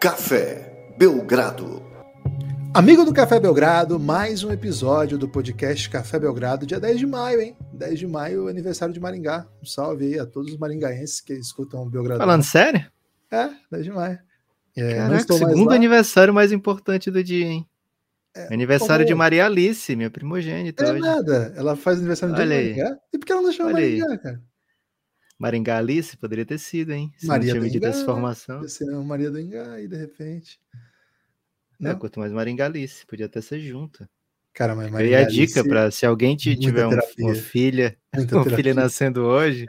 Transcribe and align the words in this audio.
Café 0.00 0.94
Belgrado. 0.96 1.82
Amigo 2.72 3.04
do 3.04 3.12
Café 3.12 3.38
Belgrado, 3.38 4.00
mais 4.00 4.42
um 4.42 4.50
episódio 4.50 5.18
do 5.18 5.28
podcast 5.28 5.90
Café 5.90 6.18
Belgrado, 6.18 6.64
dia 6.64 6.80
10 6.80 7.00
de 7.00 7.06
maio, 7.06 7.42
hein? 7.42 7.54
10 7.74 7.98
de 7.98 8.06
maio, 8.06 8.48
aniversário 8.48 8.94
de 8.94 8.98
Maringá. 8.98 9.46
Um 9.62 9.66
salve 9.66 10.06
aí 10.06 10.18
a 10.18 10.24
todos 10.24 10.52
os 10.52 10.58
maringaenses 10.58 11.20
que 11.20 11.34
escutam 11.34 11.82
o 11.82 11.90
Belgrado. 11.90 12.18
Falando 12.18 12.42
sério? 12.42 12.90
É, 13.30 13.50
10 13.70 13.84
de 13.84 13.90
maio. 13.90 14.18
É, 14.74 14.94
Caraca, 14.96 15.34
segundo 15.34 15.72
aniversário 15.72 16.32
mais 16.32 16.50
importante 16.50 17.10
do 17.10 17.22
dia, 17.22 17.44
hein? 17.44 17.68
É, 18.34 18.54
aniversário 18.54 19.04
como... 19.04 19.14
de 19.14 19.14
Maria 19.14 19.44
Alice, 19.44 19.94
minha 19.94 20.10
primogênita. 20.10 20.82
É 20.82 20.92
hoje. 20.92 21.00
nada, 21.02 21.52
ela 21.54 21.76
faz 21.76 21.98
aniversário 21.98 22.34
no 22.34 22.42
dia 22.42 22.48
de 22.48 22.54
Maringá. 22.54 22.98
E 23.12 23.18
por 23.18 23.26
que 23.26 23.32
ela 23.32 23.42
não 23.42 23.52
chama 23.52 23.68
Olha 23.68 23.80
Maringá, 23.82 24.06
aí. 24.12 24.18
cara? 24.18 24.49
Maringá 25.40 25.78
Alice 25.78 26.14
poderia 26.18 26.44
ter 26.44 26.58
sido, 26.58 26.92
hein? 26.92 27.10
Se 27.16 27.26
Maria 27.26 27.54
não 27.54 27.60
tinha 27.60 27.62
medido 27.62 27.86
essa 27.86 28.04
formação. 28.04 28.60
Maria 29.02 29.30
do 29.30 29.40
Engá 29.40 29.72
aí, 29.72 29.88
de 29.88 29.96
repente. 29.96 30.60
Não? 31.78 31.92
É, 31.92 31.94
quanto 31.94 32.20
mais 32.20 32.30
Maringá 32.30 32.66
Alice, 32.66 33.06
podia 33.06 33.24
até 33.24 33.40
ser 33.40 33.58
junta. 33.58 34.06
Cara, 34.52 34.76
mas 34.76 34.90
Maringá 34.90 35.22
E 35.22 35.24
a 35.24 35.26
dica 35.26 35.64
para 35.64 35.90
se 35.90 36.04
alguém 36.04 36.36
tiver 36.36 36.86
um, 36.86 36.90
uma 37.20 37.34
filha, 37.34 37.96
muita 38.14 38.36
uma 38.36 38.44
filha 38.54 38.74
nascendo 38.74 39.22
hoje, 39.22 39.64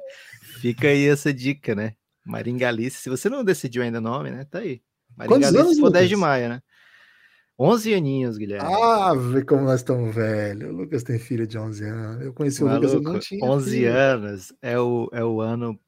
fica 0.60 0.90
aí 0.90 1.08
essa 1.08 1.34
dica, 1.34 1.74
né? 1.74 1.94
Maringá 2.26 2.68
Alice, 2.68 2.98
se 2.98 3.10
você 3.10 3.30
não 3.30 3.42
decidiu 3.42 3.82
ainda 3.82 4.00
o 4.00 4.02
nome, 4.02 4.30
né? 4.30 4.46
Tá 4.52 4.60
aí. 4.60 4.82
Maringá 5.16 5.48
Alice 5.48 5.64
anos, 5.64 5.80
for 5.80 5.90
10 5.90 6.10
de 6.10 6.18
maio, 6.18 6.50
né? 6.50 6.62
11 7.64 7.94
aninhos, 7.94 8.38
Guilherme. 8.40 8.68
Ah, 8.74 9.14
vê 9.14 9.46
como 9.46 9.62
nós 9.66 9.82
estamos 9.82 10.16
velhos. 10.16 10.68
O 10.68 10.74
Lucas 10.74 11.04
tem 11.04 11.20
filho 11.20 11.46
de 11.46 11.60
11 11.60 11.86
anos. 11.86 12.26
Eu 12.26 12.34
conheci 12.34 12.64
Maluco, 12.64 12.88
o 12.88 12.88
Lucas, 12.88 13.06
eu 13.06 13.14
não 13.14 13.20
tinha 13.20 13.46
11 13.46 13.72
filho. 13.72 13.94
anos 13.96 14.54
é 14.64 14.80
o, 14.80 15.08
é 15.14 15.24
o 15.24 15.42
ano 15.42 15.80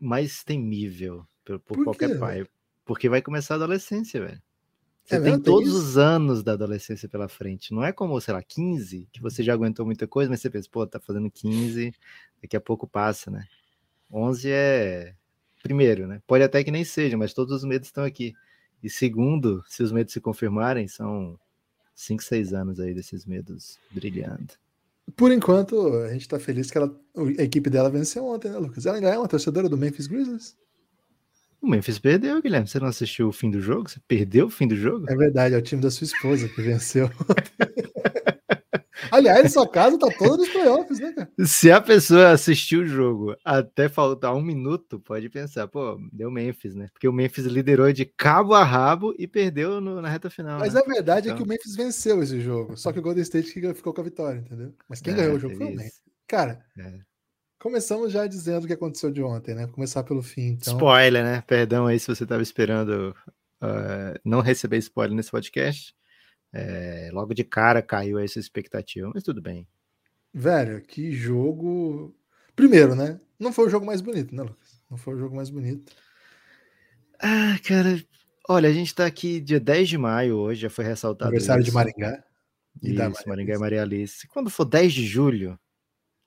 mais 0.00 0.42
temível 0.42 1.24
por, 1.44 1.60
por, 1.60 1.76
por 1.76 1.84
qualquer 1.84 2.18
pai. 2.18 2.44
Porque 2.84 3.08
vai 3.08 3.22
começar 3.22 3.54
a 3.54 3.56
adolescência, 3.58 4.20
velho. 4.20 4.42
Você 5.04 5.14
é 5.14 5.20
tem 5.20 5.30
mesmo, 5.30 5.44
todos 5.44 5.70
tem 5.70 5.78
os 5.78 5.96
anos 5.96 6.42
da 6.42 6.54
adolescência 6.54 7.08
pela 7.08 7.28
frente. 7.28 7.72
Não 7.72 7.84
é 7.84 7.92
como, 7.92 8.20
sei 8.20 8.34
lá, 8.34 8.42
15, 8.42 9.08
que 9.12 9.22
você 9.22 9.44
já 9.44 9.52
aguentou 9.54 9.86
muita 9.86 10.08
coisa, 10.08 10.28
mas 10.28 10.40
você 10.40 10.50
pensa, 10.50 10.68
pô, 10.68 10.84
tá 10.84 10.98
fazendo 10.98 11.30
15, 11.30 11.94
daqui 12.42 12.56
a 12.56 12.60
pouco 12.60 12.84
passa, 12.84 13.30
né? 13.30 13.46
11 14.12 14.50
é 14.50 15.14
primeiro, 15.62 16.08
né? 16.08 16.20
Pode 16.26 16.42
até 16.42 16.64
que 16.64 16.72
nem 16.72 16.82
seja, 16.82 17.16
mas 17.16 17.32
todos 17.32 17.54
os 17.54 17.64
medos 17.64 17.86
estão 17.86 18.02
aqui. 18.02 18.34
E 18.82 18.88
segundo, 18.88 19.62
se 19.66 19.82
os 19.82 19.92
medos 19.92 20.12
se 20.12 20.20
confirmarem, 20.20 20.86
são 20.86 21.38
5, 21.94 22.22
6 22.22 22.52
anos 22.52 22.80
aí 22.80 22.94
desses 22.94 23.26
medos 23.26 23.78
brilhando. 23.90 24.54
Por 25.16 25.32
enquanto, 25.32 25.88
a 26.04 26.12
gente 26.12 26.28
tá 26.28 26.38
feliz 26.38 26.70
que 26.70 26.78
ela, 26.78 26.94
a 27.38 27.42
equipe 27.42 27.70
dela 27.70 27.90
venceu 27.90 28.24
ontem, 28.26 28.50
né, 28.50 28.58
Lucas? 28.58 28.86
Ela 28.86 28.96
ainda 28.96 29.08
é 29.08 29.18
uma 29.18 29.28
torcedora 29.28 29.68
do 29.68 29.76
Memphis 29.76 30.06
Grizzlies? 30.06 30.56
O 31.60 31.68
Memphis 31.68 31.98
perdeu, 31.98 32.40
Guilherme. 32.40 32.68
Você 32.68 32.78
não 32.78 32.86
assistiu 32.86 33.28
o 33.28 33.32
fim 33.32 33.50
do 33.50 33.60
jogo? 33.60 33.88
Você 33.88 33.98
perdeu 34.06 34.46
o 34.46 34.50
fim 34.50 34.68
do 34.68 34.76
jogo? 34.76 35.06
É 35.10 35.16
verdade, 35.16 35.54
é 35.54 35.58
o 35.58 35.62
time 35.62 35.82
da 35.82 35.90
sua 35.90 36.04
esposa 36.04 36.48
que 36.48 36.62
venceu. 36.62 37.10
Aliás, 39.10 39.52
sua 39.52 39.68
casa 39.68 39.98
tá 39.98 40.08
toda 40.18 40.36
nos 40.36 40.48
playoffs, 40.48 40.98
né, 40.98 41.12
cara? 41.12 41.30
Se 41.44 41.70
a 41.70 41.80
pessoa 41.80 42.30
assistiu 42.30 42.80
o 42.80 42.86
jogo 42.86 43.36
até 43.44 43.88
faltar 43.88 44.34
um 44.34 44.42
minuto, 44.42 45.00
pode 45.00 45.28
pensar, 45.28 45.68
pô, 45.68 45.98
deu 46.12 46.30
Memphis, 46.30 46.74
né? 46.74 46.88
Porque 46.92 47.08
o 47.08 47.12
Memphis 47.12 47.46
liderou 47.46 47.92
de 47.92 48.04
cabo 48.04 48.54
a 48.54 48.64
rabo 48.64 49.14
e 49.18 49.26
perdeu 49.26 49.80
no, 49.80 50.00
na 50.00 50.08
reta 50.08 50.30
final. 50.30 50.58
Mas 50.58 50.74
né? 50.74 50.80
a 50.84 50.88
verdade 50.88 51.28
então... 51.28 51.34
é 51.34 51.36
que 51.36 51.42
então 51.42 51.46
o 51.46 51.48
Memphis 51.48 51.76
venceu 51.76 52.22
esse 52.22 52.40
jogo. 52.40 52.76
Só 52.76 52.92
que 52.92 52.98
o 52.98 53.02
Golden 53.02 53.22
State 53.22 53.74
ficou 53.74 53.92
com 53.92 54.00
a 54.00 54.04
vitória, 54.04 54.38
entendeu? 54.38 54.72
Mas 54.88 55.00
quem 55.00 55.12
é, 55.12 55.16
ganhou 55.16 55.36
o 55.36 55.38
jogo 55.38 55.56
foi 55.56 55.66
o 55.66 55.76
Memphis. 55.76 56.00
Cara, 56.26 56.62
é. 56.78 56.98
começamos 57.58 58.12
já 58.12 58.26
dizendo 58.26 58.64
o 58.64 58.66
que 58.66 58.72
aconteceu 58.74 59.10
de 59.10 59.22
ontem, 59.22 59.54
né? 59.54 59.66
Começar 59.68 60.02
pelo 60.02 60.22
fim. 60.22 60.58
Então... 60.60 60.74
Spoiler, 60.74 61.24
né? 61.24 61.42
Perdão 61.46 61.86
aí 61.86 61.98
se 61.98 62.06
você 62.06 62.24
estava 62.24 62.42
esperando 62.42 63.14
uh, 63.62 64.18
não 64.24 64.40
receber 64.40 64.78
spoiler 64.78 65.16
nesse 65.16 65.30
podcast. 65.30 65.94
É, 66.52 67.10
logo 67.12 67.34
de 67.34 67.44
cara 67.44 67.82
caiu 67.82 68.18
essa 68.18 68.38
expectativa, 68.38 69.10
mas 69.12 69.22
tudo 69.22 69.40
bem. 69.42 69.66
Velho, 70.32 70.80
que 70.82 71.12
jogo. 71.12 72.14
Primeiro, 72.54 72.94
né? 72.94 73.20
Não 73.38 73.52
foi 73.52 73.66
o 73.66 73.70
jogo 73.70 73.86
mais 73.86 74.00
bonito, 74.00 74.34
né, 74.34 74.42
Lucas? 74.42 74.82
Não 74.90 74.96
foi 74.96 75.14
o 75.14 75.18
jogo 75.18 75.36
mais 75.36 75.50
bonito. 75.50 75.92
Ah, 77.20 77.58
cara. 77.64 78.02
Olha, 78.48 78.68
a 78.68 78.72
gente 78.72 78.94
tá 78.94 79.04
aqui 79.04 79.40
dia 79.40 79.60
10 79.60 79.88
de 79.88 79.98
maio 79.98 80.36
hoje, 80.36 80.62
já 80.62 80.70
foi 80.70 80.84
ressaltado. 80.84 81.28
Aniversário 81.28 81.60
isso. 81.60 81.70
de 81.70 81.74
Maringá. 81.74 82.24
E 82.82 82.92
isso, 82.92 82.98
Maria 82.98 83.22
Maringá 83.26 83.54
e 83.54 83.58
Maria 83.58 83.82
Alice. 83.82 84.26
Quando 84.28 84.48
for 84.50 84.64
10 84.64 84.92
de 84.92 85.06
julho, 85.06 85.58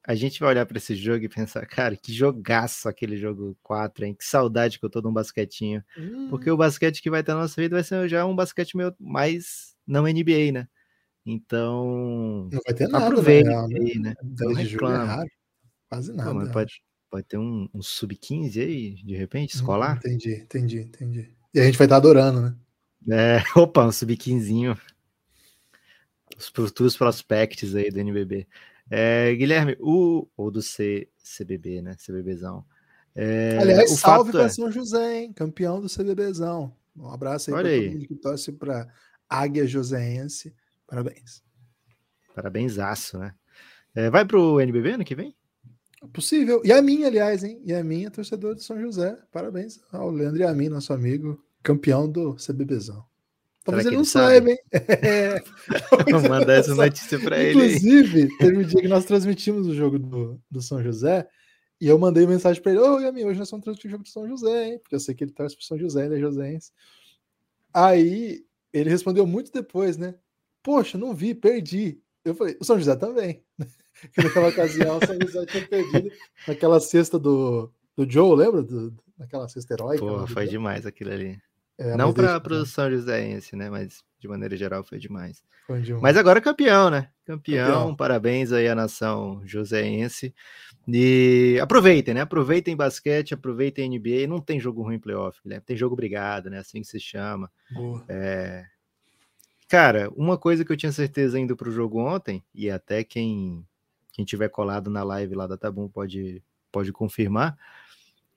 a 0.04 0.16
gente 0.16 0.40
vai 0.40 0.50
olhar 0.50 0.66
para 0.66 0.78
esse 0.78 0.96
jogo 0.96 1.24
e 1.24 1.30
pensar, 1.30 1.66
cara, 1.68 1.96
que 1.96 2.12
jogaço 2.12 2.90
aquele 2.90 3.18
jogo 3.18 3.56
4, 3.62 4.06
hein? 4.06 4.16
Que 4.16 4.26
saudade 4.26 4.80
que 4.80 4.86
eu 4.86 4.90
tô 4.90 5.00
de 5.00 5.08
um 5.08 5.14
basquetinho. 5.14 5.84
Hum. 5.98 6.28
Porque 6.30 6.50
o 6.50 6.58
basquete 6.58 7.02
que 7.02 7.10
vai 7.10 7.24
ter 7.24 7.34
na 7.34 7.42
nossa 7.42 7.62
vida 7.62 7.76
vai 7.76 7.84
ser 7.84 8.10
já 8.10 8.26
um 8.26 8.36
basquete 8.36 8.76
meio 8.76 8.96
mais 9.00 9.76
não 9.86 10.04
NBA, 10.04 10.52
né? 10.52 10.68
Então. 11.26 12.50
Não 12.52 12.60
vai 12.66 12.74
ter 12.74 12.88
nada. 12.88 13.06
Aproveita 13.06 13.68
né? 13.68 13.80
aí, 13.80 14.00
né? 14.00 14.14
Não 14.24 14.52
é 14.52 14.64
reclama. 14.64 15.26
Quase 15.88 16.14
nada. 16.14 16.46
Pô, 16.46 16.52
pode, 16.52 16.82
pode 17.10 17.28
ter 17.28 17.38
um, 17.38 17.70
um 17.72 17.82
sub-15 17.82 18.60
aí, 18.60 18.96
de 18.96 19.16
repente, 19.16 19.56
escolar? 19.56 19.96
Hum, 19.96 19.98
entendi, 19.98 20.34
entendi, 20.34 20.80
entendi. 20.80 21.30
E 21.54 21.60
a 21.60 21.64
gente 21.64 21.78
vai 21.78 21.86
estar 21.86 21.98
adorando, 21.98 22.42
né? 22.42 22.56
É, 23.12 23.44
opa, 23.60 23.86
um 23.86 23.92
sub-15. 23.92 24.76
Os 26.36 26.48
futuros 26.48 26.98
prospects 26.98 27.76
aí 27.76 27.92
do 27.92 28.00
NBB. 28.00 28.48
É, 28.94 29.34
Guilherme, 29.36 29.78
o. 29.80 30.28
Ou 30.36 30.52
do 30.52 30.62
C, 30.62 31.08
CBB, 31.24 31.82
né? 31.82 31.96
CBBzão. 31.96 32.66
É, 33.16 33.58
Aliás, 33.58 33.90
salve 33.92 34.34
para 34.34 34.44
é... 34.44 34.50
São 34.50 34.70
José, 34.70 35.22
hein? 35.22 35.34
Campeão 35.34 35.80
do 35.80 35.88
CBBzão. 35.88 36.76
Um 36.96 37.10
abraço 37.10 37.50
aí 37.50 37.62
para 37.62 37.70
todo 37.70 37.92
mundo 37.94 38.08
que 38.08 38.16
torce 38.16 38.52
para 38.52 38.88
Águia 39.30 39.66
Joséense. 39.66 40.54
Parabéns. 40.86 41.42
Parabenzaço, 42.36 43.18
né? 43.18 43.34
É, 43.96 44.10
vai 44.10 44.26
pro 44.26 44.60
NBB 44.60 44.92
ano 44.92 45.06
que 45.06 45.16
vem? 45.16 45.34
Possível. 46.12 46.62
E 46.66 46.72
a 46.72 46.82
minha, 46.82 47.08
aliás, 47.08 47.44
hein? 47.44 47.62
E 47.64 47.74
a 47.74 47.84
minha, 47.84 48.12
torcedor 48.12 48.56
de 48.56 48.64
São 48.64 48.80
José. 48.80 49.18
Parabéns 49.32 49.80
ao 49.92 50.10
Leandro 50.10 50.42
e 50.42 50.44
a 50.44 50.54
mim, 50.54 50.68
nosso 50.68 50.92
amigo, 50.92 51.42
campeão 51.64 52.10
do 52.10 52.36
CBBzão. 52.36 53.06
Talvez 53.64 53.86
ele, 53.86 53.96
ele 53.96 53.98
não 53.98 54.06
saiba, 54.06 54.50
hein? 54.50 54.58
É. 54.72 55.40
Vou 56.12 56.22
mandar 56.22 56.54
essa 56.54 56.74
notícia 56.74 57.20
para 57.20 57.40
ele. 57.40 57.52
Inclusive, 57.52 58.38
teve 58.38 58.58
um 58.58 58.64
dia 58.64 58.82
que 58.82 58.88
nós 58.88 59.06
transmitimos 59.06 59.68
o 59.68 59.76
jogo 59.76 60.00
do, 60.00 60.42
do 60.50 60.62
São 60.62 60.82
José 60.82 61.28
e 61.80 61.88
eu 61.88 61.98
mandei 61.98 62.28
mensagem 62.28 62.62
para 62.62 62.72
ele: 62.72 62.82
Ô, 62.82 63.00
Yami, 63.00 63.26
hoje 63.26 63.40
nós 63.40 63.50
vamos 63.50 63.64
transmitir 63.64 63.90
o 63.90 63.92
jogo 63.92 64.04
do 64.04 64.10
São 64.10 64.28
José, 64.28 64.68
hein? 64.68 64.80
Porque 64.80 64.96
eu 64.96 65.00
sei 65.00 65.16
que 65.16 65.24
ele 65.24 65.32
torce 65.32 65.56
pro 65.56 65.66
São 65.66 65.78
José, 65.80 66.06
ele 66.06 66.24
é. 66.24 66.60
Aí 67.74 68.46
ele 68.72 68.90
respondeu 68.90 69.26
muito 69.26 69.52
depois, 69.52 69.98
né? 69.98 70.16
Poxa, 70.62 70.98
não 70.98 71.16
vi, 71.16 71.34
perdi. 71.34 72.00
Eu 72.24 72.36
falei, 72.36 72.56
o 72.60 72.64
São 72.64 72.78
José 72.78 72.96
também. 72.96 73.44
naquela 74.16 74.50
ocasião, 74.50 74.98
o 74.98 75.06
São 75.06 75.18
José 75.20 75.46
tinha 75.48 75.68
perdido 75.68 76.12
naquela 76.48 76.80
cesta 76.80 77.18
do, 77.18 77.72
do 77.96 78.10
Joe, 78.10 78.38
lembra? 78.38 78.62
Do, 78.62 78.96
naquela 79.18 79.50
cesta 79.50 79.74
heróica. 79.74 80.06
Pô, 80.06 80.28
foi 80.28 80.48
demais 80.48 80.86
aquilo 80.86 81.12
ali. 81.12 81.40
É, 81.82 81.98
não 81.98 82.14
para 82.14 82.54
o 82.54 82.66
São 82.66 82.92
Joséense, 82.92 83.56
né? 83.56 83.70
Mas 83.70 84.04
de 84.20 84.28
maneira 84.28 84.56
geral 84.56 84.84
foi 84.84 85.00
demais. 85.00 85.44
Foi 85.66 85.82
demais. 85.82 86.04
Mas 86.04 86.16
agora 86.16 86.40
campeão, 86.40 86.92
né? 86.92 87.10
Campeão, 87.26 87.66
campeão, 87.66 87.96
parabéns 87.96 88.52
aí 88.52 88.68
à 88.68 88.76
nação 88.76 89.42
joséense. 89.46 90.34
E 90.88 91.58
aproveitem, 91.60 92.14
né? 92.14 92.22
Aproveitem 92.22 92.76
basquete, 92.76 93.34
aproveitem 93.34 93.90
NBA. 93.90 94.28
Não 94.28 94.40
tem 94.40 94.60
jogo 94.60 94.84
ruim 94.84 94.96
em 94.96 95.00
playoff, 95.00 95.40
né? 95.44 95.60
Tem 95.60 95.76
jogo 95.76 95.94
obrigado, 95.94 96.52
né? 96.52 96.60
Assim 96.60 96.82
que 96.82 96.88
se 96.88 97.00
chama. 97.00 97.50
É... 98.08 98.66
Cara, 99.68 100.12
uma 100.16 100.38
coisa 100.38 100.64
que 100.64 100.72
eu 100.72 100.78
tinha 100.78 100.92
certeza 100.92 101.40
indo 101.40 101.56
para 101.56 101.70
o 101.70 101.72
jogo 101.72 102.00
ontem, 102.00 102.44
e 102.54 102.70
até 102.70 103.04
quem, 103.04 103.66
quem 104.12 104.26
tiver 104.26 104.50
colado 104.50 104.90
na 104.90 105.02
live 105.02 105.34
lá 105.34 105.48
da 105.48 105.58
Tabum 105.58 105.88
pode, 105.88 106.44
pode 106.72 106.92
confirmar, 106.92 107.58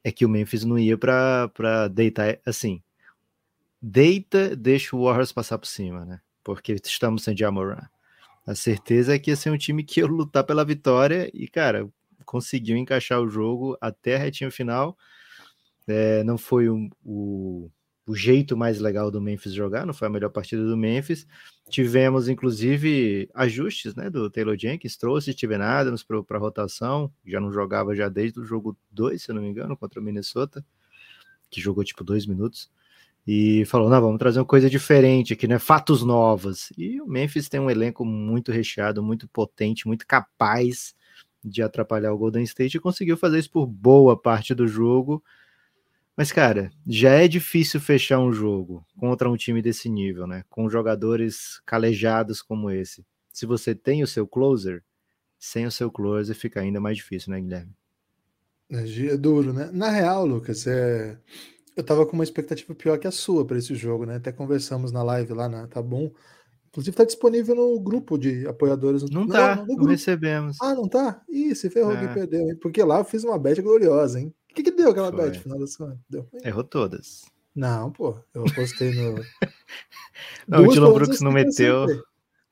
é 0.03 0.13
que 0.13 0.25
o 0.25 0.29
Memphis 0.29 0.65
não 0.65 0.79
ia 0.79 0.97
para 0.97 1.89
deitar 1.89 2.39
assim. 2.47 2.81
Deita, 3.87 4.57
deixa 4.57 4.97
o 4.97 5.05
Warriors 5.05 5.31
passar 5.31 5.59
por 5.59 5.67
cima, 5.67 6.07
né? 6.07 6.19
Porque 6.43 6.75
estamos 6.83 7.23
sem 7.23 7.37
Jamoran. 7.37 7.87
A 8.47 8.55
certeza 8.55 9.15
é 9.15 9.19
que 9.19 9.31
ia 9.31 9.37
ser 9.37 9.51
um 9.51 9.59
time 9.59 9.85
que 9.85 10.01
ia 10.01 10.07
lutar 10.07 10.43
pela 10.43 10.65
vitória 10.65 11.31
e, 11.35 11.47
cara, 11.47 11.87
conseguiu 12.25 12.79
encaixar 12.79 13.21
o 13.21 13.29
jogo 13.29 13.77
até 13.79 14.17
a 14.17 14.19
retinha 14.19 14.51
final. 14.51 14.97
É, 15.87 16.25
não 16.25 16.39
foi 16.39 16.67
o, 16.67 16.89
o, 17.05 17.71
o, 18.07 18.17
jeito 18.17 18.57
mais 18.57 18.81
legal 18.81 19.11
do 19.11 19.21
Memphis 19.21 19.53
jogar, 19.53 19.85
não 19.85 19.93
foi 19.93 20.09
a 20.09 20.11
melhor 20.11 20.31
partida 20.31 20.65
do 20.65 20.79
Memphis. 20.79 21.27
Tivemos, 21.69 22.27
inclusive, 22.27 23.29
ajustes 23.35 23.95
né, 23.95 24.09
do 24.09 24.31
Taylor 24.31 24.57
Jenkins, 24.59 24.97
trouxe 24.97 25.35
Steven 25.35 25.61
Adams 25.61 26.03
para 26.03 26.17
a 26.31 26.39
rotação, 26.39 27.13
já 27.23 27.39
não 27.39 27.53
jogava 27.53 27.95
já 27.95 28.09
desde 28.09 28.41
o 28.41 28.45
jogo 28.45 28.75
2, 28.93 29.23
se 29.23 29.31
eu 29.31 29.35
não 29.35 29.43
me 29.43 29.49
engano, 29.51 29.77
contra 29.77 30.01
o 30.01 30.03
Minnesota, 30.03 30.65
que 31.51 31.61
jogou 31.61 31.85
tipo 31.85 32.03
dois 32.03 32.25
minutos. 32.25 32.71
E 33.27 33.65
falou: 33.67 33.89
não, 33.89 34.01
vamos 34.01 34.19
trazer 34.19 34.39
uma 34.39 34.45
coisa 34.45 34.69
diferente 34.69 35.33
aqui, 35.33 35.49
né? 35.49 35.59
Fatos 35.59 36.03
novos. 36.03 36.71
E 36.77 37.01
o 37.01 37.07
Memphis 37.07 37.49
tem 37.49 37.61
um 37.61 37.71
elenco 37.71 38.05
muito 38.05 38.53
recheado, 38.53 39.03
muito 39.03 39.27
potente, 39.29 39.87
muito 39.87 40.07
capaz 40.07 40.95
de 41.43 41.63
atrapalhar 41.63 42.13
o 42.13 42.19
Golden 42.19 42.45
State 42.45 42.77
e 42.77 42.81
conseguiu 42.81 43.17
fazer 43.17 43.39
isso 43.39 43.51
por 43.51 43.67
boa 43.67 44.17
parte 44.17 44.55
do 44.55 44.67
jogo. 44.67 45.23
Mas, 46.17 46.31
cara, 46.31 46.71
já 46.87 47.11
é 47.11 47.27
difícil 47.27 47.81
fechar 47.81 48.21
um 48.21 48.33
jogo 48.33 48.87
contra 48.97 49.29
um 49.29 49.37
time 49.37 49.61
desse 49.61 49.89
nível, 49.89 50.27
né? 50.27 50.45
Com 50.49 50.71
jogadores 50.71 51.61
calejados 51.67 52.41
como 52.41 52.71
esse. 52.71 53.05
Se 53.33 53.47
você 53.47 53.75
tem 53.75 54.03
o 54.03 54.07
seu 54.07 54.27
closer, 54.27 54.83
sem 55.39 55.67
o 55.67 55.73
seu 55.73 55.91
closer 55.91 56.37
fica 56.37 56.61
ainda 56.61 56.81
mais 56.81 56.97
difícil, 56.97 57.33
né, 57.33 57.41
Guilherme? 57.41 57.73
É 58.71 59.17
duro, 59.17 59.53
né? 59.53 59.71
Na 59.73 59.91
real, 59.91 60.25
Lucas, 60.25 60.67
é... 60.67 61.19
eu 61.77 61.83
tava 61.83 62.07
com 62.07 62.13
uma 62.13 62.25
expectativa 62.25 62.75
pior 62.75 62.99
que 62.99 63.07
a 63.07 63.11
sua 63.11 63.45
para 63.45 63.59
esse 63.59 63.75
jogo, 63.75 64.07
né? 64.07 64.17
Até 64.17 64.33
conversamos 64.33 64.93
na 64.93 65.03
live 65.03 65.33
lá 65.33 65.49
na 65.49 65.67
Tá 65.67 65.83
Bom. 65.83 66.13
Inclusive 66.69 66.97
tá 66.97 67.05
disponível 67.05 67.55
no 67.55 67.79
grupo 67.79 68.19
de 68.19 68.47
apoiadores. 68.49 69.03
Não, 69.05 69.23
não 69.23 69.29
tá, 69.29 69.57
não, 69.57 69.77
não 69.77 69.85
recebemos. 69.85 70.57
Ah, 70.61 70.75
não 70.75 70.89
tá? 70.89 71.23
Ih, 71.29 71.55
se 71.55 71.71
ferrou 71.71 71.93
é. 71.93 72.13
perdeu, 72.13 72.41
hein? 72.41 72.57
Porque 72.61 72.83
lá 72.83 72.99
eu 72.99 73.05
fiz 73.05 73.23
uma 73.23 73.39
bet 73.39 73.63
gloriosa, 73.63 74.19
hein? 74.19 74.35
O 74.51 74.55
que, 74.55 74.63
que 74.63 74.73
deu 74.73 74.91
aquela 74.91 75.13
Foi. 75.13 75.31
bet, 75.31 75.39
final 75.41 75.59
das 75.59 75.77
contas? 75.77 75.99
Deu. 76.11 76.29
Errou 76.45 76.65
todas. 76.65 77.23
Não, 77.55 77.93
pô, 77.93 78.19
eu 78.35 78.45
apostei 78.45 78.93
no. 78.93 79.15
não, 80.49 80.65
o 80.65 80.69
Dylan 80.69 80.93
Brooks 80.93 81.21
não 81.21 81.31
meteu. 81.31 81.87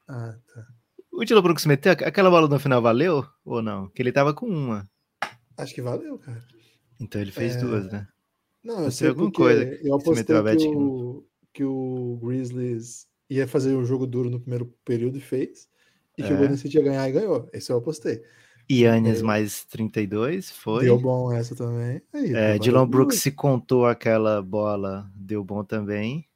Ah, 0.07 0.37
tá. 0.55 0.67
O 1.11 1.25
Dylan 1.25 1.43
Brooks 1.43 1.67
meteu? 1.67 1.93
Aquela 1.93 2.31
bola 2.31 2.47
no 2.47 2.61
final 2.61 2.81
valeu 2.81 3.27
ou 3.45 3.61
não? 3.61 3.89
Que 3.89 4.03
ele 4.03 4.13
tava 4.13 4.33
com 4.33 4.47
uma. 4.47 4.89
Acho 5.57 5.75
que 5.75 5.83
valeu, 5.83 6.19
cara. 6.19 6.45
Então 7.01 7.21
ele 7.21 7.33
fez 7.33 7.57
é... 7.57 7.59
duas, 7.59 7.91
né? 7.91 8.07
Não, 8.65 8.85
eu 8.85 8.91
sei 8.91 9.09
alguma 9.09 9.31
coisa. 9.33 9.65
Eu 9.83 9.95
apostei 9.95 10.25
que 10.57 10.69
o, 10.69 11.25
que 11.53 11.65
o 11.65 12.19
Grizzlies 12.23 13.07
ia 13.29 13.49
fazer 13.49 13.75
um 13.75 13.85
jogo 13.85 14.07
duro 14.07 14.31
no 14.31 14.41
primeiro 14.41 14.73
período 14.85 15.19
e 15.19 15.21
fez. 15.21 15.69
E 16.17 16.23
é. 16.23 16.27
que 16.27 16.33
o 16.33 16.37
Golden 16.37 16.55
State 16.55 16.77
ia 16.77 16.83
ganhar 16.83 17.09
e 17.09 17.13
ganhou. 17.13 17.49
Esse 17.53 17.73
eu 17.73 17.79
apostei. 17.79 18.23
Yannis 18.71 19.21
é. 19.21 19.23
mais 19.23 19.65
32, 19.65 20.51
foi. 20.51 20.85
Deu 20.85 20.99
bom 20.99 21.33
essa 21.33 21.55
também. 21.55 22.01
Aí, 22.13 22.35
é, 22.35 22.59
Dylan 22.59 22.87
Brooks 22.87 23.21
se 23.21 23.31
contou 23.31 23.87
aquela 23.87 24.41
bola, 24.41 25.11
deu 25.15 25.45
bom 25.45 25.65
também. 25.65 26.27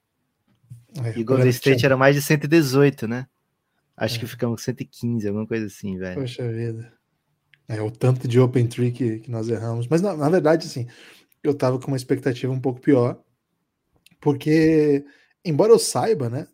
É, 1.03 1.19
e 1.19 1.25
Golden 1.25 1.49
State 1.49 1.79
tinha... 1.79 1.89
era 1.89 1.97
mais 1.97 2.15
de 2.15 2.23
118, 2.23 3.07
né? 3.07 3.27
Acho 3.97 4.17
é. 4.17 4.21
que 4.21 4.27
ficamos 4.27 4.61
com 4.61 4.65
115, 4.65 5.27
alguma 5.27 5.47
coisa 5.47 5.67
assim, 5.67 5.97
velho. 5.97 6.21
Poxa 6.21 6.51
vida. 6.51 6.93
É 7.69 7.81
o 7.81 7.91
tanto 7.91 8.29
de 8.29 8.39
open 8.39 8.67
tree 8.67 8.93
que, 8.93 9.21
que 9.21 9.31
nós 9.31 9.49
erramos. 9.49 9.89
Mas 9.89 10.01
na, 10.01 10.17
na 10.17 10.29
verdade, 10.29 10.67
assim, 10.67 10.87
eu 11.49 11.55
tava 11.55 11.79
com 11.79 11.89
uma 11.89 11.97
expectativa 11.97 12.53
um 12.53 12.61
pouco 12.61 12.81
pior. 12.81 13.23
Porque, 14.21 15.05
embora 15.45 15.73
eu 15.73 15.79
saiba, 15.79 16.29
né? 16.29 16.49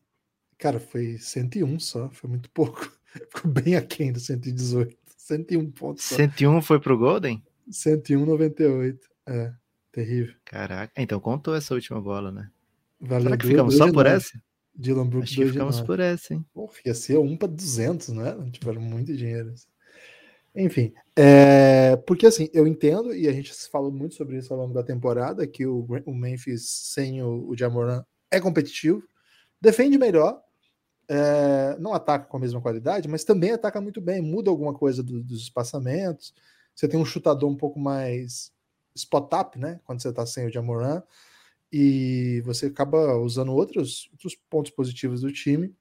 Cara, 0.59 0.79
foi 0.79 1.19
101 1.19 1.79
só, 1.81 2.11
foi 2.11 2.31
muito 2.31 2.50
pouco. 2.50 2.91
Ficou 3.35 3.50
bem 3.50 3.77
aquém 3.77 4.12
do 4.12 4.21
118. 4.21 4.97
101 5.19 5.71
pontos. 5.71 6.05
Só. 6.05 6.17
101 6.17 6.62
foi 6.62 6.81
pro 6.81 6.99
Golden? 6.99 7.43
101,98. 7.71 8.99
É, 9.27 9.53
terrível. 9.91 10.35
Caraca, 10.44 10.93
então 11.00 11.21
contou 11.21 11.55
essa 11.55 11.75
última 11.75 12.00
bola, 12.00 12.33
né? 12.33 12.50
Valeu 13.00 13.25
Será 13.25 13.37
que 13.37 13.47
ficamos 13.47 13.77
só 13.77 13.93
por 13.93 14.06
essa? 14.06 14.41
Dylan 14.75 15.06
Brooks 15.06 15.31
Acho 15.31 15.41
que 15.41 15.49
ficamos 15.49 15.81
por 15.81 16.00
essa, 16.00 16.35
hein? 16.35 16.45
Pô, 16.53 16.71
ia 16.85 16.95
ser 16.95 17.19
um 17.19 17.37
para 17.37 17.49
200, 17.49 18.09
né? 18.11 18.35
Não 18.35 18.50
tiveram 18.50 18.81
muito 18.81 19.15
dinheiro. 19.15 19.53
Enfim, 20.54 20.93
é, 21.16 21.96
porque 22.06 22.26
assim, 22.26 22.50
eu 22.52 22.66
entendo, 22.66 23.14
e 23.14 23.26
a 23.26 23.32
gente 23.32 23.54
falou 23.69 23.90
muito 23.90 24.14
sobre 24.14 24.37
isso 24.37 24.52
ao 24.52 24.60
longo 24.60 24.75
da 24.75 24.82
temporada, 24.82 25.46
que 25.46 25.66
o, 25.66 25.87
o 26.04 26.14
Memphis 26.14 26.69
sem 26.69 27.22
o, 27.22 27.49
o 27.49 27.56
Jamoran 27.56 28.04
é 28.31 28.38
competitivo, 28.38 29.02
defende 29.60 29.96
melhor, 29.96 30.43
é, 31.08 31.76
não 31.78 31.94
ataca 31.94 32.26
com 32.26 32.37
a 32.37 32.40
mesma 32.40 32.60
qualidade, 32.60 33.08
mas 33.08 33.25
também 33.25 33.52
ataca 33.52 33.81
muito 33.81 34.00
bem, 34.00 34.20
muda 34.20 34.50
alguma 34.50 34.75
coisa 34.75 35.02
do, 35.02 35.22
dos 35.22 35.43
espaçamentos. 35.43 36.34
Você 36.75 36.88
tem 36.88 36.99
um 36.99 37.04
chutador 37.04 37.50
um 37.50 37.56
pouco 37.56 37.78
mais 37.78 38.52
spot-up, 38.94 39.58
né? 39.58 39.81
Quando 39.84 40.00
você 40.00 40.08
está 40.08 40.25
sem 40.26 40.46
o 40.46 40.52
Jamoran, 40.52 41.02
e 41.72 42.43
você 42.44 42.66
acaba 42.66 43.16
usando 43.16 43.52
outros, 43.52 44.08
outros 44.12 44.34
pontos 44.50 44.70
positivos 44.70 45.22
do 45.22 45.32
time. 45.32 45.75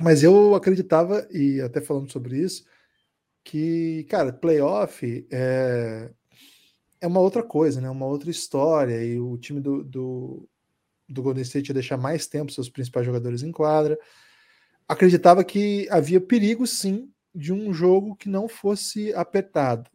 Mas 0.00 0.22
eu 0.22 0.54
acreditava, 0.54 1.26
e 1.30 1.60
até 1.60 1.80
falando 1.80 2.10
sobre 2.10 2.38
isso, 2.38 2.64
que, 3.50 4.04
cara, 4.04 4.32
playoff 4.32 5.26
é, 5.30 6.10
é 7.00 7.06
uma 7.06 7.20
outra 7.20 7.42
coisa, 7.42 7.80
né? 7.80 7.88
Uma 7.88 8.06
outra 8.06 8.30
história, 8.30 9.02
e 9.02 9.18
o 9.18 9.36
time 9.38 9.60
do, 9.60 9.82
do, 9.82 10.48
do 11.08 11.22
Golden 11.22 11.42
State 11.42 11.70
ia 11.70 11.74
deixar 11.74 11.96
mais 11.96 12.26
tempo 12.26 12.52
seus 12.52 12.68
principais 12.68 13.06
jogadores 13.06 13.42
em 13.42 13.50
quadra 13.50 13.98
acreditava 14.88 15.44
que 15.44 15.86
havia 15.90 16.20
perigo 16.20 16.66
sim 16.66 17.12
de 17.34 17.52
um 17.52 17.72
jogo 17.72 18.16
que 18.16 18.28
não 18.28 18.48
fosse 18.48 19.12
apertado. 19.12 19.90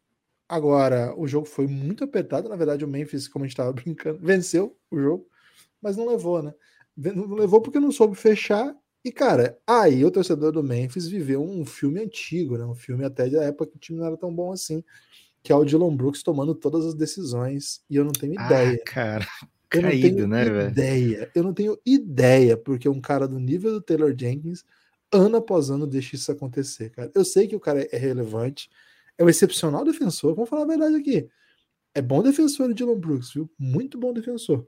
Agora, 0.48 1.14
o 1.18 1.28
jogo 1.28 1.48
foi 1.48 1.66
muito 1.66 2.04
apertado. 2.04 2.48
Na 2.48 2.56
verdade, 2.56 2.86
o 2.86 2.88
Memphis, 2.88 3.28
como 3.28 3.44
a 3.44 3.48
gente 3.48 3.54
estava 3.54 3.74
brincando, 3.74 4.20
venceu 4.22 4.78
o 4.92 5.00
jogo, 5.00 5.28
mas 5.82 5.98
não 5.98 6.08
levou, 6.08 6.44
né? 6.44 6.54
Não 6.96 7.34
levou 7.34 7.60
porque 7.60 7.80
não 7.80 7.92
soube 7.92 8.16
fechar. 8.16 8.74
E, 9.04 9.12
cara, 9.12 9.60
aí 9.68 10.06
o 10.06 10.12
torcedor 10.12 10.52
do 10.52 10.64
Memphis 10.64 11.08
viveu 11.08 11.44
um 11.44 11.66
filme 11.66 12.00
antigo, 12.00 12.58
né? 12.58 12.66
Um 12.66 12.76
filme 12.76 13.04
até 13.04 13.28
da 13.30 13.44
época 13.44 13.72
que 13.72 13.76
o 13.76 13.80
time 13.80 14.00
não 14.00 14.06
era 14.06 14.16
tão 14.16 14.34
bom 14.34 14.52
assim, 14.52 14.84
que 15.42 15.52
é 15.52 15.56
o 15.56 15.66
Dylan 15.66 15.96
Brooks 15.96 16.24
tomando 16.24 16.56
todas 16.56 16.86
as 16.86 16.94
decisões. 16.94 17.84
E 17.90 17.98
eu 17.98 18.06
não 18.06 18.14
tenho 18.14 18.40
ah, 18.40 18.46
ideia. 18.46 18.80
Ah, 18.82 18.86
cara. 18.86 19.28
Eu 19.74 19.82
Caído, 19.82 20.28
não 20.28 20.38
tenho 20.38 20.54
né, 20.54 20.68
ideia. 20.68 20.72
Véio? 21.18 21.32
Eu 21.34 21.44
não 21.44 21.52
tenho 21.52 21.80
ideia, 21.84 22.56
porque 22.56 22.88
um 22.88 23.02
cara 23.02 23.28
do 23.28 23.40
nível 23.40 23.72
do 23.72 23.82
Taylor 23.82 24.14
Jenkins 24.16 24.64
ano 25.12 25.38
após 25.38 25.72
ano 25.72 25.88
deixa 25.88 26.16
isso 26.16 26.32
acontecer, 26.32 26.92
cara. 26.92 27.12
Eu 27.14 27.26
sei 27.26 27.48
que 27.48 27.56
o 27.56 27.60
cara 27.60 27.88
é 27.92 27.98
relevante, 27.98 28.70
é 29.18 29.24
um 29.24 29.30
excepcional 29.30 29.84
defensor, 29.84 30.36
vamos 30.36 30.50
falar 30.50 30.64
a 30.64 30.68
verdade 30.68 30.96
aqui. 30.96 31.28
É 31.94 32.02
bom 32.02 32.22
defensor 32.24 32.70
o 32.70 32.74
Dylan 32.74 33.00
Brooks, 33.00 33.34
viu? 33.34 33.50
Muito 33.58 33.98
bom 33.98 34.14
defensor. 34.14 34.68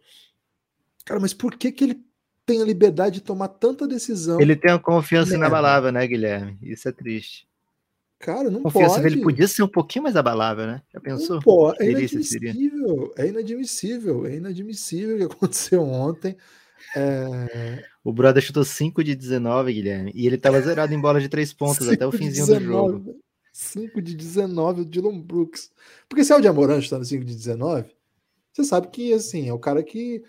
Cara, 1.04 1.20
mas 1.20 1.34
por 1.34 1.56
que 1.56 1.72
que 1.72 1.84
ele 1.84 2.04
tem 2.45 2.62
a 2.62 2.65
liberdade 2.65 3.15
de 3.15 3.21
tomar 3.21 3.47
tanta 3.47 3.88
decisão? 3.88 4.39
Ele 4.39 4.56
tem 4.56 4.71
uma 4.71 4.80
confiança 4.80 5.31
merda. 5.31 5.45
inabalável, 5.45 5.92
né, 5.92 6.06
Guilherme? 6.06 6.57
Isso 6.62 6.88
é 6.88 6.92
triste. 6.92 7.47
Cara, 8.19 8.50
não 8.50 8.63
confiança 8.63 8.95
pode. 8.95 9.09
dele 9.09 9.21
podia 9.21 9.47
ser 9.47 9.63
um 9.63 9.68
pouquinho 9.68 10.03
mais 10.03 10.15
abalável, 10.15 10.65
né? 10.65 10.81
Já 10.94 11.00
pensou? 11.00 11.42
Pode. 11.42 11.83
É 11.83 11.92
inadmissível. 11.92 13.13
É 13.18 13.27
inadmissível. 13.27 14.25
É 14.25 14.36
inadmissível 14.36 15.15
o 15.15 15.18
que 15.18 15.36
aconteceu 15.36 15.83
ontem. 15.83 16.38
É... 16.95 17.83
O 18.03 18.13
brother 18.13 18.42
chutou 18.42 18.63
5 18.63 19.03
de 19.03 19.15
19, 19.15 19.74
Guilherme, 19.74 20.12
e 20.13 20.27
ele 20.27 20.38
tava 20.38 20.62
zerado 20.62 20.94
em 20.94 21.00
bola 21.00 21.19
de 21.19 21.27
3 21.27 21.53
pontos 21.53 21.88
até 21.89 22.06
o 22.06 22.12
finzinho 22.12 22.45
19, 22.45 22.59
do 22.59 22.71
jogo. 22.71 23.20
5 23.51 24.01
de 24.01 24.15
19, 24.15 24.81
o 24.81 24.86
Dylan 24.86 25.20
Brooks. 25.20 25.72
Porque 26.08 26.24
se 26.24 26.31
é 26.31 26.36
o 26.36 26.41
de 26.41 26.48
Amorante 26.48 26.84
está 26.84 26.98
no 26.98 27.05
5 27.05 27.24
de 27.24 27.36
19, 27.36 27.89
você 28.53 28.63
sabe 28.63 28.88
que 28.88 29.13
assim, 29.13 29.50
é 29.50 29.53
o 29.53 29.60
cara 29.60 29.81
que 29.81 30.24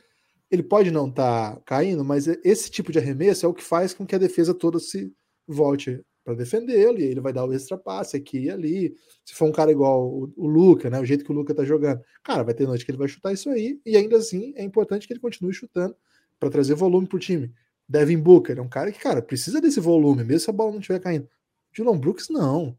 ele 0.50 0.62
pode 0.62 0.90
não 0.90 1.08
estar 1.08 1.56
tá 1.56 1.62
caindo, 1.64 2.04
mas 2.04 2.26
esse 2.26 2.70
tipo 2.70 2.92
de 2.92 2.98
arremesso 2.98 3.46
é 3.46 3.48
o 3.48 3.54
que 3.54 3.62
faz 3.62 3.92
com 3.92 4.06
que 4.06 4.14
a 4.14 4.18
defesa 4.18 4.54
toda 4.54 4.78
se 4.78 5.12
volte 5.46 6.00
para 6.24 6.34
defendê-lo, 6.34 6.98
e 6.98 7.04
ele 7.04 7.20
vai 7.20 7.32
dar 7.32 7.44
o 7.44 7.52
extra 7.52 7.78
passe 7.78 8.16
aqui 8.16 8.44
e 8.46 8.50
ali. 8.50 8.94
Se 9.24 9.32
for 9.32 9.48
um 9.48 9.52
cara 9.52 9.70
igual 9.70 10.08
o, 10.08 10.32
o 10.36 10.46
Luca, 10.48 10.90
né, 10.90 10.98
o 10.98 11.04
jeito 11.04 11.24
que 11.24 11.30
o 11.30 11.34
Luca 11.34 11.54
tá 11.54 11.64
jogando, 11.64 12.00
cara, 12.24 12.42
vai 12.42 12.52
ter 12.52 12.66
noite 12.66 12.84
que 12.84 12.90
ele 12.90 12.98
vai 12.98 13.06
chutar 13.06 13.32
isso 13.32 13.48
aí, 13.48 13.80
e 13.86 13.96
ainda 13.96 14.16
assim 14.16 14.52
é 14.56 14.64
importante 14.64 15.06
que 15.06 15.12
ele 15.12 15.20
continue 15.20 15.52
chutando 15.52 15.96
para 16.40 16.50
trazer 16.50 16.74
volume 16.74 17.06
pro 17.06 17.18
time. 17.18 17.52
Devin 17.88 18.18
Booker 18.18 18.58
é 18.58 18.60
um 18.60 18.68
cara 18.68 18.90
que, 18.90 18.98
cara, 18.98 19.22
precisa 19.22 19.60
desse 19.60 19.78
volume, 19.78 20.24
mesmo 20.24 20.40
se 20.40 20.50
a 20.50 20.52
bola 20.52 20.72
não 20.72 20.80
estiver 20.80 20.98
caindo. 20.98 21.28
Dylan 21.72 21.96
Brooks, 21.96 22.28
não. 22.28 22.76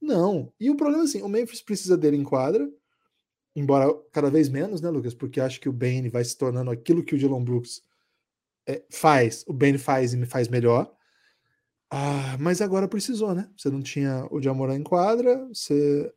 Não. 0.00 0.50
E 0.58 0.70
o 0.70 0.76
problema 0.76 1.02
é 1.02 1.04
assim, 1.04 1.20
o 1.20 1.28
Memphis 1.28 1.60
precisa 1.60 1.98
dele 1.98 2.16
em 2.16 2.24
quadra, 2.24 2.66
embora 3.54 3.92
cada 4.12 4.30
vez 4.30 4.48
menos, 4.48 4.80
né, 4.80 4.90
Lucas? 4.90 5.14
Porque 5.14 5.40
acho 5.40 5.60
que 5.60 5.68
o 5.68 5.72
Bane 5.72 6.08
vai 6.08 6.24
se 6.24 6.36
tornando 6.36 6.70
aquilo 6.70 7.02
que 7.02 7.14
o 7.14 7.18
Dylan 7.18 7.42
Brooks 7.42 7.82
é, 8.66 8.82
faz, 8.90 9.44
o 9.46 9.52
Bane 9.52 9.78
faz 9.78 10.14
e 10.14 10.26
faz 10.26 10.48
melhor. 10.48 10.92
Ah, 11.90 12.36
mas 12.38 12.60
agora 12.60 12.86
precisou, 12.86 13.34
né? 13.34 13.48
Você 13.56 13.68
não 13.68 13.82
tinha 13.82 14.26
o 14.30 14.40
Jamoran 14.40 14.76
em 14.76 14.82
quadra, 14.82 15.44
você 15.48 16.12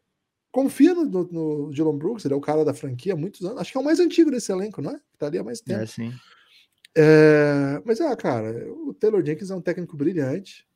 confia 0.51 0.93
no, 0.93 1.05
no, 1.05 1.23
no 1.31 1.71
Dylan 1.71 1.97
Brooks, 1.97 2.25
ele 2.25 2.35
é 2.35 2.37
o 2.37 2.41
cara 2.41 2.63
da 2.63 2.75
franquia 2.75 3.13
há 3.13 3.17
muitos 3.17 3.41
anos. 3.43 3.59
Acho 3.59 3.71
que 3.71 3.77
é 3.77 3.81
o 3.81 3.83
mais 3.83 3.99
antigo 3.99 4.29
desse 4.29 4.51
elenco, 4.51 4.81
não 4.81 4.91
é? 4.91 4.99
Tá 5.17 5.25
ali 5.25 5.39
há 5.39 5.43
mais 5.43 5.59
tempo. 5.61 5.81
É, 5.81 5.85
sim. 5.87 6.13
É, 6.95 7.81
mas, 7.83 7.99
ah, 7.99 8.15
cara, 8.15 8.71
o 8.71 8.93
Taylor 8.93 9.25
Jenkins 9.25 9.49
é 9.49 9.55
um 9.55 9.61
técnico 9.61 9.97
brilhante. 9.97 10.67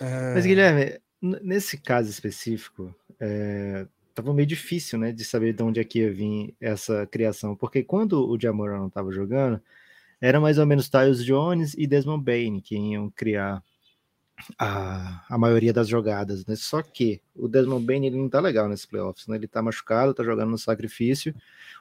É... 0.00 0.34
Mas, 0.34 0.46
Guilherme, 0.46 0.98
nesse 1.20 1.76
caso 1.76 2.08
específico, 2.08 2.94
é, 3.20 3.86
tava 4.14 4.32
meio 4.34 4.46
difícil, 4.46 4.98
né, 4.98 5.12
de 5.12 5.24
saber 5.24 5.52
de 5.52 5.62
onde 5.62 5.80
é 5.80 5.84
que 5.84 6.00
ia 6.00 6.12
vir 6.12 6.54
essa 6.60 7.06
criação, 7.06 7.56
porque 7.56 7.82
quando 7.82 8.28
o 8.28 8.38
Jamoran 8.40 8.78
não 8.78 8.86
estava 8.88 9.10
jogando, 9.12 9.60
era 10.20 10.40
mais 10.40 10.58
ou 10.58 10.66
menos 10.66 10.88
Tyus 10.88 11.24
Jones 11.24 11.74
e 11.76 11.86
Desmond 11.86 12.22
Bain 12.24 12.60
que 12.60 12.76
iam 12.76 13.10
criar 13.10 13.62
a, 14.58 15.24
a 15.28 15.38
maioria 15.38 15.72
das 15.72 15.88
jogadas, 15.88 16.44
né? 16.46 16.56
Só 16.56 16.82
que 16.82 17.20
o 17.34 17.48
Desmond 17.48 17.84
Bain 17.84 18.04
ele 18.04 18.16
não 18.16 18.28
tá 18.28 18.40
legal 18.40 18.68
nesse 18.68 18.86
playoffs, 18.86 19.26
né? 19.26 19.36
Ele 19.36 19.46
tá 19.46 19.62
machucado, 19.62 20.14
tá 20.14 20.22
jogando 20.22 20.50
no 20.50 20.58
sacrifício. 20.58 21.34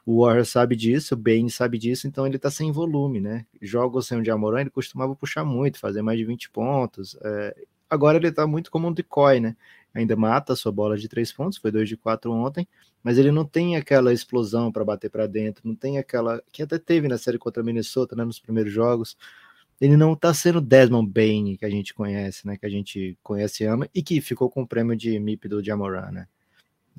O 0.05 0.23
Warrior 0.23 0.45
sabe 0.45 0.75
disso, 0.75 1.15
o 1.15 1.17
Bain 1.17 1.49
sabe 1.49 1.77
disso, 1.77 2.07
então 2.07 2.25
ele 2.25 2.39
tá 2.39 2.49
sem 2.49 2.71
volume, 2.71 3.19
né? 3.19 3.45
Jogos 3.61 4.07
sem 4.07 4.19
o 4.19 4.25
Jamoran, 4.25 4.61
ele 4.61 4.69
costumava 4.69 5.15
puxar 5.15 5.43
muito, 5.43 5.79
fazer 5.79 6.01
mais 6.01 6.17
de 6.17 6.25
20 6.25 6.49
pontos. 6.49 7.17
É... 7.21 7.55
Agora 7.89 8.17
ele 8.17 8.31
tá 8.31 8.47
muito 8.47 8.71
como 8.71 8.87
um 8.87 8.93
decoy, 8.93 9.39
né? 9.39 9.55
Ainda 9.93 10.15
mata 10.15 10.53
a 10.53 10.55
sua 10.55 10.71
bola 10.71 10.97
de 10.97 11.07
três 11.07 11.31
pontos, 11.31 11.57
foi 11.57 11.71
2 11.71 11.87
de 11.87 11.97
4 11.97 12.31
ontem, 12.31 12.67
mas 13.03 13.17
ele 13.17 13.31
não 13.31 13.45
tem 13.45 13.75
aquela 13.75 14.13
explosão 14.13 14.71
para 14.71 14.85
bater 14.85 15.09
para 15.09 15.27
dentro, 15.27 15.67
não 15.67 15.75
tem 15.75 15.97
aquela 15.97 16.41
que 16.51 16.63
até 16.63 16.77
teve 16.77 17.07
na 17.07 17.17
série 17.17 17.37
contra 17.37 17.61
a 17.61 17.65
Minnesota, 17.65 18.15
né, 18.15 18.23
nos 18.23 18.39
primeiros 18.39 18.71
jogos. 18.71 19.17
Ele 19.79 19.97
não 19.97 20.13
está 20.13 20.33
sendo 20.33 20.61
Desmond 20.61 21.09
Bain 21.11 21.57
que 21.57 21.65
a 21.65 21.69
gente 21.69 21.93
conhece, 21.93 22.45
né, 22.45 22.57
que 22.57 22.65
a 22.65 22.69
gente 22.69 23.17
conhece 23.23 23.63
e 23.63 23.67
ama 23.67 23.89
e 23.93 24.01
que 24.03 24.21
ficou 24.21 24.49
com 24.49 24.61
o 24.61 24.67
prêmio 24.67 24.95
de 24.95 25.19
MIP 25.19 25.47
do 25.47 25.63
Jamoran, 25.63 26.11
né? 26.11 26.27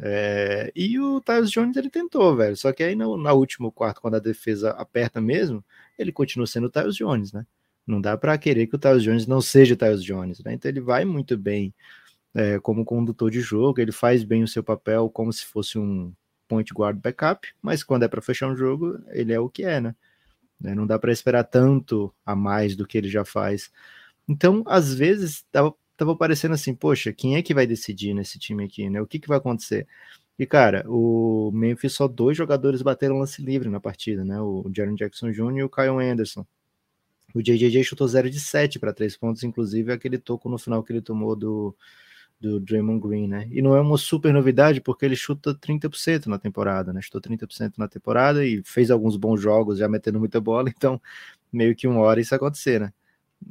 É, 0.01 0.73
e 0.75 0.99
o 0.99 1.21
Tyus 1.21 1.51
Jones 1.51 1.77
ele 1.77 1.91
tentou, 1.91 2.35
velho. 2.35 2.57
Só 2.57 2.73
que 2.73 2.83
aí 2.83 2.95
no, 2.95 3.17
na 3.17 3.33
último 3.33 3.71
quarto, 3.71 4.01
quando 4.01 4.15
a 4.17 4.19
defesa 4.19 4.71
aperta 4.71 5.21
mesmo, 5.21 5.65
ele 5.99 6.11
continua 6.13 6.47
sendo 6.47 6.67
o 6.67 6.71
Tyus 6.71 6.97
Jones, 6.97 7.33
né? 7.33 7.47
Não 7.87 8.01
dá 8.01 8.17
para 8.17 8.39
querer 8.39 8.67
que 8.67 8.77
o 8.77 8.79
Tyus 8.79 9.03
Jones 9.03 9.27
não 9.27 9.41
seja 9.41 9.75
o 9.75 9.77
Tyus 9.77 10.03
Jones, 10.03 10.43
né? 10.43 10.55
Então 10.55 10.71
ele 10.71 10.81
vai 10.81 11.05
muito 11.05 11.37
bem 11.37 11.75
é, 12.35 12.59
como 12.59 12.85
condutor 12.85 13.31
de 13.31 13.41
jogo, 13.41 13.81
ele 13.81 13.93
faz 13.93 14.25
bem 14.25 14.43
o 14.43 14.49
seu 14.49 14.63
papel 14.63 15.11
como 15.11 15.33
se 15.33 15.45
fosse 15.45 15.79
um 15.79 16.13
point 16.49 16.73
guard 16.73 16.99
backup, 16.99 17.49
mas 17.61 17.83
quando 17.83 18.05
é 18.05 18.09
para 18.09 18.23
fechar 18.23 18.49
um 18.49 18.57
jogo, 18.57 18.99
ele 19.09 19.33
é 19.33 19.41
o 19.41 19.49
que 19.49 19.65
é, 19.65 19.81
né? 19.81 19.95
É, 20.65 20.75
não 20.75 20.87
dá 20.87 20.99
para 20.99 21.13
esperar 21.13 21.45
tanto 21.45 22.15
a 22.25 22.37
mais 22.37 22.77
do 22.77 22.87
que 22.87 22.97
ele 22.97 23.09
já 23.09 23.25
faz. 23.25 23.71
Então, 24.29 24.63
às 24.67 24.95
vezes, 24.95 25.45
tava, 25.51 25.75
tava 25.97 26.17
parecendo 26.17 26.55
assim, 26.55 26.75
poxa, 26.75 27.13
quem 27.13 27.37
é 27.37 27.43
que 27.43 27.55
vai 27.55 27.67
decidir 27.67 28.15
nesse 28.15 28.39
time 28.39 28.65
aqui, 28.65 28.89
né? 28.89 29.01
O 29.01 29.07
que, 29.07 29.19
que 29.19 29.29
vai 29.29 29.39
acontecer? 29.39 29.87
E, 30.39 30.47
cara, 30.47 30.85
o 30.89 31.51
Memphis 31.53 31.95
só 31.95 32.09
dois 32.09 32.37
jogadores 32.37 32.83
bateram 32.83 33.19
lance 33.19 33.43
livre 33.43 33.69
na 33.69 33.81
partida, 33.81 34.25
né? 34.25 34.41
O 34.41 34.71
Jaron 34.75 34.95
Jackson 34.95 35.31
Jr. 35.31 35.59
e 35.59 35.63
o 35.65 35.71
Kyle 35.71 36.01
Anderson. 36.01 36.47
O 37.35 37.43
JJJ 37.43 37.83
chutou 37.83 38.07
0 38.07 38.31
de 38.31 38.39
7 38.41 38.79
para 38.79 38.93
3 38.93 39.17
pontos, 39.17 39.43
inclusive 39.43 39.93
aquele 39.93 40.19
toco 40.19 40.49
no 40.49 40.59
final 40.59 40.83
que 40.83 40.93
ele 40.93 41.01
tomou 41.01 41.35
do, 41.35 41.75
do 42.43 42.59
Draymond 42.59 43.01
Green, 43.01 43.29
né? 43.29 43.49
E 43.53 43.63
não 43.63 43.77
é 43.77 43.81
uma 43.81 43.97
super 43.97 44.33
novidade 44.33 44.81
porque 44.81 45.05
ele 45.05 45.15
chuta 45.15 45.55
30% 45.55 46.27
na 46.27 46.39
temporada, 46.39 46.93
né? 46.93 47.01
Chutou 47.01 47.21
30% 47.21 47.75
na 47.79 47.87
temporada 47.87 48.45
e 48.45 48.63
fez 48.65 48.91
alguns 48.91 49.17
bons 49.17 49.41
jogos 49.41 49.79
já 49.79 49.89
metendo 49.89 50.19
muita 50.19 50.41
bola, 50.41 50.69
então 50.77 51.01
meio 51.53 51.75
que 51.77 51.87
uma 51.87 52.01
hora 52.01 52.21
isso 52.21 52.35
acontecer, 52.35 52.81
né? 52.81 52.93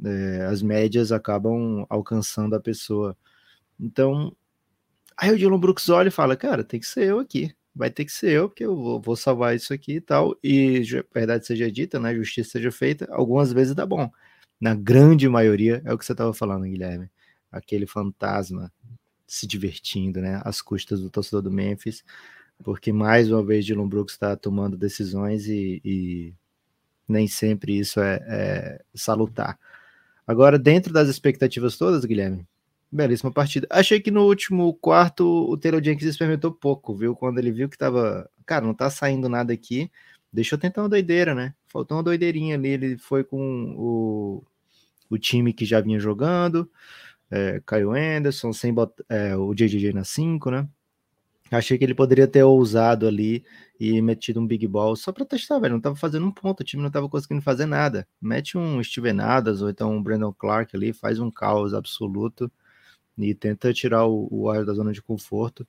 É, 0.04 0.46
as 0.46 0.62
médias 0.62 1.10
acabam 1.12 1.86
alcançando 1.88 2.54
a 2.54 2.60
pessoa. 2.60 3.16
Então, 3.80 4.34
aí 5.16 5.32
o 5.32 5.38
Dylan 5.38 5.58
Brooks 5.58 5.88
olha 5.88 6.08
e 6.08 6.10
fala, 6.10 6.36
cara, 6.36 6.62
tem 6.64 6.80
que 6.80 6.86
ser 6.86 7.04
eu 7.04 7.18
aqui, 7.18 7.54
vai 7.74 7.90
ter 7.90 8.04
que 8.04 8.12
ser 8.12 8.32
eu, 8.32 8.48
porque 8.48 8.64
eu 8.64 8.76
vou, 8.76 9.00
vou 9.00 9.16
salvar 9.16 9.56
isso 9.56 9.72
aqui 9.72 9.96
e 9.96 10.00
tal. 10.00 10.36
E 10.44 10.82
verdade 11.14 11.46
seja 11.46 11.70
dita, 11.72 11.98
né? 11.98 12.14
Justiça 12.14 12.52
seja 12.52 12.70
feita, 12.70 13.08
algumas 13.10 13.52
vezes 13.52 13.74
dá 13.74 13.86
bom. 13.86 14.10
Na 14.60 14.74
grande 14.74 15.28
maioria 15.28 15.82
é 15.84 15.92
o 15.92 15.98
que 15.98 16.04
você 16.04 16.12
estava 16.12 16.32
falando, 16.34 16.64
Guilherme. 16.64 17.10
Aquele 17.50 17.86
fantasma 17.86 18.72
se 19.26 19.46
divertindo, 19.46 20.20
né, 20.20 20.40
às 20.44 20.60
custas 20.60 21.00
do 21.00 21.10
torcedor 21.10 21.42
do 21.42 21.50
Memphis, 21.50 22.04
porque 22.62 22.92
mais 22.92 23.30
uma 23.30 23.42
vez 23.42 23.64
Dylan 23.64 23.88
Brooks 23.88 24.14
está 24.14 24.36
tomando 24.36 24.76
decisões 24.76 25.46
e, 25.46 25.80
e, 25.84 26.34
nem 27.08 27.26
sempre 27.26 27.78
isso 27.78 28.00
é, 28.00 28.20
é, 28.26 28.84
salutar. 28.94 29.58
Agora, 30.26 30.58
dentro 30.58 30.92
das 30.92 31.08
expectativas 31.08 31.76
todas, 31.76 32.04
Guilherme, 32.04 32.46
belíssima 32.92 33.32
partida. 33.32 33.66
Achei 33.70 34.00
que 34.00 34.10
no 34.10 34.26
último 34.26 34.74
quarto 34.74 35.24
o 35.26 35.56
Taylor 35.56 35.82
Jenkins 35.82 36.06
experimentou 36.06 36.52
pouco, 36.52 36.94
viu? 36.94 37.16
Quando 37.16 37.38
ele 37.38 37.50
viu 37.50 37.68
que 37.68 37.78
tava, 37.78 38.30
cara, 38.44 38.66
não 38.66 38.74
tá 38.74 38.90
saindo 38.90 39.28
nada 39.28 39.52
aqui, 39.52 39.90
deixa 40.32 40.54
eu 40.54 40.58
tentar 40.58 40.82
uma 40.82 40.88
doideira, 40.90 41.34
né? 41.34 41.54
Faltou 41.66 41.96
uma 41.96 42.02
doideirinha 42.02 42.54
ali, 42.54 42.68
ele 42.68 42.98
foi 42.98 43.24
com 43.24 43.74
o, 43.76 44.44
o 45.08 45.18
time 45.18 45.52
que 45.54 45.64
já 45.64 45.80
vinha 45.80 45.98
jogando, 45.98 46.70
é, 47.32 47.62
Caio 47.64 47.92
Anderson, 47.92 48.52
sem 48.52 48.74
é, 49.08 49.34
o 49.34 49.54
JJJ 49.54 49.94
na 49.94 50.04
5, 50.04 50.50
né? 50.50 50.68
Achei 51.50 51.78
que 51.78 51.84
ele 51.84 51.94
poderia 51.94 52.28
ter 52.28 52.42
ousado 52.42 53.06
ali 53.06 53.42
e 53.80 54.00
metido 54.02 54.38
um 54.38 54.46
big 54.46 54.66
ball 54.66 54.94
só 54.94 55.12
para 55.12 55.24
testar, 55.24 55.58
velho. 55.58 55.74
Não 55.74 55.80
tava 55.80 55.96
fazendo 55.96 56.26
um 56.26 56.30
ponto, 56.30 56.60
o 56.60 56.64
time 56.64 56.82
não 56.82 56.90
tava 56.90 57.08
conseguindo 57.08 57.40
fazer 57.42 57.64
nada. 57.64 58.06
Mete 58.20 58.58
um 58.58 58.82
Steven 58.82 59.20
Adams 59.20 59.62
ou 59.62 59.70
então 59.70 59.94
um 59.94 60.02
Brandon 60.02 60.32
Clark 60.32 60.76
ali, 60.76 60.92
faz 60.92 61.18
um 61.18 61.30
caos 61.30 61.72
absoluto 61.72 62.52
e 63.16 63.34
tenta 63.34 63.72
tirar 63.72 64.06
o, 64.06 64.28
o 64.30 64.50
ar 64.50 64.64
da 64.64 64.74
zona 64.74 64.92
de 64.92 65.02
conforto. 65.02 65.66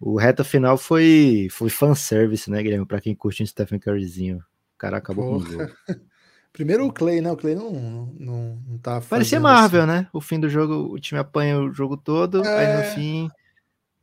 O 0.00 0.16
reta 0.16 0.42
final 0.42 0.76
foi 0.76 1.48
foi 1.50 1.70
fanservice, 1.70 2.50
né, 2.50 2.62
Guilherme? 2.62 2.86
Para 2.86 3.00
quem 3.00 3.14
curte 3.14 3.42
um 3.42 3.46
Stephen 3.46 3.78
Curryzinho. 3.78 4.38
O 4.38 4.78
cara 4.78 4.98
acabou 4.98 5.24
Porra. 5.24 5.44
com 5.44 5.48
o 5.48 5.52
jogo. 5.52 5.72
Primeiro 6.52 6.86
o 6.86 6.92
Clay, 6.92 7.20
né? 7.20 7.30
O 7.30 7.36
Clay 7.36 7.54
não, 7.54 7.72
não, 8.18 8.62
não 8.66 8.78
tá 8.78 9.00
Parecia 9.00 9.38
Marvel, 9.38 9.82
assim. 9.82 9.92
né? 9.92 10.08
O 10.12 10.20
fim 10.20 10.40
do 10.40 10.48
jogo, 10.48 10.92
o 10.92 10.98
time 10.98 11.20
apanha 11.20 11.58
o 11.60 11.72
jogo 11.72 11.96
todo, 11.96 12.44
é... 12.44 12.58
aí 12.58 12.76
no 12.76 12.82
é. 12.82 12.90
fim. 12.94 13.28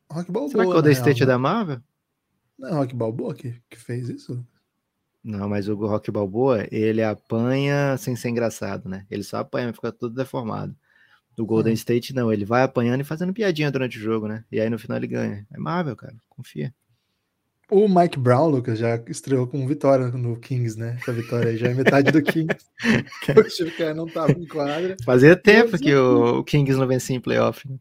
Rock 0.10 0.32
Balboa, 0.32 0.52
Será 0.52 0.66
que 0.66 0.72
é 0.72 0.76
o 0.76 0.84
The 0.84 0.92
State 0.92 1.24
é 1.24 1.26
da 1.26 1.38
Marvel? 1.38 1.82
Não, 2.58 2.70
é 2.70 2.72
o 2.72 2.76
Rock 2.76 2.96
Balboa 2.96 3.34
que, 3.34 3.56
que 3.70 3.78
fez 3.78 4.08
isso. 4.08 4.46
Não, 5.24 5.50
mas 5.50 5.68
o 5.68 5.76
Rock 5.76 6.12
Balboa, 6.12 6.68
ele 6.72 7.04
apanha 7.04 7.98
sem 7.98 8.16
ser 8.16 8.30
engraçado, 8.30 8.88
né? 8.88 9.06
Ele 9.10 9.24
só 9.24 9.38
apanha, 9.38 9.74
fica 9.74 9.92
tudo 9.92 10.16
deformado. 10.16 10.76
O 11.38 11.46
Golden 11.46 11.74
hum. 11.74 11.76
State 11.76 12.14
não, 12.14 12.32
ele 12.32 12.46
vai 12.46 12.62
apanhando 12.62 13.02
e 13.02 13.06
fazendo 13.06 13.34
piadinha 13.34 13.72
durante 13.72 13.98
o 13.98 14.02
jogo, 14.02 14.28
né? 14.28 14.46
E 14.52 14.60
aí 14.60 14.70
no 14.70 14.80
final 14.80 14.98
ele 14.98 15.08
ganha. 15.08 15.46
É 15.52 15.58
Marvel, 15.58 15.96
cara, 15.96 16.16
confia. 16.30 16.74
O 17.70 17.88
Mike 17.88 18.20
Brown, 18.20 18.48
Lucas, 18.48 18.78
já 18.78 18.96
estreou 19.08 19.48
com 19.48 19.66
vitória 19.68 20.08
no 20.10 20.40
Kings, 20.40 20.78
né? 20.78 20.98
Essa 21.02 21.12
vitória 21.12 21.50
aí 21.50 21.58
já 21.58 21.68
é 21.68 21.74
metade 21.74 22.12
do 22.12 22.22
Kings. 22.22 22.64
o 23.36 23.50
Steve 23.50 23.72
Kerr 23.72 23.96
não 23.96 24.06
tava 24.06 24.34
em 24.34 24.48
quadra. 24.48 24.96
Fazia 25.04 25.36
tempo 25.36 25.78
que 25.78 25.94
o, 25.96 26.44
Kings 26.44 26.78
não 26.78 26.88
vencia 26.88 27.16
em 27.16 27.20
playoff. 27.20 27.68
Né? 27.68 27.78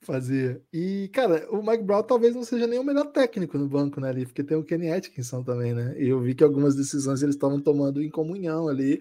Fazia. 0.00 0.62
E, 0.72 1.10
cara, 1.12 1.46
o 1.50 1.62
Mike 1.62 1.84
Brown 1.84 2.02
talvez 2.02 2.34
não 2.34 2.42
seja 2.42 2.66
nem 2.66 2.78
o 2.78 2.84
melhor 2.84 3.06
técnico 3.12 3.58
no 3.58 3.68
banco, 3.68 4.00
né? 4.00 4.08
Ali, 4.08 4.24
porque 4.24 4.42
tem 4.42 4.56
o 4.56 4.64
Kenny 4.64 4.90
Atkinson 4.90 5.42
também, 5.42 5.74
né? 5.74 5.94
E 5.98 6.08
eu 6.08 6.20
vi 6.20 6.34
que 6.34 6.42
algumas 6.42 6.74
decisões 6.74 7.22
eles 7.22 7.34
estavam 7.34 7.60
tomando 7.60 8.02
em 8.02 8.08
comunhão 8.08 8.68
ali. 8.68 8.98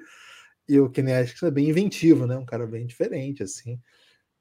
E 0.67 0.77
o 0.79 0.89
Kenny 0.89 1.13
Atkinson 1.13 1.47
é 1.47 1.51
bem 1.51 1.69
inventivo, 1.69 2.27
né? 2.27 2.37
Um 2.37 2.45
cara 2.45 2.67
bem 2.67 2.85
diferente, 2.85 3.41
assim. 3.41 3.79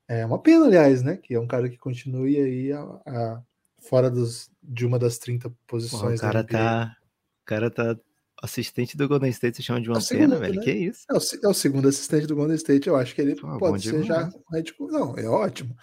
É 0.09 0.27
uma 0.27 0.43
pena, 0.43 0.67
aliás, 0.67 1.03
né? 1.03 1.17
Que 1.17 1.35
é 1.35 1.41
um 1.41 1.47
cara 1.47 1.69
que 1.69 1.79
continue 1.79 2.37
aí 2.37 2.73
a, 2.73 2.81
a 3.07 3.43
fora 3.81 4.11
dos, 4.11 4.51
de 4.63 4.87
uma 4.87 4.99
das 4.99 5.19
30 5.19 5.53
posições. 5.67 6.19
o 6.19 6.23
cara 6.23 6.45
tá. 6.45 6.97
O 7.43 7.45
cara 7.49 7.71
tá 7.71 7.97
assistente 8.43 8.97
do 8.97 9.09
Golden 9.09 9.31
State 9.31 9.57
se 9.57 9.63
chama 9.63 9.81
de 9.81 9.89
uma 9.89 9.99
é 9.99 10.03
pena, 10.03 10.37
velho. 10.37 10.57
Né? 10.57 10.63
Que 10.63 10.71
isso? 10.71 11.05
É 11.11 11.15
o, 11.15 11.21
é 11.45 11.49
o, 11.49 11.55
segundo 11.55 11.89
assistente 11.89 12.27
do 12.27 12.37
Golden 12.37 12.57
State. 12.57 12.89
Eu 12.89 12.97
acho 12.97 13.15
que 13.15 13.21
ele 13.21 13.35
Pô, 13.35 13.59
pode 13.59 13.83
ser 13.83 14.03
já. 14.05 14.31
Não, 14.81 15.17
é 15.17 15.27
ótimo. 15.27 15.77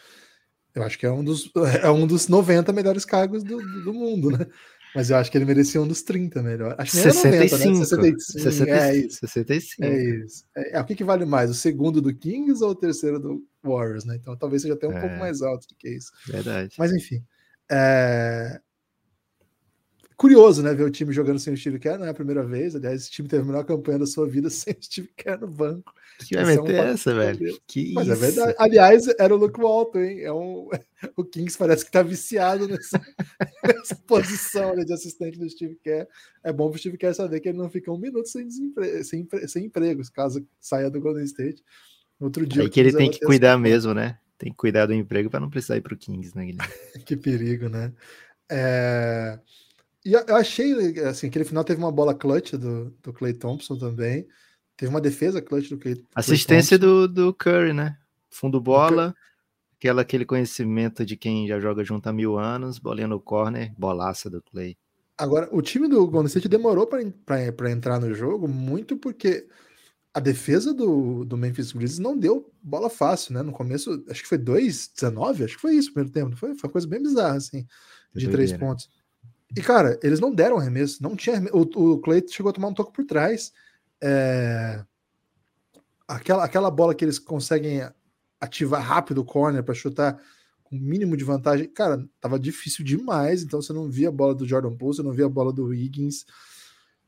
Eu 0.73 0.83
acho 0.83 0.97
que 0.97 1.05
é 1.05 1.11
um 1.11 1.23
dos, 1.23 1.51
é 1.81 1.89
um 1.89 2.05
dos 2.05 2.27
90 2.27 2.71
melhores 2.73 3.05
cargos 3.05 3.43
do, 3.43 3.57
do 3.83 3.93
mundo, 3.93 4.31
né? 4.31 4.45
Mas 4.93 5.09
eu 5.09 5.17
acho 5.17 5.29
que 5.29 5.37
ele 5.37 5.43
merecia 5.43 5.81
um 5.81 5.87
dos 5.87 6.01
30 6.03 6.41
melhor. 6.41 6.73
Acho 6.77 6.91
que 6.91 6.97
65, 6.97 7.79
90, 7.79 7.97
né? 7.97 8.13
65. 8.15 8.21
65. 8.21 8.71
É 8.71 8.95
isso. 8.95 9.19
65. 9.19 9.83
É 9.83 10.03
isso. 10.03 10.45
É, 10.55 10.77
é, 10.77 10.81
o 10.81 10.85
que, 10.85 10.95
que 10.95 11.03
vale 11.03 11.25
mais? 11.25 11.49
O 11.49 11.53
segundo 11.53 12.01
do 12.01 12.15
Kings 12.15 12.63
ou 12.63 12.69
o 12.69 12.75
terceiro 12.75 13.19
do 13.19 13.43
Warriors, 13.61 14.05
né? 14.05 14.15
Então 14.15 14.37
talvez 14.37 14.61
seja 14.61 14.73
até 14.73 14.87
um 14.87 14.93
é, 14.93 15.01
pouco 15.01 15.17
mais 15.17 15.41
alto 15.41 15.67
do 15.67 15.75
que 15.75 15.89
isso. 15.89 16.11
Verdade. 16.25 16.75
Mas 16.79 16.93
enfim. 16.93 17.21
É... 17.71 18.59
Curioso, 20.17 20.63
né? 20.63 20.73
Ver 20.73 20.83
o 20.83 20.91
time 20.91 21.11
jogando 21.11 21.39
sem 21.39 21.53
o 21.53 21.57
Steve 21.57 21.77
Kerr, 21.77 21.99
não 21.99 22.05
é 22.05 22.09
a 22.09 22.13
primeira 22.13 22.41
vez. 22.41 22.73
Aliás, 22.73 23.01
esse 23.01 23.11
time 23.11 23.27
teve 23.27 23.43
a 23.43 23.45
melhor 23.45 23.65
campanha 23.65 23.99
da 23.99 24.05
sua 24.05 24.25
vida 24.25 24.49
sem 24.51 24.73
o 24.73 24.83
Steve 24.83 25.09
Kerr 25.15 25.41
no 25.41 25.47
banco. 25.47 25.93
Que 26.19 26.35
vai 26.35 26.45
meter 26.45 26.75
é 26.75 26.81
um 26.81 26.85
essa, 26.85 27.13
velho? 27.13 27.61
Que 27.67 27.93
Mas 27.93 28.07
é 28.07 28.13
isso? 28.13 28.23
é 28.23 28.27
verdade. 28.27 28.55
Aliás, 28.57 29.07
era 29.19 29.35
o 29.35 29.37
Luke 29.37 29.59
Walton, 29.59 29.99
hein? 29.99 30.21
É 30.21 30.31
um... 30.31 30.69
O 31.15 31.23
Kings 31.23 31.55
parece 31.55 31.85
que 31.85 31.91
tá 31.91 32.01
viciado 32.01 32.67
nessa, 32.67 32.99
nessa 33.63 33.95
posição 34.07 34.75
né, 34.75 34.83
de 34.83 34.93
assistente 34.93 35.37
do 35.37 35.47
Steve 35.47 35.77
Kerr. 35.83 36.07
É 36.43 36.51
bom 36.51 36.69
pro 36.69 36.79
Steve 36.79 36.97
Kerr 36.97 37.13
saber 37.13 37.41
que 37.41 37.49
ele 37.49 37.57
não 37.57 37.69
fica 37.69 37.91
um 37.91 37.97
minuto 37.97 38.27
sem, 38.27 38.47
desempre... 38.47 39.03
sem, 39.03 39.27
sem 39.47 39.65
emprego, 39.65 40.01
caso 40.13 40.43
saia 40.59 40.89
do 40.89 40.99
Golden 40.99 41.25
State. 41.25 41.63
Outro 42.19 42.45
dia. 42.47 42.63
Aí 42.63 42.69
que 42.69 42.79
ele 42.79 42.93
tem 42.93 43.11
que 43.11 43.19
cuidar 43.19 43.57
mesmo, 43.57 43.93
né? 43.93 44.17
Tem 44.37 44.51
que 44.51 44.57
cuidar 44.57 44.85
do 44.85 44.93
emprego 44.93 45.29
para 45.29 45.39
não 45.39 45.49
precisar 45.49 45.77
ir 45.77 45.81
para 45.81 45.93
o 45.93 45.97
Kings, 45.97 46.35
né, 46.35 46.45
Guilherme? 46.45 46.73
que 47.05 47.15
perigo, 47.15 47.69
né? 47.69 47.93
É... 48.49 49.39
E 50.05 50.13
eu 50.13 50.35
achei, 50.35 50.99
assim, 50.99 51.27
aquele 51.27 51.45
final 51.45 51.63
teve 51.63 51.79
uma 51.79 51.91
bola 51.91 52.13
clutch 52.13 52.53
do, 52.53 52.91
do 53.01 53.11
Clay 53.11 53.33
Thompson 53.33 53.75
também. 53.77 54.27
Teve 54.77 54.89
uma 54.89 55.01
defesa 55.01 55.41
clutch 55.41 55.69
do 55.69 55.79
Clay 55.79 56.03
Assistência 56.13 56.77
do, 56.77 57.07
do 57.07 57.33
Curry, 57.33 57.73
né? 57.73 57.97
Fundo 58.29 58.61
bola, 58.61 59.15
aquela, 59.77 60.01
aquele 60.01 60.25
conhecimento 60.25 61.05
de 61.05 61.17
quem 61.17 61.47
já 61.47 61.59
joga 61.59 61.83
junto 61.83 62.07
há 62.07 62.13
mil 62.13 62.37
anos, 62.37 62.77
bolinha 62.77 63.07
no 63.07 63.19
corner, 63.19 63.73
bolaça 63.77 64.29
do 64.29 64.43
Clay. 64.43 64.77
Agora, 65.17 65.47
o 65.51 65.61
time 65.61 65.87
do 65.87 66.05
Golden 66.07 66.27
State 66.27 66.49
demorou 66.49 66.85
para 66.87 67.71
entrar 67.71 67.99
no 67.99 68.13
jogo 68.13 68.47
muito 68.47 68.97
porque 68.97 69.47
a 70.15 70.21
defesa 70.21 70.73
do, 70.73 71.25
do 71.25 71.35
Memphis 71.35 71.73
Grizzlies 71.73 71.99
não 71.99 72.17
deu 72.17 72.49
bola 72.63 72.89
fácil, 72.89 73.33
né? 73.33 73.41
No 73.41 73.51
começo, 73.51 74.01
acho 74.09 74.21
que 74.21 74.29
foi 74.29 74.37
2-19, 74.37 75.43
acho 75.43 75.55
que 75.55 75.61
foi 75.61 75.75
isso 75.75 75.89
o 75.89 75.93
primeiro 75.93 76.13
tempo, 76.13 76.37
foi? 76.37 76.55
Foi 76.55 76.69
uma 76.69 76.71
coisa 76.71 76.87
bem 76.87 77.03
bizarra, 77.03 77.35
assim, 77.35 77.67
de 78.15 78.29
três 78.29 78.53
pontos. 78.53 78.89
E, 79.53 79.61
cara, 79.61 79.99
eles 80.01 80.21
não 80.21 80.33
deram 80.33 80.57
arremesso, 80.57 81.03
não 81.03 81.17
tinha 81.17 81.35
arremesso. 81.35 81.57
O, 81.57 81.91
o 81.91 81.99
Clay 81.99 82.23
chegou 82.29 82.49
a 82.49 82.53
tomar 82.53 82.69
um 82.69 82.73
toque 82.73 82.93
por 82.93 83.03
trás. 83.03 83.51
É... 84.01 84.85
Aquela, 86.07 86.45
aquela 86.45 86.71
bola 86.71 86.95
que 86.95 87.03
eles 87.03 87.19
conseguem 87.19 87.81
ativar 88.39 88.81
rápido 88.81 89.17
o 89.17 89.25
corner 89.25 89.65
para 89.65 89.75
chutar 89.75 90.17
com 90.63 90.77
mínimo 90.77 91.17
de 91.17 91.25
vantagem, 91.25 91.67
cara, 91.67 92.07
tava 92.21 92.39
difícil 92.39 92.85
demais, 92.85 93.43
então 93.43 93.61
você 93.61 93.73
não 93.73 93.89
via 93.89 94.07
a 94.07 94.13
bola 94.13 94.33
do 94.33 94.47
Jordan 94.47 94.73
Poole, 94.77 94.95
você 94.95 95.03
não 95.03 95.11
via 95.11 95.25
a 95.25 95.29
bola 95.29 95.51
do 95.51 95.73
Higgins. 95.73 96.25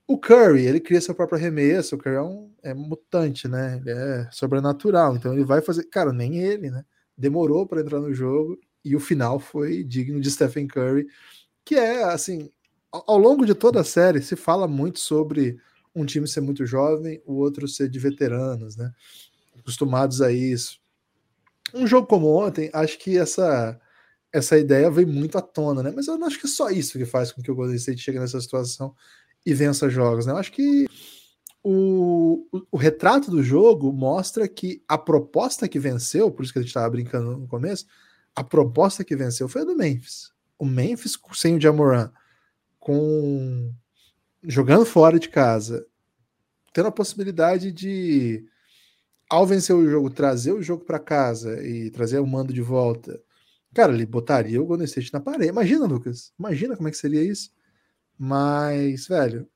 O 0.08 0.18
Curry, 0.18 0.66
ele 0.66 0.80
cria 0.80 1.02
seu 1.02 1.14
próprio 1.14 1.38
arremesso, 1.38 1.96
o 1.96 1.98
Curry 1.98 2.16
é, 2.16 2.22
um, 2.22 2.50
é 2.64 2.74
mutante, 2.74 3.46
né? 3.48 3.78
Ele 3.78 3.92
é 3.92 4.30
sobrenatural, 4.32 5.18
então 5.18 5.34
ele 5.34 5.44
vai 5.44 5.62
fazer, 5.62 5.84
cara, 5.84 6.14
nem 6.14 6.38
ele, 6.38 6.72
né? 6.72 6.86
Demorou 7.18 7.68
para 7.68 7.82
entrar 7.82 8.00
no 8.00 8.14
jogo 8.14 8.58
e 8.86 8.96
o 8.96 9.02
final 9.02 9.38
foi 9.38 9.84
digno 9.84 10.22
de 10.22 10.32
Stephen 10.32 10.66
Curry, 10.66 11.08
que 11.66 11.76
é 11.76 12.04
assim, 12.06 12.50
ao 12.90 13.18
longo 13.18 13.46
de 13.46 13.54
toda 13.54 13.82
a 13.82 13.84
série 13.84 14.22
se 14.22 14.38
fala 14.38 14.66
muito 14.66 15.00
sobre 15.00 15.60
um 15.94 16.06
time 16.06 16.28
ser 16.28 16.40
muito 16.42 16.66
jovem, 16.66 17.22
o 17.26 17.34
outro 17.34 17.68
ser 17.68 17.90
de 17.90 18.00
veteranos, 18.00 18.78
né? 18.78 18.94
Acostumados 19.60 20.22
a 20.22 20.32
isso. 20.32 20.80
Um 21.74 21.86
jogo 21.86 22.08
como 22.08 22.28
ontem, 22.28 22.70
acho 22.74 22.98
que 22.98 23.18
essa 23.18 23.78
essa 24.32 24.58
ideia 24.58 24.92
vem 24.92 25.06
muito 25.06 25.38
à 25.38 25.42
tona, 25.42 25.82
né? 25.82 25.92
Mas 25.96 26.08
eu 26.08 26.18
não 26.18 26.28
acho 26.28 26.40
que 26.40 26.48
é 26.48 26.50
só 26.50 26.70
isso 26.70 26.98
que 26.98 27.06
faz 27.06 27.32
com 27.32 27.42
que 27.42 27.50
o 27.52 27.56
Golden 27.56 27.76
State 27.76 28.02
chegue 28.02 28.20
nessa 28.20 28.40
situação 28.40 28.94
e 29.48 29.54
vença 29.54 29.90
jogos, 29.90 30.26
né? 30.26 30.34
Eu 30.34 30.38
acho 30.38 30.52
que 30.52 30.90
o, 31.64 32.46
o, 32.52 32.62
o, 32.74 32.78
retrato 32.78 33.32
do 33.32 33.42
jogo 33.42 33.94
mostra 33.94 34.46
que 34.46 34.84
a 34.86 34.98
proposta 34.98 35.70
que 35.70 35.80
venceu, 35.80 36.30
por 36.30 36.44
isso 36.44 36.52
que 36.52 36.60
a 36.60 36.62
gente 36.62 36.68
estava 36.68 36.90
brincando 36.90 37.38
no 37.38 37.48
começo, 37.48 37.86
a 38.36 38.44
proposta 38.44 39.06
que 39.06 39.16
venceu 39.16 39.48
foi 39.48 39.62
a 39.62 39.66
do 39.66 39.74
Memphis. 39.74 40.34
O 40.60 40.66
Memphis 40.66 41.18
sem 41.32 41.56
o 41.56 41.62
Jamoran, 41.62 42.12
com 42.78 43.74
jogando 44.44 44.86
fora 44.86 45.18
de 45.18 45.30
casa, 45.30 45.88
tendo 46.74 46.90
a 46.90 46.92
possibilidade 46.92 47.72
de, 47.72 48.46
ao 49.30 49.48
vencer 49.48 49.74
o 49.74 49.90
jogo, 49.90 50.10
trazer 50.10 50.52
o 50.52 50.62
jogo 50.62 50.84
para 50.84 51.00
casa 51.00 51.66
e 51.66 51.90
trazer 51.90 52.20
o 52.20 52.28
mando 52.28 52.52
de 52.52 52.62
volta, 52.62 53.18
cara, 53.74 53.94
ele 53.94 54.06
botaria 54.06 54.62
o 54.62 54.66
Golden 54.66 54.84
State 54.84 55.14
na 55.14 55.22
parede. 55.22 55.48
Imagina, 55.48 55.86
Lucas. 55.86 56.34
Imagina 56.38 56.76
como 56.76 56.90
é 56.90 56.92
que 56.92 56.98
seria 56.98 57.24
isso. 57.24 57.56
Mas, 58.18 59.08
velho, 59.08 59.48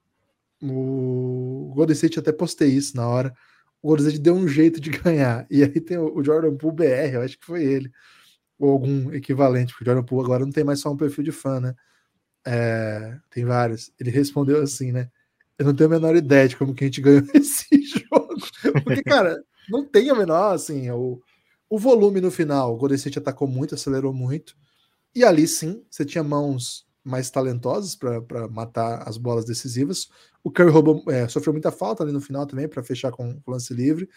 o 0.62 1.72
Golden 1.76 1.94
State 1.94 2.20
até 2.20 2.32
postei 2.32 2.70
isso 2.70 2.96
na 2.96 3.08
hora. 3.08 3.34
O 3.82 3.88
Golden 3.88 4.08
State 4.08 4.22
deu 4.22 4.36
um 4.36 4.48
jeito 4.48 4.80
de 4.80 4.90
ganhar. 4.92 5.48
E 5.50 5.64
aí 5.64 5.82
tem 5.82 5.98
o 5.98 6.24
Jordan 6.24 6.56
Poole 6.56 6.76
BR, 6.76 7.16
eu 7.16 7.22
acho 7.22 7.40
que 7.40 7.46
foi 7.46 7.64
ele. 7.64 7.92
Ou 8.60 8.72
algum 8.72 9.12
equivalente, 9.12 9.74
porque 9.74 9.84
o 9.84 9.88
Jordan 9.88 10.06
Poole 10.06 10.26
agora 10.26 10.46
não 10.46 10.52
tem 10.52 10.64
mais 10.64 10.80
só 10.80 10.92
um 10.92 10.98
perfil 10.98 11.24
de 11.24 11.32
fã, 11.32 11.60
né? 11.60 11.76
É, 12.46 13.18
tem 13.30 13.46
vários. 13.46 13.92
Ele 14.00 14.12
respondeu 14.12 14.62
assim, 14.62 14.92
né? 14.92 15.10
Eu 15.58 15.66
não 15.66 15.76
tenho 15.76 15.90
a 15.90 15.94
menor 15.94 16.16
ideia 16.16 16.48
de 16.48 16.58
como 16.58 16.74
que 16.74 16.84
a 16.84 16.88
gente 16.88 17.02
ganhou 17.02 17.24
esse 17.34 17.66
jogo. 17.84 18.36
Porque, 18.84 19.04
cara, 19.04 19.44
não 19.70 19.86
tem 19.86 20.10
a 20.10 20.16
menor, 20.16 20.54
assim, 20.54 20.90
o, 20.92 21.22
o 21.70 21.80
volume 21.80 22.22
no 22.22 22.32
final. 22.32 22.74
O 22.74 22.78
Golden 22.78 22.96
State 22.96 23.20
atacou 23.20 23.48
muito, 23.48 23.76
acelerou 23.76 24.14
muito. 24.14 24.56
E 25.14 25.24
ali 25.24 25.48
sim, 25.48 25.84
você 25.90 26.06
tinha 26.06 26.24
mãos 26.24 26.86
mais 27.04 27.30
talentosas 27.30 27.96
para 27.96 28.48
matar 28.50 29.08
as 29.08 29.18
bolas 29.18 29.46
decisivas. 29.46 30.10
O 30.44 30.52
Curry 30.52 30.72
roubou, 30.72 31.04
é, 31.10 31.28
sofreu 31.28 31.54
muita 31.54 31.72
falta 31.72 32.04
ali 32.04 32.12
no 32.12 32.22
final 32.22 32.46
também 32.46 32.68
para 32.68 32.84
fechar 32.84 33.12
com 33.12 33.42
o 33.46 33.52
lance 33.52 33.74
livre. 33.74 34.10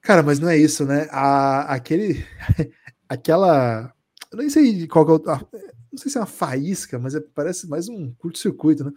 Cara, 0.00 0.22
mas 0.22 0.38
não 0.38 0.48
é 0.48 0.56
isso, 0.56 0.84
né? 0.84 1.08
A, 1.10 1.74
aquele, 1.74 2.24
aquela, 3.08 3.92
eu 4.30 4.38
nem 4.38 4.48
sei 4.48 4.86
qual 4.86 5.08
é 5.08 5.12
o, 5.12 5.22
não 5.96 5.98
sei 5.98 6.10
se 6.10 6.18
é 6.18 6.20
uma 6.20 6.26
faísca, 6.26 6.98
mas 6.98 7.14
é, 7.14 7.20
parece 7.20 7.68
mais 7.68 7.88
um 7.88 8.12
curto-circuito, 8.14 8.84
né? 8.84 8.92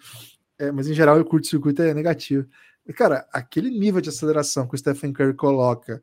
É, 0.58 0.72
mas 0.72 0.88
em 0.88 0.94
geral 0.94 1.20
o 1.20 1.26
curto-circuito 1.26 1.82
é 1.82 1.94
negativo. 1.94 2.48
E, 2.86 2.94
cara, 2.94 3.28
aquele 3.32 3.70
nível 3.70 4.02
de 4.02 4.10
aceleração 4.10 4.68
que 4.68 4.76
o 4.76 4.78
Stephen 4.78 5.14
Curry 5.14 5.34
coloca 5.34 6.02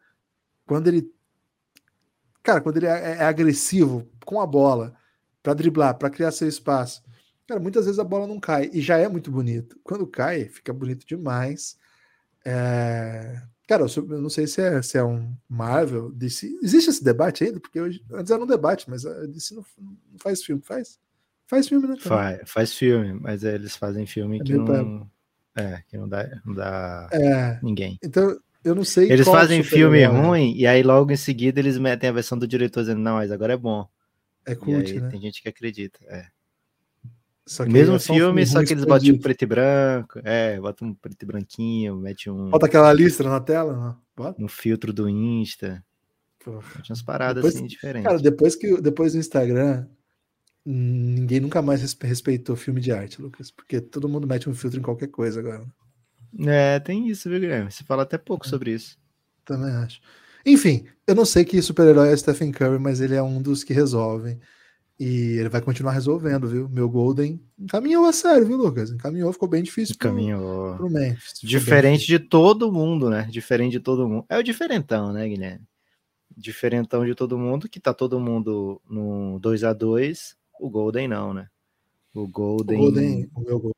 quando 0.66 0.88
ele. 0.88 1.10
Cara, 2.42 2.60
quando 2.60 2.78
ele 2.78 2.86
é, 2.86 3.18
é 3.18 3.24
agressivo 3.24 4.08
com 4.24 4.40
a 4.40 4.46
bola 4.46 4.94
para 5.46 5.54
driblar, 5.54 5.96
para 5.96 6.10
criar 6.10 6.32
seu 6.32 6.48
espaço. 6.48 7.04
Cara, 7.46 7.60
muitas 7.60 7.84
vezes 7.84 8.00
a 8.00 8.04
bola 8.04 8.26
não 8.26 8.40
cai 8.40 8.68
e 8.72 8.80
já 8.80 8.98
é 8.98 9.08
muito 9.08 9.30
bonito. 9.30 9.78
Quando 9.84 10.04
cai, 10.04 10.46
fica 10.46 10.72
bonito 10.72 11.06
demais. 11.06 11.78
É... 12.44 13.40
Cara, 13.68 13.84
eu 13.84 14.20
não 14.20 14.28
sei 14.28 14.48
se 14.48 14.60
é, 14.60 14.82
se 14.82 14.98
é 14.98 15.04
um 15.04 15.32
Marvel, 15.48 16.10
DC. 16.10 16.58
Existe 16.60 16.90
esse 16.90 17.04
debate 17.04 17.44
ainda? 17.44 17.60
Porque 17.60 17.80
hoje, 17.80 18.04
antes 18.12 18.32
era 18.32 18.42
um 18.42 18.46
debate, 18.46 18.90
mas 18.90 19.06
a 19.06 19.24
DC 19.26 19.54
não, 19.54 19.64
não 19.78 20.18
faz 20.18 20.42
filme, 20.42 20.60
faz? 20.64 20.98
Faz 21.46 21.68
filme, 21.68 21.86
né? 21.86 21.94
Faz, 21.96 22.40
faz 22.44 22.74
filme, 22.74 23.12
mas 23.12 23.44
é, 23.44 23.54
eles 23.54 23.76
fazem 23.76 24.04
filme 24.04 24.40
é 24.40 24.42
que 24.42 24.52
não. 24.52 25.08
É, 25.54 25.80
que 25.86 25.96
não 25.96 26.08
dá, 26.08 26.28
não 26.44 26.54
dá 26.54 27.08
é, 27.12 27.60
ninguém. 27.62 28.00
Então, 28.02 28.36
eu 28.64 28.74
não 28.74 28.82
sei. 28.82 29.12
Eles 29.12 29.26
fazem 29.26 29.62
filme 29.62 30.04
ruim 30.06 30.56
e 30.56 30.66
aí 30.66 30.82
logo 30.82 31.12
em 31.12 31.16
seguida 31.16 31.60
eles 31.60 31.78
metem 31.78 32.10
a 32.10 32.12
versão 32.12 32.36
do 32.36 32.48
diretor 32.48 32.80
dizendo, 32.80 33.00
não, 33.00 33.14
mas 33.14 33.30
agora 33.30 33.52
é 33.52 33.56
bom. 33.56 33.88
É 34.46 34.54
cult, 34.54 34.92
aí, 34.92 35.00
né? 35.00 35.08
Tem 35.08 35.20
gente 35.20 35.42
que 35.42 35.48
acredita, 35.48 35.98
é. 36.04 36.26
Só 37.44 37.64
que 37.64 37.70
Mesmo 37.70 37.98
filme, 38.00 38.44
só 38.44 38.64
que 38.64 38.72
eles 38.72 38.84
botam 38.84 39.14
um 39.14 39.18
preto 39.18 39.42
e 39.42 39.46
branco. 39.46 40.20
É, 40.24 40.58
botam 40.60 40.88
um 40.88 40.94
preto 40.94 41.22
e 41.22 41.26
branquinho, 41.26 41.96
mete 41.96 42.28
um. 42.28 42.50
Bota 42.50 42.66
aquela 42.66 42.92
listra 42.92 43.30
na 43.30 43.40
tela, 43.40 43.76
né? 43.76 43.96
Bota. 44.16 44.40
No 44.40 44.48
filtro 44.48 44.92
do 44.92 45.08
Insta. 45.08 45.84
Tinha 46.40 46.60
umas 46.90 47.02
paradas 47.02 47.36
depois, 47.36 47.56
assim 47.56 47.66
diferentes. 47.66 48.06
Cara, 48.06 48.18
depois 48.18 48.56
que 48.56 48.80
depois 48.80 49.12
do 49.12 49.18
Instagram, 49.18 49.86
ninguém 50.64 51.40
nunca 51.40 51.62
mais 51.62 51.82
respeitou 52.00 52.56
filme 52.56 52.80
de 52.80 52.90
arte, 52.90 53.22
Lucas. 53.22 53.50
Porque 53.50 53.80
todo 53.80 54.08
mundo 54.08 54.26
mete 54.26 54.48
um 54.48 54.54
filtro 54.54 54.80
em 54.80 54.82
qualquer 54.82 55.08
coisa 55.08 55.38
agora. 55.38 55.64
É, 56.40 56.80
tem 56.80 57.08
isso, 57.08 57.28
viu, 57.28 57.40
Guilherme? 57.40 57.70
Você 57.70 57.84
fala 57.84 58.02
até 58.02 58.18
pouco 58.18 58.44
é. 58.46 58.48
sobre 58.48 58.72
isso. 58.72 58.98
Também 59.44 59.70
acho. 59.70 60.00
Enfim, 60.46 60.86
eu 61.04 61.14
não 61.14 61.24
sei 61.24 61.44
que 61.44 61.60
super-herói 61.60 62.12
é 62.12 62.16
Stephen 62.16 62.52
Curry, 62.52 62.78
mas 62.78 63.00
ele 63.00 63.16
é 63.16 63.22
um 63.22 63.42
dos 63.42 63.64
que 63.64 63.74
resolvem. 63.74 64.40
E 64.98 65.36
ele 65.38 65.50
vai 65.50 65.60
continuar 65.60 65.92
resolvendo, 65.92 66.48
viu? 66.48 66.68
Meu 66.70 66.88
Golden 66.88 67.38
encaminhou 67.58 68.06
a 68.06 68.12
sério, 68.14 68.46
viu, 68.46 68.56
Lucas? 68.56 68.90
Encaminhou, 68.90 69.30
ficou 69.32 69.48
bem 69.48 69.62
difícil 69.62 69.94
encaminhou. 69.94 70.76
pro, 70.76 70.86
pro 70.86 70.90
Memphis. 70.90 71.40
Diferente 71.42 72.06
de 72.06 72.18
todo 72.18 72.72
mundo, 72.72 73.10
né? 73.10 73.28
Diferente 73.30 73.72
de 73.72 73.80
todo 73.80 74.08
mundo. 74.08 74.24
É 74.28 74.38
o 74.38 74.42
diferentão, 74.42 75.12
né, 75.12 75.28
Guilherme? 75.28 75.66
Diferentão 76.34 77.04
de 77.04 77.14
todo 77.14 77.36
mundo, 77.36 77.68
que 77.68 77.78
tá 77.78 77.92
todo 77.92 78.18
mundo 78.18 78.80
no 78.88 79.38
2 79.40 79.64
a 79.64 79.74
2 79.74 80.36
o 80.58 80.70
Golden 80.70 81.08
não, 81.08 81.34
né? 81.34 81.48
O 82.14 82.26
Golden, 82.26 82.78
o 82.78 82.80
Golden 82.80 83.30
o 83.34 83.40
meu 83.40 83.58
Golden. 83.58 83.74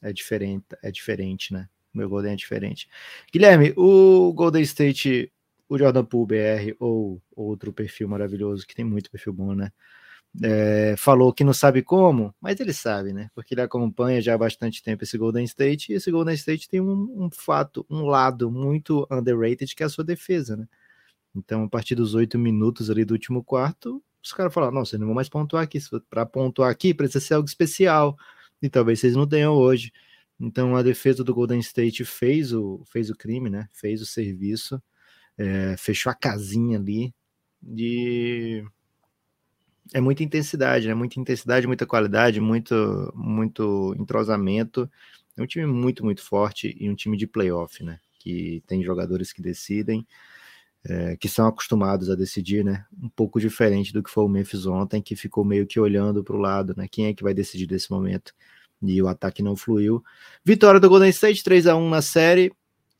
é 0.00 0.12
diferente, 0.12 0.64
é 0.82 0.90
diferente, 0.90 1.52
né? 1.52 1.68
O 1.94 1.98
meu 1.98 2.08
Golden 2.08 2.32
é 2.32 2.36
diferente. 2.36 2.88
Guilherme, 3.32 3.72
o 3.76 4.32
Golden 4.32 4.62
State, 4.62 5.32
o 5.74 5.78
Jordan 5.78 6.04
Poole 6.04 6.26
BR 6.26 6.76
ou 6.78 7.22
outro 7.34 7.72
perfil 7.72 8.08
maravilhoso 8.08 8.66
que 8.66 8.74
tem 8.74 8.84
muito 8.84 9.10
perfil 9.10 9.32
bom, 9.32 9.54
né? 9.54 9.72
é, 10.40 10.94
falou 10.96 11.32
que 11.32 11.44
não 11.44 11.52
sabe 11.52 11.82
como, 11.82 12.34
mas 12.40 12.58
ele 12.60 12.72
sabe, 12.72 13.12
né? 13.12 13.30
Porque 13.34 13.54
ele 13.54 13.60
acompanha 13.60 14.20
já 14.22 14.34
há 14.34 14.38
bastante 14.38 14.82
tempo 14.82 15.04
esse 15.04 15.18
Golden 15.18 15.44
State, 15.44 15.92
e 15.92 15.96
esse 15.96 16.10
Golden 16.10 16.34
State 16.34 16.68
tem 16.68 16.80
um, 16.80 17.24
um 17.24 17.30
fato, 17.30 17.84
um 17.90 18.06
lado 18.06 18.50
muito 18.50 19.06
underrated, 19.10 19.74
que 19.74 19.82
é 19.82 19.86
a 19.86 19.88
sua 19.88 20.04
defesa, 20.04 20.56
né? 20.56 20.66
Então, 21.34 21.64
a 21.64 21.68
partir 21.68 21.94
dos 21.94 22.14
oito 22.14 22.38
minutos 22.38 22.90
ali 22.90 23.04
do 23.04 23.12
último 23.12 23.42
quarto, 23.44 24.02
os 24.22 24.32
caras 24.32 24.52
falaram: 24.52 24.74
não, 24.74 24.84
vocês 24.84 25.00
não 25.00 25.06
vão 25.08 25.14
mais 25.14 25.28
pontuar 25.28 25.64
aqui. 25.64 25.78
Para 26.10 26.26
pontuar 26.26 26.70
aqui, 26.70 26.94
precisa 26.94 27.20
ser 27.20 27.34
algo 27.34 27.48
especial. 27.48 28.16
E 28.60 28.68
talvez 28.68 29.00
vocês 29.00 29.16
não 29.16 29.26
tenham 29.26 29.54
hoje. 29.54 29.92
Então, 30.40 30.76
a 30.76 30.82
defesa 30.82 31.24
do 31.24 31.34
Golden 31.34 31.60
State 31.60 32.04
fez 32.04 32.52
o, 32.52 32.84
fez 32.86 33.10
o 33.10 33.16
crime, 33.16 33.50
né? 33.50 33.68
Fez 33.72 34.02
o 34.02 34.06
serviço, 34.06 34.82
é, 35.38 35.76
fechou 35.76 36.10
a 36.10 36.14
casinha 36.14 36.78
ali 36.78 37.14
de 37.62 38.64
é 39.94 40.00
muita 40.00 40.22
intensidade, 40.22 40.88
né? 40.88 40.94
Muita 40.94 41.20
intensidade, 41.20 41.66
muita 41.66 41.86
qualidade, 41.86 42.40
muito, 42.40 43.12
muito 43.14 43.94
entrosamento. 43.98 44.90
É 45.36 45.42
um 45.42 45.46
time 45.46 45.66
muito, 45.66 46.04
muito 46.04 46.22
forte 46.22 46.76
e 46.78 46.88
um 46.90 46.94
time 46.94 47.16
de 47.16 47.26
playoff, 47.26 47.82
né? 47.84 47.98
Que 48.18 48.62
tem 48.66 48.82
jogadores 48.82 49.32
que 49.32 49.42
decidem, 49.42 50.06
é, 50.84 51.16
que 51.16 51.28
são 51.28 51.46
acostumados 51.46 52.10
a 52.10 52.14
decidir, 52.14 52.64
né? 52.64 52.84
Um 53.02 53.08
pouco 53.08 53.40
diferente 53.40 53.92
do 53.92 54.02
que 54.02 54.10
foi 54.10 54.24
o 54.24 54.28
Memphis 54.28 54.66
ontem, 54.66 55.02
que 55.02 55.16
ficou 55.16 55.44
meio 55.44 55.66
que 55.66 55.78
olhando 55.80 56.24
para 56.24 56.36
o 56.36 56.40
lado, 56.40 56.74
né? 56.76 56.86
Quem 56.90 57.06
é 57.06 57.14
que 57.14 57.22
vai 57.22 57.34
decidir 57.34 57.70
nesse 57.70 57.90
momento? 57.90 58.32
E 58.82 59.00
o 59.02 59.08
ataque 59.08 59.42
não 59.42 59.56
fluiu. 59.56 60.02
Vitória 60.44 60.80
do 60.80 60.88
Golden 60.88 61.10
State, 61.10 61.44
3 61.44 61.66
a 61.66 61.76
1 61.76 61.88
na 61.88 62.02
série. 62.02 62.52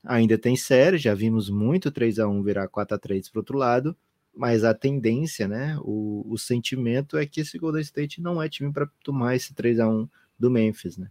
Ainda 0.04 0.36
tem 0.36 0.56
série, 0.56 0.98
já 0.98 1.14
vimos 1.14 1.48
muito 1.48 1.90
3 1.90 2.18
a 2.18 2.28
1 2.28 2.42
virar 2.42 2.68
4 2.68 2.96
a 2.96 2.98
3 2.98 3.28
para 3.28 3.40
outro 3.40 3.56
lado 3.56 3.96
mas 4.34 4.64
a 4.64 4.72
tendência, 4.72 5.46
né, 5.46 5.76
o, 5.82 6.24
o 6.26 6.38
sentimento 6.38 7.18
é 7.18 7.26
que 7.26 7.40
esse 7.40 7.58
Golden 7.58 7.82
State 7.82 8.20
não 8.20 8.42
é 8.42 8.48
time 8.48 8.72
para 8.72 8.88
tomar 9.04 9.36
esse 9.36 9.54
3 9.54 9.78
a 9.78 9.88
1 9.88 10.08
do 10.38 10.50
Memphis, 10.50 10.96
né? 10.96 11.10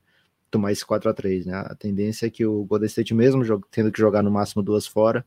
Tomar 0.49 0.71
esse 0.71 0.85
4 0.85 1.09
a 1.09 1.13
3 1.13 1.45
né? 1.45 1.53
A 1.53 1.75
tendência 1.75 2.25
é 2.25 2.29
que 2.29 2.45
o 2.45 2.65
Golden 2.65 2.87
State 2.87 3.13
mesmo 3.13 3.43
tendo 3.69 3.91
que 3.91 3.99
jogar 3.99 4.23
no 4.23 4.31
máximo 4.31 4.63
duas 4.63 4.87
fora, 4.87 5.25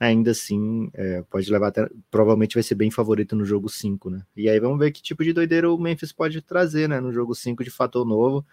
ainda 0.00 0.32
assim 0.32 0.90
é, 0.94 1.22
pode 1.30 1.50
levar 1.50 1.68
até, 1.68 1.88
provavelmente 2.10 2.54
vai 2.54 2.62
ser 2.62 2.74
bem 2.74 2.90
favorito 2.90 3.36
no 3.36 3.44
jogo 3.44 3.68
5, 3.68 4.10
né? 4.10 4.22
E 4.36 4.48
aí 4.48 4.58
vamos 4.58 4.78
ver 4.78 4.90
que 4.90 5.02
tipo 5.02 5.22
de 5.22 5.32
doideira 5.32 5.70
o 5.72 5.78
Memphis 5.78 6.12
pode 6.12 6.42
trazer, 6.42 6.88
né, 6.88 7.00
no 7.00 7.12
jogo 7.12 7.34
5 7.34 7.62
de 7.64 7.70
fator 7.70 8.04
novo. 8.04 8.44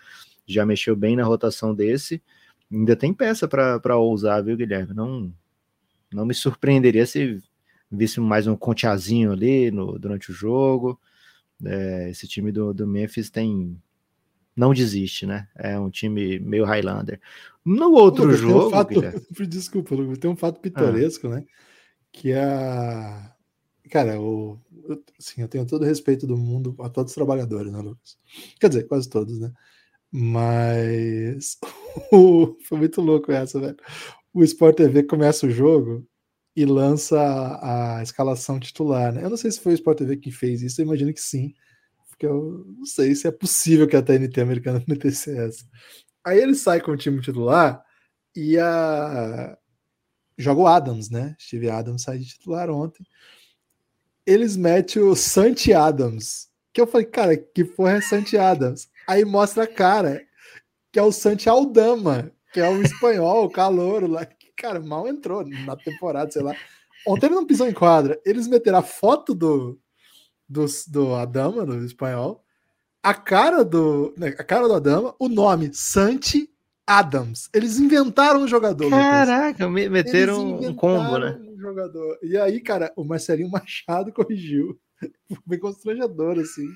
Já 0.47 0.65
mexeu 0.65 0.95
bem 0.95 1.15
na 1.15 1.23
rotação 1.23 1.73
desse. 1.73 2.21
Ainda 2.75 2.95
tem 2.95 3.13
peça 3.13 3.47
para 3.47 3.97
ousar, 3.97 4.43
viu, 4.43 4.57
Guilherme? 4.57 4.93
Não 4.93 5.33
não 6.13 6.25
me 6.25 6.33
surpreenderia 6.33 7.05
se 7.05 7.41
visse 7.91 8.19
mais 8.19 8.47
um 8.47 8.55
conteazinho 8.55 9.31
ali 9.31 9.71
no, 9.71 9.97
durante 9.97 10.31
o 10.31 10.33
jogo. 10.33 10.99
É, 11.63 12.09
esse 12.09 12.27
time 12.27 12.51
do, 12.51 12.73
do 12.73 12.87
Memphis 12.87 13.29
tem 13.29 13.77
não 14.55 14.73
desiste, 14.73 15.25
né? 15.25 15.47
É 15.55 15.77
um 15.77 15.89
time 15.89 16.39
meio 16.39 16.63
Highlander. 16.63 17.19
No 17.63 17.91
outro 17.91 18.31
jogo. 18.33 18.67
Um 18.67 18.69
fato, 18.69 19.01
desculpa, 19.47 19.95
tem 20.17 20.29
um 20.29 20.35
fato 20.35 20.61
pitoresco, 20.61 21.27
ah. 21.27 21.35
né? 21.35 21.45
Que 22.11 22.31
é 22.31 22.43
a. 22.43 23.31
Cara, 23.89 24.19
o, 24.19 24.59
assim, 25.19 25.41
eu 25.41 25.47
tenho 25.47 25.65
todo 25.65 25.83
o 25.83 25.85
respeito 25.85 26.25
do 26.25 26.37
mundo 26.37 26.75
a 26.79 26.89
todos 26.89 27.11
os 27.11 27.15
trabalhadores, 27.15 27.71
né, 27.71 27.79
Lucas? 27.79 28.17
Quer 28.59 28.69
dizer, 28.69 28.83
quase 28.87 29.07
todos, 29.09 29.39
né? 29.39 29.51
Mas 30.11 31.57
foi 32.67 32.77
muito 32.77 33.01
louco 33.01 33.31
essa, 33.31 33.59
velho. 33.59 33.77
O 34.33 34.43
Sport 34.43 34.77
TV 34.77 35.03
começa 35.03 35.45
o 35.45 35.51
jogo 35.51 36.05
e 36.55 36.65
lança 36.65 37.19
a, 37.19 37.97
a, 37.99 38.03
escalação 38.03 38.59
titular, 38.59 39.13
né? 39.13 39.23
Eu 39.23 39.29
não 39.29 39.37
sei 39.37 39.51
se 39.51 39.59
foi 39.59 39.73
o 39.73 39.75
Sport 39.75 39.97
TV 39.97 40.17
que 40.17 40.31
fez 40.31 40.61
isso, 40.61 40.79
eu 40.79 40.85
imagino 40.85 41.13
que 41.13 41.21
sim, 41.21 41.53
porque 42.09 42.25
eu 42.25 42.65
não 42.77 42.85
sei 42.85 43.13
se 43.13 43.27
é 43.27 43.31
possível 43.31 43.87
que 43.87 43.95
a 43.95 44.01
TNT 44.01 44.39
americana 44.39 44.83
metesse 44.87 45.37
essa. 45.37 45.65
Aí 46.23 46.39
ele 46.39 46.55
sai 46.55 46.81
com 46.81 46.91
o 46.91 46.97
time 46.97 47.21
titular 47.21 47.83
e 48.35 48.57
a 48.57 49.57
joga 50.37 50.61
o 50.61 50.67
Adams, 50.67 51.09
né? 51.09 51.35
Steve 51.39 51.69
Adams 51.69 52.03
sai 52.03 52.17
de 52.17 52.25
titular 52.25 52.69
ontem. 52.69 53.05
Eles 54.25 54.57
metem 54.57 55.01
o 55.01 55.15
Santi 55.15 55.71
Adams, 55.73 56.49
que 56.73 56.81
eu 56.81 56.87
falei, 56.87 57.05
cara, 57.05 57.37
que 57.37 57.63
porra 57.63 57.93
é 57.97 58.01
Santi 58.01 58.37
Adams? 58.37 58.89
Aí 59.07 59.23
mostra 59.25 59.63
a 59.63 59.67
cara, 59.67 60.21
que 60.91 60.99
é 60.99 61.03
o 61.03 61.11
Santi 61.11 61.49
Aldama, 61.49 62.31
que 62.53 62.59
é 62.59 62.69
um 62.69 62.81
espanhol, 62.81 63.49
calouro 63.51 64.07
lá, 64.07 64.25
que, 64.25 64.51
cara, 64.55 64.79
mal 64.79 65.07
entrou 65.07 65.45
na 65.45 65.75
temporada, 65.75 66.31
sei 66.31 66.41
lá. 66.41 66.55
Ontem 67.05 67.27
ele 67.27 67.35
não 67.35 67.45
pisou 67.45 67.67
em 67.67 67.73
quadra. 67.73 68.19
Eles 68.25 68.47
meteram 68.47 68.79
a 68.79 68.83
foto 68.83 69.35
do, 69.35 69.79
do, 70.47 70.65
do 70.87 71.13
Adama, 71.13 71.65
do 71.65 71.83
espanhol, 71.85 72.43
a 73.03 73.13
cara 73.13 73.63
do, 73.63 74.13
né, 74.17 74.29
a 74.29 74.43
cara 74.43 74.67
do 74.67 74.73
Adama, 74.73 75.13
o 75.19 75.29
nome 75.29 75.69
Santi 75.73 76.49
Adams. 76.87 77.49
Eles 77.53 77.79
inventaram 77.79 78.41
um 78.41 78.47
jogador. 78.47 78.89
Caraca, 78.89 79.67
Lucas. 79.67 79.89
meteram 79.89 80.59
um 80.59 80.73
combo, 80.73 81.17
né? 81.17 81.39
Um 81.39 81.59
jogador. 81.59 82.17
E 82.23 82.37
aí, 82.37 82.59
cara, 82.59 82.91
o 82.95 83.03
Marcelinho 83.03 83.49
Machado 83.49 84.11
corrigiu. 84.13 84.79
Foi 84.99 85.37
bem 85.45 85.59
constrangedor, 85.59 86.39
assim. 86.39 86.67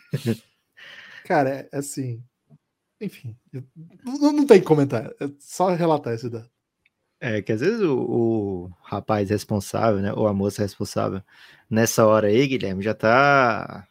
Cara, 1.30 1.70
é 1.72 1.78
assim. 1.78 2.24
Enfim, 3.00 3.38
não, 4.04 4.34
não 4.34 4.48
tem 4.48 4.62
comentário. 4.62 5.16
É 5.22 5.30
só 5.38 5.70
relatar 5.70 6.14
esse 6.14 6.28
dado. 6.28 6.50
É 7.22 7.42
que 7.42 7.52
às 7.52 7.62
vezes 7.62 7.82
o, 7.82 7.98
o, 8.00 8.72
rapaz 8.82 9.30
responsável, 9.30 10.02
né, 10.02 10.12
ou 10.14 10.28
a 10.28 10.34
moça 10.34 10.64
responsável, 10.64 11.22
nessa 11.70 12.06
hora 12.06 12.28
aí, 12.28 12.48
Guilherme, 12.48 12.82
já 12.82 12.94
tá, 12.94 13.88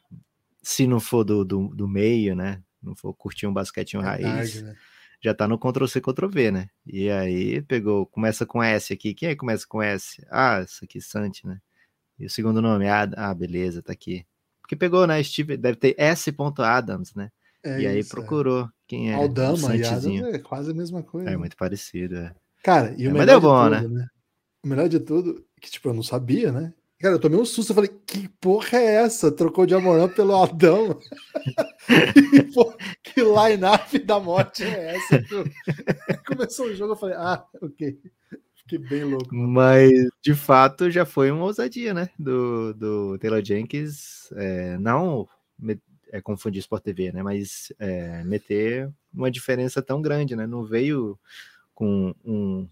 se 0.62 0.86
não 0.86 0.98
for 0.98 1.24
do, 1.24 1.44
do, 1.44 1.68
do 1.68 1.86
meio, 1.86 2.34
né, 2.34 2.62
não 2.82 2.96
for 2.96 3.12
curtir 3.14 3.46
um 3.46 3.52
basquetinho 3.52 4.02
é 4.02 4.04
raiz, 4.04 4.62
né? 4.62 4.74
já 5.20 5.34
tá 5.34 5.46
no 5.46 5.58
Ctrl-C, 5.58 6.00
Ctrl-V, 6.00 6.50
né, 6.50 6.70
e 6.86 7.10
aí 7.10 7.60
pegou, 7.60 8.06
começa 8.06 8.46
com 8.46 8.62
S 8.62 8.94
aqui, 8.94 9.12
quem 9.12 9.28
é 9.28 9.32
que 9.32 9.38
começa 9.40 9.66
com 9.68 9.82
S? 9.82 10.26
Ah, 10.30 10.62
isso 10.62 10.82
aqui, 10.82 10.98
Santi, 10.98 11.46
né, 11.46 11.60
e 12.18 12.24
o 12.24 12.30
segundo 12.30 12.62
nome, 12.62 12.88
ah, 12.88 13.10
ah 13.14 13.34
beleza, 13.34 13.82
tá 13.82 13.92
aqui, 13.92 14.24
porque 14.68 14.76
pegou, 14.76 15.06
né, 15.06 15.22
Steve, 15.22 15.56
deve 15.56 15.78
ter 15.78 15.94
S. 15.96 16.30
Adams, 16.58 17.14
né, 17.14 17.30
é 17.64 17.80
e 17.80 17.86
aí 17.86 18.00
isso, 18.00 18.10
é. 18.10 18.14
procurou 18.14 18.64
é. 18.64 18.68
quem 18.86 19.10
é 19.10 19.14
Aldama 19.14 19.74
e 19.74 19.82
Adams 19.82 20.34
é 20.34 20.38
quase 20.38 20.72
a 20.72 20.74
mesma 20.74 21.02
coisa. 21.02 21.30
É 21.30 21.36
muito 21.38 21.56
parecido, 21.56 22.16
é. 22.16 22.34
Cara, 22.62 22.94
e 22.98 23.06
o 23.06 23.10
é, 23.10 23.12
melhor 23.14 23.40
bom, 23.40 23.70
de 23.70 23.76
tudo, 23.76 23.88
né? 23.88 24.00
né? 24.00 24.08
O 24.62 24.68
melhor 24.68 24.88
de 24.90 25.00
tudo, 25.00 25.42
que 25.58 25.70
tipo, 25.70 25.88
eu 25.88 25.94
não 25.94 26.02
sabia, 26.02 26.52
né? 26.52 26.74
Cara, 27.00 27.14
eu 27.14 27.18
tomei 27.18 27.38
um 27.38 27.46
susto, 27.46 27.70
eu 27.70 27.76
falei, 27.76 27.90
que 28.04 28.28
porra 28.40 28.76
é 28.76 28.96
essa? 28.96 29.32
Trocou 29.32 29.64
de 29.64 29.74
Amorã 29.74 30.06
pelo 30.06 30.34
Aldão. 30.34 30.98
que 33.02 33.22
line-up 33.22 33.98
da 34.00 34.20
morte 34.20 34.64
é 34.64 34.96
essa? 34.96 35.24
Começou 36.26 36.66
o 36.66 36.74
jogo, 36.74 36.92
eu 36.92 36.96
falei, 36.96 37.14
ah, 37.16 37.42
ok. 37.62 37.98
Fiquei 38.68 38.78
bem 38.78 39.04
louco. 39.04 39.34
Mas, 39.34 39.90
de 40.22 40.34
fato, 40.34 40.90
já 40.90 41.06
foi 41.06 41.30
uma 41.30 41.44
ousadia, 41.44 41.94
né? 41.94 42.10
Do, 42.18 42.74
do 42.74 43.18
Taylor 43.18 43.42
Jenkins, 43.42 44.30
é, 44.32 44.76
não 44.76 45.26
é, 46.12 46.20
confundir 46.20 46.60
Sport 46.60 46.82
TV, 46.82 47.10
né? 47.10 47.22
Mas 47.22 47.72
é, 47.78 48.22
meter 48.24 48.92
uma 49.12 49.30
diferença 49.30 49.80
tão 49.80 50.02
grande, 50.02 50.36
né? 50.36 50.46
Não 50.46 50.64
veio 50.64 51.18
com 51.74 52.14
um 52.22 52.68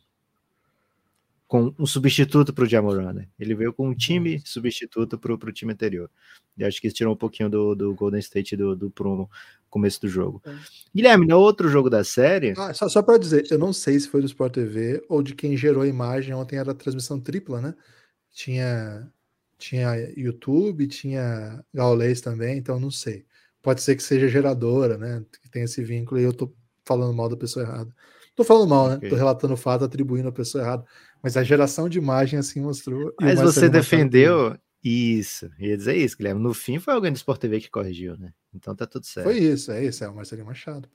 com 1.47 1.73
um 1.79 1.87
substituto 1.87 2.53
para 2.53 2.65
o 2.65 2.69
Jamoran, 2.69 3.13
né? 3.13 3.29
Ele 3.39 3.55
veio 3.55 3.73
com 3.73 3.89
um 3.89 3.95
time 3.95 4.43
substituto 4.45 5.17
para 5.17 5.33
o 5.33 5.53
time 5.53 5.73
anterior. 5.73 6.11
E 6.59 6.65
acho 6.65 6.81
que 6.81 6.89
isso 6.89 6.97
tirou 6.97 7.15
um 7.15 7.17
pouquinho 7.17 7.49
do, 7.49 7.75
do 7.75 7.95
Golden 7.95 8.19
State 8.19 8.57
do, 8.57 8.75
do 8.75 8.91
promo 8.91 9.31
começo 9.71 10.01
do 10.01 10.09
jogo. 10.09 10.43
É. 10.45 10.55
Guilherme, 10.95 11.27
no 11.27 11.39
outro 11.39 11.69
jogo 11.69 11.89
da 11.89 12.03
série. 12.03 12.55
Ah, 12.57 12.75
só, 12.75 12.89
só 12.89 13.03
para 13.03 13.19
dizer, 13.19 13.47
eu 13.51 13.59
não 13.59 13.73
sei 13.73 14.01
se 14.01 14.09
foi 14.09 14.21
do 14.21 14.27
Sport 14.27 14.55
TV 14.55 15.05
ou 15.09 15.23
de 15.23 15.35
quem 15.35 15.57
gerou 15.57 15.83
a 15.83 15.89
imagem. 15.89 16.35
Ontem 16.35 16.57
era 16.57 16.73
a 16.73 16.75
transmissão 16.75 17.21
tripla, 17.21 17.61
né? 17.61 17.75
Tinha, 18.33 19.09
tinha 19.57 19.95
YouTube, 20.17 20.87
tinha 20.89 21.65
Gaulês 21.73 22.21
também, 22.21 22.59
então 22.59 22.81
não 22.81 22.91
sei. 22.91 23.25
Pode 23.63 23.83
ser 23.83 23.95
que 23.95 24.03
seja 24.03 24.29
geradora, 24.29 24.99
né? 24.99 25.25
Que 25.43 25.49
tem 25.49 25.63
esse 25.63 25.83
vínculo 25.85 26.21
e 26.21 26.25
eu 26.25 26.33
tô 26.33 26.53
falando 26.85 27.15
mal 27.15 27.29
da 27.29 27.37
pessoa 27.37 27.65
errada. 27.65 27.95
Tô 28.35 28.45
falando 28.45 28.69
mal, 28.69 28.89
né? 28.89 28.97
Okay. 28.97 29.09
Tô 29.09 29.17
relatando 29.17 29.55
o 29.55 29.57
fato, 29.57 29.85
atribuindo 29.85 30.29
a 30.29 30.33
pessoa 30.33 30.63
errada. 30.63 30.85
Mas 31.23 31.37
a 31.37 31.43
geração 31.43 31.89
de 31.89 31.99
imagem 31.99 32.39
assim 32.39 32.61
mostrou. 32.61 33.13
Mas 33.21 33.41
você 33.41 33.69
defendeu 33.69 34.57
isso. 34.83 35.51
Ia 35.59 35.77
dizer 35.77 35.97
isso, 35.97 36.17
Guilherme. 36.17 36.41
No 36.41 36.55
fim 36.55 36.79
foi 36.79 36.95
alguém 36.95 37.13
do 37.13 37.17
Sport 37.17 37.41
TV 37.41 37.61
que 37.61 37.71
corrigiu, 37.71 38.17
né? 38.17 38.33
Então 38.55 38.75
tá 38.75 38.87
tudo 38.87 39.05
certo. 39.05 39.27
Foi 39.27 39.39
isso, 39.39 39.73
é 39.73 39.85
isso, 39.85 40.05
é 40.05 40.09
o 40.09 40.15
Marcelinho 40.15 40.47
Machado. 40.47 40.89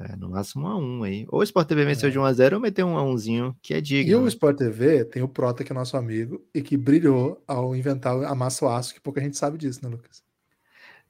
É, 0.00 0.16
no 0.16 0.30
máximo 0.30 0.66
1 0.66 0.68
a 0.68 0.76
1 0.76 1.02
aí. 1.04 1.26
Ou 1.28 1.40
o 1.40 1.42
Sport 1.42 1.68
TV 1.68 1.84
venceu 1.84 2.08
é. 2.08 2.12
de 2.12 2.18
1 2.18 2.24
a 2.24 2.32
0 2.32 2.56
ou 2.56 2.62
meteu 2.62 2.86
um 2.86 2.98
a 2.98 3.02
1zinho, 3.02 3.54
que 3.62 3.72
é 3.72 3.80
digno. 3.80 4.10
E 4.10 4.14
o 4.14 4.22
né? 4.22 4.28
Sport 4.28 4.58
TV 4.58 5.04
tem 5.04 5.22
o 5.22 5.28
Prota, 5.28 5.64
que 5.64 5.72
é 5.72 5.74
nosso 5.74 5.96
amigo, 5.96 6.44
e 6.54 6.60
que 6.60 6.76
brilhou 6.76 7.42
ao 7.46 7.74
inventar 7.74 8.14
a 8.24 8.34
massa 8.34 8.68
aço, 8.76 8.94
que 8.94 9.00
pouca 9.00 9.20
gente 9.20 9.36
sabe 9.36 9.56
disso, 9.56 9.80
né, 9.82 9.88
Lucas? 9.88 10.22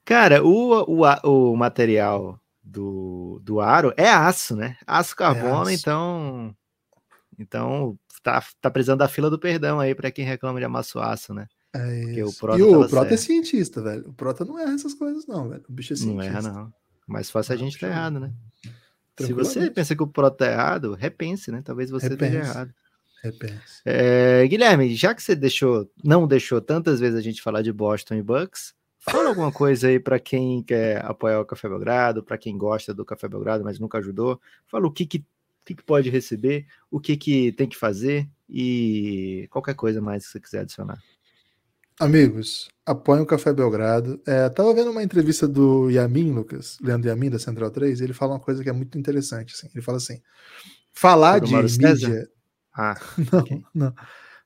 Cara, 0.05 0.43
o, 0.43 0.83
o, 0.83 1.51
o 1.51 1.55
material 1.57 2.39
do, 2.63 3.41
do 3.43 3.59
aro 3.59 3.93
é 3.97 4.09
aço, 4.09 4.55
né? 4.55 4.77
Aço 4.85 5.15
carbono, 5.15 5.69
é 5.69 5.73
aço. 5.73 5.81
então. 5.81 6.55
Então, 7.37 7.97
tá, 8.23 8.43
tá 8.59 8.69
precisando 8.69 8.99
da 8.99 9.07
fila 9.07 9.29
do 9.29 9.39
perdão 9.39 9.79
aí 9.79 9.93
para 9.93 10.11
quem 10.11 10.25
reclama 10.25 10.59
de 10.59 10.65
amasso 10.65 10.99
aço, 10.99 11.33
né? 11.33 11.47
É 11.73 12.03
isso. 12.13 12.29
O 12.29 12.33
Prota 12.33 12.59
e 12.59 12.63
o 12.63 12.89
Prota 12.89 13.13
é 13.13 13.17
cientista, 13.17 13.81
velho. 13.81 14.09
O 14.09 14.13
Prota 14.13 14.43
não 14.43 14.57
erra 14.57 14.73
essas 14.73 14.93
coisas, 14.93 15.27
não, 15.27 15.49
velho. 15.49 15.63
O 15.69 15.71
bicho 15.71 15.93
é 15.93 15.95
cientista. 15.95 16.31
Não 16.31 16.39
erra, 16.39 16.41
não. 16.41 16.73
Mas 17.05 17.29
fácil 17.29 17.53
a 17.53 17.57
gente 17.57 17.77
tá 17.79 17.87
errado, 17.87 18.19
né? 18.19 18.33
Se 19.19 19.33
você 19.33 19.69
pensa 19.71 19.95
que 19.95 20.03
o 20.03 20.07
Prota 20.07 20.45
tá 20.45 20.51
errado, 20.51 20.93
repense, 20.93 21.51
né? 21.51 21.61
Talvez 21.63 21.89
você 21.89 22.09
repense. 22.09 22.35
esteja 22.35 22.51
errado. 22.51 22.73
Repense. 23.23 23.81
É, 23.85 24.47
Guilherme, 24.47 24.95
já 24.95 25.13
que 25.13 25.21
você 25.21 25.35
deixou, 25.35 25.89
não 26.03 26.27
deixou 26.27 26.61
tantas 26.61 26.99
vezes 26.99 27.17
a 27.17 27.21
gente 27.21 27.41
falar 27.41 27.61
de 27.61 27.71
Boston 27.71 28.15
e 28.15 28.21
Bucks, 28.21 28.75
Fala 29.09 29.29
alguma 29.29 29.53
coisa 29.53 29.87
aí 29.87 30.01
para 30.01 30.19
quem 30.19 30.61
quer 30.61 31.03
apoiar 31.05 31.39
o 31.39 31.45
Café 31.45 31.69
Belgrado, 31.69 32.21
para 32.21 32.37
quem 32.37 32.57
gosta 32.57 32.93
do 32.93 33.05
Café 33.05 33.29
Belgrado, 33.29 33.63
mas 33.63 33.79
nunca 33.79 33.99
ajudou. 33.99 34.41
Fala 34.67 34.85
o 34.85 34.91
que, 34.91 35.05
que, 35.05 35.25
que, 35.67 35.75
que 35.75 35.83
pode 35.83 36.09
receber, 36.09 36.65
o 36.89 36.99
que, 36.99 37.17
que 37.17 37.51
tem 37.51 37.67
que 37.67 37.77
fazer 37.77 38.29
e 38.49 39.47
qualquer 39.51 39.75
coisa 39.75 40.01
mais 40.01 40.25
que 40.25 40.31
você 40.31 40.39
quiser 40.39 40.59
adicionar. 40.61 41.01
Amigos, 41.99 42.69
apoiem 42.85 43.23
o 43.23 43.25
Café 43.25 43.51
Belgrado. 43.51 44.21
É, 44.25 44.47
tava 44.49 44.73
vendo 44.73 44.91
uma 44.91 45.03
entrevista 45.03 45.47
do 45.47 45.89
Yamin, 45.89 46.31
Lucas, 46.31 46.77
Leandro 46.81 47.09
Yamin, 47.09 47.31
da 47.31 47.39
Central 47.39 47.71
3, 47.71 47.99
e 47.99 48.03
ele 48.03 48.13
fala 48.13 48.33
uma 48.33 48.39
coisa 48.39 48.63
que 48.63 48.69
é 48.69 48.73
muito 48.73 48.97
interessante. 48.97 49.55
Assim. 49.55 49.67
Ele 49.73 49.81
fala 49.81 49.97
assim: 49.97 50.21
falar 50.93 51.39
de 51.39 51.55
mídia. 51.55 52.29
Ah, 52.73 52.95
não, 53.31 53.39
okay. 53.39 53.63
não. 53.73 53.93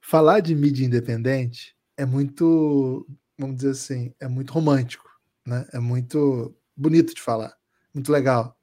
Falar 0.01 0.39
de 0.39 0.55
mídia 0.55 0.85
independente 0.85 1.75
é 1.97 2.05
muito 2.05 3.05
vamos 3.41 3.57
dizer 3.57 3.71
assim, 3.71 4.13
é 4.19 4.27
muito 4.27 4.53
romântico, 4.53 5.09
né? 5.45 5.67
É 5.73 5.79
muito 5.79 6.55
bonito 6.77 7.13
de 7.13 7.21
falar, 7.21 7.53
muito 7.93 8.11
legal. 8.11 8.55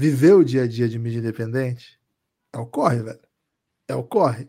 Viver 0.00 0.32
o 0.32 0.42
dia 0.42 0.62
a 0.62 0.66
dia 0.66 0.88
de 0.88 0.98
mídia 0.98 1.18
independente 1.18 2.00
é 2.54 2.58
o 2.58 2.64
corre, 2.64 3.02
velho. 3.02 3.20
É 3.86 3.94
o 3.94 4.02
corre. 4.02 4.48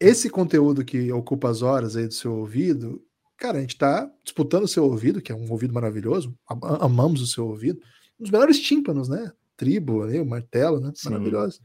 Esse 0.00 0.28
conteúdo 0.28 0.84
que 0.84 1.12
ocupa 1.12 1.48
as 1.48 1.62
horas 1.62 1.94
aí 1.94 2.08
do 2.08 2.14
seu 2.14 2.34
ouvido, 2.34 3.00
cara, 3.36 3.58
a 3.58 3.60
gente 3.60 3.78
tá 3.78 4.10
disputando 4.24 4.64
o 4.64 4.68
seu 4.68 4.82
ouvido, 4.82 5.22
que 5.22 5.30
é 5.30 5.34
um 5.34 5.48
ouvido 5.48 5.72
maravilhoso, 5.72 6.36
amamos 6.80 7.22
o 7.22 7.26
seu 7.28 7.46
ouvido, 7.46 7.80
um 8.18 8.24
dos 8.24 8.32
melhores 8.32 8.58
tímpanos, 8.58 9.08
né? 9.08 9.30
Tribo, 9.56 10.02
aí, 10.02 10.18
o 10.18 10.26
martelo, 10.26 10.80
né? 10.80 10.92
Maravilhoso. 11.04 11.60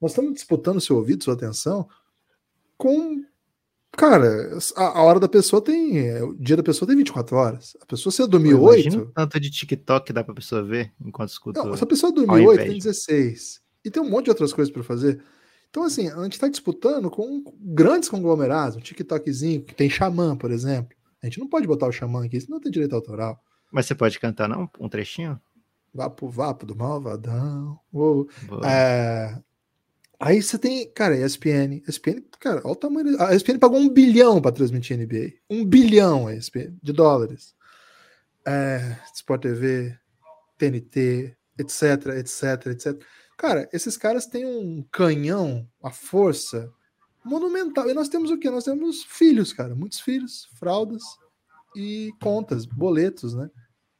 Nós 0.00 0.12
estamos 0.12 0.32
disputando 0.32 0.76
o 0.76 0.80
seu 0.80 0.94
ouvido, 0.94 1.24
sua 1.24 1.34
atenção, 1.34 1.88
com 2.78 3.24
Cara, 3.92 4.58
a, 4.76 4.82
a, 4.82 5.02
hora 5.02 5.18
da 5.18 5.28
pessoa 5.28 5.60
tem. 5.60 5.98
É, 5.98 6.22
o 6.22 6.34
dia 6.34 6.56
da 6.56 6.62
pessoa 6.62 6.86
tem 6.86 6.96
24 6.96 7.36
horas. 7.36 7.76
A 7.80 7.86
pessoa, 7.86 8.12
se 8.12 8.26
dormir 8.26 8.54
8. 8.54 9.12
tanto 9.14 9.40
de 9.40 9.50
TikTok 9.50 10.12
dá 10.12 10.22
pra 10.22 10.34
pessoa 10.34 10.62
ver 10.62 10.92
enquanto 11.04 11.30
escuta. 11.30 11.62
Não, 11.62 11.76
se 11.76 11.82
a 11.82 11.86
pessoa 11.86 12.12
dormir 12.12 12.46
8, 12.46 12.64
tem 12.64 12.78
16. 12.78 13.60
E 13.84 13.90
tem 13.90 14.02
um 14.02 14.08
monte 14.08 14.24
de 14.24 14.30
outras 14.30 14.52
coisas 14.52 14.72
para 14.72 14.82
fazer. 14.82 15.22
Então, 15.70 15.84
assim, 15.84 16.08
a 16.08 16.22
gente 16.24 16.32
está 16.32 16.48
disputando 16.48 17.10
com 17.10 17.44
grandes 17.60 18.08
conglomerados, 18.08 18.76
um 18.76 18.80
TikTokzinho, 18.80 19.62
que 19.62 19.74
tem 19.74 19.88
xamã, 19.88 20.36
por 20.36 20.50
exemplo. 20.50 20.96
A 21.22 21.26
gente 21.26 21.38
não 21.38 21.48
pode 21.48 21.66
botar 21.66 21.86
o 21.86 21.92
xamã 21.92 22.24
aqui, 22.24 22.40
senão 22.40 22.60
tem 22.60 22.72
direito 22.72 22.94
autoral. 22.94 23.40
Mas 23.70 23.86
você 23.86 23.94
pode 23.94 24.18
cantar, 24.18 24.48
não? 24.48 24.68
Um 24.80 24.88
trechinho? 24.88 25.40
Vapo, 25.94 26.28
vapo 26.28 26.66
do 26.66 26.74
malvadão. 26.74 27.78
Uou. 27.92 28.28
É... 28.64 29.38
Aí 30.20 30.42
você 30.42 30.58
tem, 30.58 30.92
cara, 30.92 31.16
ESPN. 31.16 31.82
ESPN, 31.88 32.22
cara, 32.38 32.60
olha 32.62 32.72
o 32.72 32.76
tamanho. 32.76 33.20
A 33.22 33.34
ESPN 33.34 33.58
pagou 33.58 33.78
um 33.78 33.88
bilhão 33.88 34.40
para 34.40 34.52
transmitir 34.52 34.98
NBA. 34.98 35.32
Um 35.48 35.64
bilhão 35.64 36.30
ESPN, 36.30 36.76
de 36.82 36.92
dólares. 36.92 37.54
É, 38.46 38.98
Sport 39.14 39.40
TV, 39.40 39.98
TNT, 40.58 41.34
etc, 41.58 42.06
etc, 42.18 42.66
etc. 42.66 43.02
Cara, 43.38 43.66
esses 43.72 43.96
caras 43.96 44.26
têm 44.26 44.44
um 44.44 44.84
canhão, 44.92 45.66
a 45.82 45.90
força 45.90 46.70
monumental. 47.24 47.88
E 47.88 47.94
nós 47.94 48.10
temos 48.10 48.30
o 48.30 48.36
quê? 48.36 48.50
Nós 48.50 48.64
temos 48.64 49.02
filhos, 49.04 49.54
cara, 49.54 49.74
muitos 49.74 50.00
filhos, 50.00 50.50
fraldas 50.58 51.02
e 51.74 52.10
contas, 52.20 52.66
boletos, 52.66 53.32
né? 53.32 53.50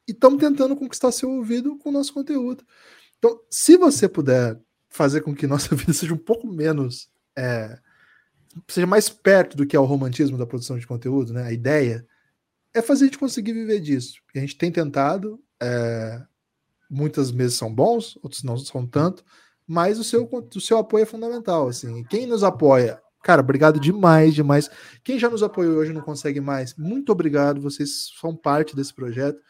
E 0.07 0.13
estamos 0.13 0.39
tentando 0.39 0.77
conquistar 0.77 1.13
seu 1.13 1.31
ouvido 1.31 1.79
com 1.79 1.89
o 1.89 1.93
nosso 1.93 2.13
conteúdo. 2.13 2.63
Então, 3.19 3.41
se 3.51 3.79
você 3.79 4.07
puder 4.07 4.61
fazer 4.91 5.23
com 5.23 5.35
que 5.35 5.47
nossa 5.47 5.75
vida 5.77 5.93
seja 5.93 6.13
um 6.13 6.19
pouco 6.19 6.47
menos. 6.47 7.09
É, 7.37 7.79
seja 8.69 8.87
mais 8.87 9.09
perto 9.09 9.57
do 9.57 9.67
que 9.67 9.77
é 9.77 9.81
o 9.81 9.85
romantismo 9.85 10.37
da 10.37 10.47
produção 10.47 10.79
de 10.79 10.87
conteúdo, 10.87 11.33
né? 11.33 11.45
A 11.45 11.53
ideia 11.53 12.07
é 12.75 12.83
fazer 12.83 13.05
a 13.05 13.07
gente 13.07 13.19
conseguir 13.19 13.53
viver 13.53 13.81
disso. 13.81 14.21
E 14.35 14.39
a 14.39 14.43
gente 14.43 14.57
tem 14.57 14.71
tentado. 14.71 15.41
É, 15.63 16.23
muitas 16.91 17.31
vezes 17.31 17.57
são 17.57 17.73
bons, 17.73 18.19
outros 18.23 18.43
não 18.43 18.59
são 18.59 18.85
tanto, 18.85 19.25
mas 19.67 19.99
o 19.99 20.05
seu, 20.05 20.29
o 20.29 20.61
seu 20.61 20.79
apoio 20.79 21.03
é 21.03 21.07
fundamental. 21.07 21.69
Assim. 21.69 22.03
Quem 22.05 22.27
nos 22.27 22.43
apoia 22.43 23.01
Cara, 23.23 23.43
obrigado 23.43 23.79
demais, 23.79 24.35
demais. 24.35 24.71
Quem 25.05 25.19
já 25.19 25.29
nos 25.29 25.43
apoiou 25.43 25.77
hoje 25.77 25.93
não 25.93 26.01
consegue 26.01 26.41
mais, 26.41 26.75
muito 26.75 27.13
obrigado. 27.13 27.61
Vocês 27.61 28.11
são 28.19 28.35
parte 28.35 28.75
desse 28.75 28.95
projeto. 28.95 29.41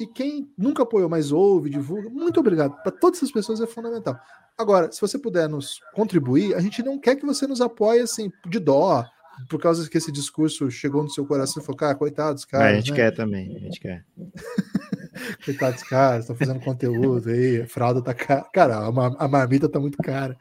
E 0.00 0.06
quem 0.06 0.50
nunca 0.56 0.82
apoiou, 0.82 1.08
mas 1.08 1.30
ouve, 1.30 1.68
divulga, 1.68 2.08
muito 2.08 2.40
obrigado. 2.40 2.74
Para 2.82 2.90
todas 2.90 3.18
essas 3.18 3.30
pessoas 3.30 3.60
é 3.60 3.66
fundamental. 3.66 4.18
Agora, 4.56 4.90
se 4.90 5.00
você 5.00 5.18
puder 5.18 5.48
nos 5.48 5.80
contribuir, 5.94 6.54
a 6.54 6.60
gente 6.60 6.82
não 6.82 6.98
quer 6.98 7.16
que 7.16 7.26
você 7.26 7.46
nos 7.46 7.60
apoie 7.60 8.00
assim, 8.00 8.32
de 8.48 8.58
dó, 8.58 9.04
por 9.48 9.60
causa 9.60 9.88
que 9.88 9.98
esse 9.98 10.10
discurso 10.10 10.70
chegou 10.70 11.02
no 11.02 11.10
seu 11.10 11.26
coração 11.26 11.62
e 11.62 11.66
falou, 11.66 11.78
cara, 11.78 11.94
coitados, 11.94 12.44
cara. 12.44 12.70
a 12.70 12.74
gente 12.74 12.90
né? 12.90 12.96
quer 12.96 13.10
também, 13.10 13.56
a 13.56 13.58
gente 13.60 13.78
quer. 13.78 14.04
coitados, 15.44 15.82
caras, 15.82 16.20
estão 16.20 16.36
fazendo 16.36 16.60
conteúdo 16.60 17.28
aí, 17.28 17.62
a 17.62 17.66
fralda 17.66 18.02
tá 18.02 18.14
cara. 18.14 18.46
Cara, 18.52 18.76
a, 18.78 19.24
a 19.24 19.28
marmita 19.28 19.68
tá 19.68 19.78
muito 19.78 19.98
cara. 19.98 20.36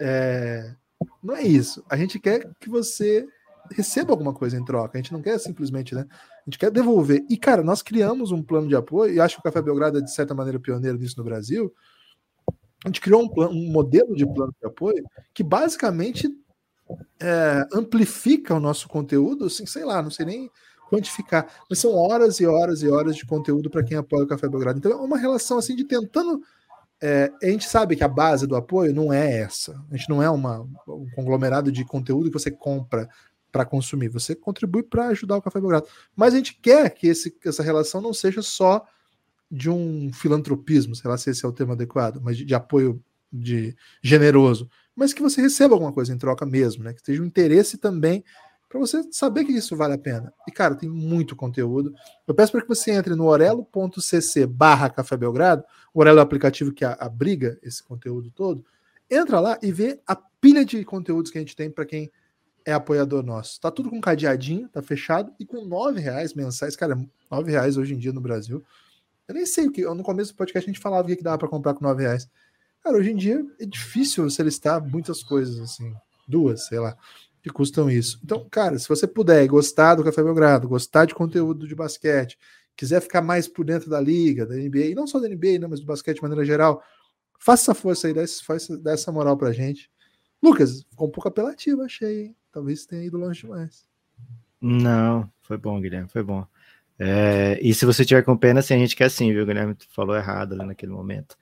É 0.00 0.74
não 1.22 1.36
é 1.36 1.42
isso. 1.42 1.84
A 1.88 1.96
gente 1.96 2.18
quer 2.18 2.48
que 2.60 2.68
você 2.68 3.26
receba 3.70 4.12
alguma 4.12 4.32
coisa 4.32 4.56
em 4.56 4.64
troca. 4.64 4.96
A 4.96 5.00
gente 5.00 5.12
não 5.12 5.22
quer 5.22 5.38
simplesmente, 5.38 5.94
né? 5.94 6.06
A 6.10 6.44
gente 6.46 6.58
quer 6.58 6.70
devolver. 6.70 7.24
E, 7.28 7.36
cara, 7.36 7.62
nós 7.62 7.82
criamos 7.82 8.30
um 8.30 8.42
plano 8.42 8.68
de 8.68 8.76
apoio, 8.76 9.14
e 9.14 9.20
acho 9.20 9.36
que 9.36 9.40
o 9.40 9.42
Café 9.42 9.62
Belgrado 9.62 9.98
é, 9.98 10.00
de 10.00 10.12
certa 10.12 10.34
maneira, 10.34 10.60
pioneiro 10.60 10.98
nisso 10.98 11.14
no 11.18 11.24
Brasil. 11.24 11.72
A 12.84 12.88
gente 12.88 13.00
criou 13.00 13.22
um, 13.22 13.28
plano, 13.28 13.52
um 13.52 13.72
modelo 13.72 14.14
de 14.14 14.24
plano 14.24 14.54
de 14.60 14.66
apoio 14.66 15.02
que 15.34 15.42
basicamente 15.42 16.28
é, 17.20 17.66
amplifica 17.72 18.54
o 18.54 18.60
nosso 18.60 18.88
conteúdo, 18.88 19.46
assim, 19.46 19.66
sei 19.66 19.84
lá, 19.84 20.00
não 20.00 20.10
sei 20.10 20.24
nem 20.24 20.50
quantificar, 20.88 21.46
mas 21.68 21.78
são 21.78 21.94
horas 21.94 22.40
e 22.40 22.46
horas 22.46 22.82
e 22.82 22.88
horas 22.88 23.14
de 23.14 23.26
conteúdo 23.26 23.68
para 23.68 23.84
quem 23.84 23.96
apoia 23.96 24.24
o 24.24 24.28
Café 24.28 24.48
Belgrado. 24.48 24.78
Então 24.78 24.92
é 24.92 24.96
uma 24.96 25.18
relação 25.18 25.58
assim 25.58 25.76
de 25.76 25.84
tentando 25.84 26.40
é, 27.00 27.30
a 27.42 27.46
gente 27.46 27.68
sabe 27.68 27.94
que 27.94 28.02
a 28.02 28.08
base 28.08 28.46
do 28.46 28.56
apoio 28.56 28.92
não 28.92 29.12
é 29.12 29.40
essa. 29.40 29.80
A 29.90 29.96
gente 29.96 30.08
não 30.08 30.22
é 30.22 30.28
uma, 30.28 30.60
um 30.88 31.06
conglomerado 31.14 31.70
de 31.70 31.84
conteúdo 31.84 32.28
que 32.30 32.38
você 32.38 32.50
compra 32.50 33.08
para 33.58 33.64
consumir. 33.64 34.08
Você 34.08 34.36
contribui 34.36 34.84
para 34.84 35.08
ajudar 35.08 35.36
o 35.36 35.42
Café 35.42 35.60
Belgrado. 35.60 35.88
Mas 36.14 36.32
a 36.32 36.36
gente 36.36 36.54
quer 36.54 36.90
que 36.90 37.08
esse, 37.08 37.36
essa 37.44 37.60
relação 37.60 38.00
não 38.00 38.14
seja 38.14 38.40
só 38.40 38.86
de 39.50 39.68
um 39.68 40.12
filantropismo, 40.12 40.94
sei 40.94 41.10
lá 41.10 41.18
se 41.18 41.30
esse 41.30 41.44
é 41.44 41.48
o 41.48 41.52
termo 41.52 41.72
adequado, 41.72 42.20
mas 42.22 42.36
de, 42.36 42.44
de 42.44 42.54
apoio 42.54 43.02
de 43.32 43.74
generoso, 44.00 44.70
mas 44.94 45.12
que 45.12 45.20
você 45.20 45.40
receba 45.40 45.74
alguma 45.74 45.92
coisa 45.92 46.14
em 46.14 46.18
troca 46.18 46.46
mesmo, 46.46 46.84
né? 46.84 46.92
Que 46.92 47.00
esteja 47.00 47.20
um 47.20 47.26
interesse 47.26 47.78
também 47.78 48.22
para 48.68 48.78
você 48.78 49.02
saber 49.10 49.44
que 49.44 49.52
isso 49.52 49.76
vale 49.76 49.94
a 49.94 49.98
pena. 49.98 50.32
E, 50.46 50.52
cara, 50.52 50.76
tem 50.76 50.88
muito 50.88 51.34
conteúdo. 51.34 51.92
Eu 52.28 52.34
peço 52.34 52.52
para 52.52 52.62
que 52.62 52.68
você 52.68 52.92
entre 52.92 53.16
no 53.16 53.24
orelo.cc 53.26 54.46
barra 54.46 54.88
Café 54.88 55.16
Belgrado, 55.16 55.64
o 55.92 55.98
Orelo 55.98 56.18
é 56.18 56.22
o 56.22 56.24
aplicativo 56.24 56.72
que 56.72 56.84
abriga 56.84 57.58
esse 57.60 57.82
conteúdo 57.82 58.30
todo. 58.30 58.64
Entra 59.10 59.40
lá 59.40 59.58
e 59.60 59.72
vê 59.72 60.00
a 60.06 60.14
pilha 60.14 60.64
de 60.64 60.84
conteúdos 60.84 61.30
que 61.30 61.38
a 61.38 61.40
gente 61.40 61.56
tem 61.56 61.70
para 61.70 61.84
quem 61.84 62.12
é 62.68 62.72
apoiador 62.72 63.22
nosso. 63.22 63.60
Tá 63.60 63.70
tudo 63.70 63.90
com 63.90 64.00
cadeadinho, 64.00 64.68
tá 64.68 64.82
fechado, 64.82 65.32
e 65.38 65.44
com 65.44 65.64
nove 65.64 66.00
reais 66.00 66.34
mensais, 66.34 66.76
cara, 66.76 66.98
nove 67.30 67.50
reais 67.50 67.76
hoje 67.76 67.94
em 67.94 67.98
dia 67.98 68.12
no 68.12 68.20
Brasil. 68.20 68.62
Eu 69.26 69.34
nem 69.34 69.46
sei 69.46 69.66
o 69.66 69.72
que, 69.72 69.84
no 69.84 70.02
começo 70.02 70.32
do 70.32 70.36
podcast 70.36 70.68
a 70.68 70.72
gente 70.72 70.82
falava 70.82 71.04
o 71.04 71.06
que, 71.06 71.16
que 71.16 71.22
dava 71.22 71.38
para 71.38 71.48
comprar 71.48 71.74
com 71.74 71.84
nove 71.84 72.02
reais. 72.02 72.28
Cara, 72.82 72.96
hoje 72.96 73.10
em 73.10 73.16
dia 73.16 73.44
é 73.60 73.66
difícil 73.66 74.24
você 74.24 74.42
listar 74.42 74.82
muitas 74.84 75.22
coisas, 75.22 75.58
assim, 75.60 75.94
duas, 76.26 76.66
sei 76.66 76.78
lá 76.78 76.96
que 77.42 77.50
custam 77.50 77.90
isso. 77.90 78.20
Então, 78.22 78.46
cara, 78.50 78.78
se 78.78 78.88
você 78.88 79.06
puder 79.06 79.46
gostar 79.46 79.94
do 79.94 80.04
Café 80.04 80.22
Belgrado, 80.22 80.68
gostar 80.68 81.04
de 81.04 81.14
conteúdo 81.14 81.66
de 81.66 81.74
basquete, 81.74 82.38
quiser 82.76 83.00
ficar 83.00 83.22
mais 83.22 83.48
por 83.48 83.64
dentro 83.64 83.88
da 83.88 84.00
liga, 84.00 84.46
da 84.46 84.54
NBA, 84.54 84.86
e 84.86 84.94
não 84.94 85.06
só 85.06 85.18
da 85.18 85.28
NBA, 85.28 85.58
né, 85.60 85.66
mas 85.68 85.80
do 85.80 85.86
basquete 85.86 86.16
de 86.16 86.22
maneira 86.22 86.44
geral, 86.44 86.82
faça 87.38 87.70
essa 87.70 87.74
força 87.74 88.08
aí, 88.08 88.14
dá 88.82 88.92
essa 88.92 89.12
moral 89.12 89.36
pra 89.36 89.52
gente. 89.52 89.90
Lucas, 90.42 90.82
ficou 90.90 91.08
um 91.08 91.10
pouco 91.10 91.28
apelativo, 91.28 91.82
achei, 91.82 92.26
hein? 92.26 92.36
Talvez 92.52 92.86
tenha 92.86 93.04
ido 93.04 93.18
longe 93.18 93.42
demais. 93.42 93.86
Não, 94.60 95.30
foi 95.40 95.56
bom, 95.56 95.80
Guilherme, 95.80 96.08
foi 96.08 96.22
bom. 96.22 96.46
É, 96.98 97.58
e 97.62 97.72
se 97.72 97.86
você 97.86 98.04
tiver 98.04 98.22
com 98.22 98.36
pena, 98.36 98.58
assim, 98.60 98.74
a 98.74 98.78
gente 98.78 98.96
quer 98.96 99.10
sim, 99.10 99.32
viu? 99.32 99.46
Guilherme 99.46 99.76
falou 99.90 100.16
errado 100.16 100.54
ali 100.54 100.66
naquele 100.66 100.92
momento. 100.92 101.36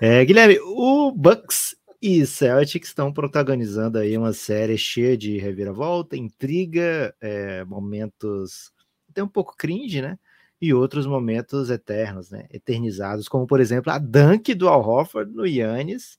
É, 0.00 0.24
Guilherme, 0.24 0.58
o 0.60 1.10
Bucks 1.10 1.74
e 2.00 2.24
Celtics 2.24 2.88
estão 2.88 3.12
protagonizando 3.12 3.98
aí 3.98 4.16
uma 4.16 4.32
série 4.32 4.78
cheia 4.78 5.16
de 5.16 5.36
reviravolta, 5.38 6.16
intriga, 6.16 7.14
é, 7.20 7.64
momentos 7.64 8.72
até 9.10 9.22
um 9.22 9.28
pouco 9.28 9.56
cringe, 9.56 10.00
né? 10.00 10.18
E 10.60 10.72
outros 10.72 11.06
momentos 11.06 11.70
eternos, 11.70 12.30
né? 12.30 12.46
Eternizados, 12.50 13.28
como 13.28 13.46
por 13.46 13.60
exemplo 13.60 13.90
a 13.90 13.98
dunk 13.98 14.54
do 14.54 14.68
Al 14.68 14.86
Horford 14.86 15.32
no 15.32 15.46
Yannis. 15.46 16.18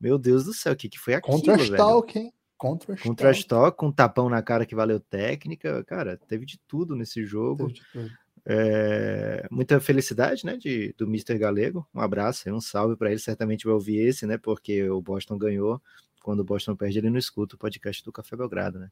Meu 0.00 0.18
Deus 0.18 0.44
do 0.44 0.52
céu, 0.52 0.72
o 0.72 0.76
que, 0.76 0.88
que 0.88 0.98
foi 0.98 1.14
aquilo, 1.14 1.36
Contra 1.36 1.56
velho? 1.56 1.76
Talk, 1.76 2.18
hein? 2.18 2.32
Contra 2.56 2.96
Contra 2.96 3.32
Talk, 3.44 3.76
com 3.76 3.88
um 3.88 3.92
tapão 3.92 4.28
na 4.28 4.42
cara 4.42 4.64
que 4.64 4.74
valeu 4.74 4.98
técnica. 4.98 5.84
Cara, 5.84 6.16
teve 6.16 6.46
de 6.46 6.58
tudo 6.66 6.96
nesse 6.96 7.24
jogo. 7.24 7.66
Teve 7.66 7.74
de 7.74 7.82
tudo. 7.92 8.10
É, 8.48 9.44
muita 9.50 9.80
felicidade, 9.80 10.46
né, 10.46 10.56
de, 10.56 10.94
do 10.96 11.04
Mr. 11.04 11.36
Galego. 11.36 11.86
Um 11.92 12.00
abraço, 12.00 12.48
um 12.48 12.60
salve 12.60 12.96
para 12.96 13.10
ele. 13.10 13.18
Certamente 13.18 13.64
vai 13.64 13.74
ouvir 13.74 13.98
esse, 13.98 14.24
né, 14.26 14.38
porque 14.38 14.88
o 14.88 15.02
Boston 15.02 15.36
ganhou. 15.36 15.82
Quando 16.22 16.40
o 16.40 16.44
Boston 16.44 16.76
perde, 16.76 16.98
ele 16.98 17.10
não 17.10 17.18
escuta 17.18 17.56
o 17.56 17.58
podcast 17.58 18.04
do 18.04 18.12
Café 18.12 18.36
Belgrado, 18.36 18.78
né? 18.78 18.90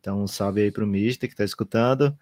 Então, 0.00 0.22
um 0.22 0.26
salve 0.26 0.60
aí 0.60 0.70
pro 0.70 0.86
Mister 0.86 1.28
que 1.28 1.36
tá 1.36 1.44
escutando. 1.44 2.14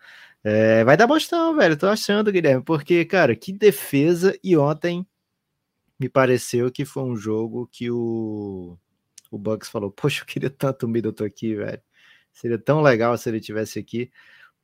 É, 0.45 0.85
vai 0.85 0.97
dar 0.97 1.07
Boston, 1.07 1.57
velho. 1.57 1.77
Tô 1.77 1.89
achando, 1.89 2.31
Guilherme, 2.31 2.63
porque, 2.63 3.05
cara, 3.05 3.35
que 3.35 3.53
defesa. 3.53 4.39
E 4.43 4.57
ontem 4.57 5.05
me 6.03 6.09
pareceu 6.09 6.69
que 6.69 6.85
foi 6.85 7.05
um 7.05 7.15
jogo 7.15 7.69
que 7.71 7.89
o, 7.89 8.77
o 9.31 9.39
Bucks 9.39 9.69
falou: 9.69 9.89
Poxa, 9.89 10.23
eu 10.23 10.27
queria 10.27 10.51
tanto 10.51 10.85
o 10.85 10.89
Middleton 10.89 11.25
aqui, 11.25 11.55
velho. 11.55 11.81
Seria 12.33 12.59
tão 12.59 12.83
legal 12.83 13.17
se 13.17 13.29
ele 13.29 13.41
tivesse 13.41 13.79
aqui. 13.79 14.11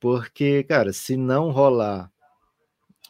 Porque, 0.01 0.63
cara, 0.63 0.91
se 0.91 1.15
não 1.15 1.49
rolar 1.51 2.11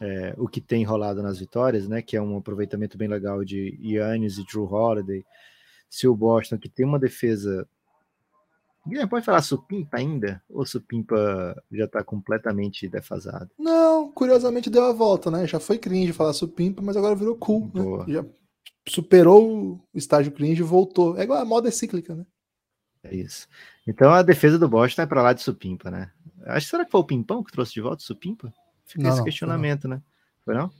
é, 0.00 0.34
o 0.38 0.46
que 0.46 0.60
tem 0.60 0.84
rolado 0.84 1.22
nas 1.22 1.40
vitórias, 1.40 1.88
né? 1.88 2.02
Que 2.02 2.16
é 2.16 2.22
um 2.22 2.36
aproveitamento 2.36 2.96
bem 2.96 3.08
legal 3.08 3.44
de 3.44 3.76
Yannis 3.82 4.38
e 4.38 4.46
Drew 4.46 4.64
Holiday. 4.64 5.24
Se 5.88 6.06
o 6.06 6.14
Boston, 6.14 6.56
que 6.56 6.68
tem 6.68 6.86
uma 6.86 7.00
defesa. 7.00 7.66
Pode 9.08 9.24
falar 9.24 9.42
supimpa 9.42 9.96
ainda? 9.96 10.40
Ou 10.48 10.64
supimpa 10.64 11.60
já 11.72 11.88
tá 11.88 12.04
completamente 12.04 12.88
defasado? 12.88 13.50
Não, 13.58 13.99
curiosamente 14.10 14.70
deu 14.70 14.84
a 14.84 14.92
volta, 14.92 15.30
né? 15.30 15.46
Já 15.46 15.60
foi 15.60 15.78
cringe 15.78 16.12
falar 16.12 16.32
supimpa, 16.32 16.82
mas 16.82 16.96
agora 16.96 17.14
virou 17.14 17.36
cool. 17.36 17.70
Né? 17.74 18.12
Já 18.12 18.24
superou 18.88 19.74
o 19.92 19.98
estágio 19.98 20.32
cringe 20.32 20.60
e 20.60 20.64
voltou. 20.64 21.16
É 21.18 21.22
igual 21.22 21.40
a 21.40 21.44
moda 21.44 21.68
é 21.68 21.70
cíclica, 21.70 22.14
né? 22.14 22.26
É 23.02 23.14
isso. 23.14 23.48
Então 23.86 24.12
a 24.12 24.22
defesa 24.22 24.58
do 24.58 24.68
Boston 24.68 25.02
é 25.02 25.06
para 25.06 25.22
lá 25.22 25.32
de 25.32 25.42
supimpa, 25.42 25.90
né? 25.90 26.10
Acho 26.46 26.66
que 26.66 26.70
será 26.70 26.84
que 26.84 26.90
foi 26.90 27.00
o 27.00 27.04
Pimpão 27.04 27.42
que 27.42 27.52
trouxe 27.52 27.72
de 27.72 27.80
volta 27.80 28.02
o 28.02 28.06
Supimpa? 28.06 28.52
Fica 28.84 29.04
não, 29.04 29.10
esse 29.10 29.22
questionamento, 29.22 29.86
não. 29.86 29.96
né? 29.96 30.02
Foi 30.44 30.54
não? 30.54 30.70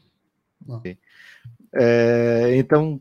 não. 0.67 0.83
É, 1.75 2.57
então, 2.57 3.01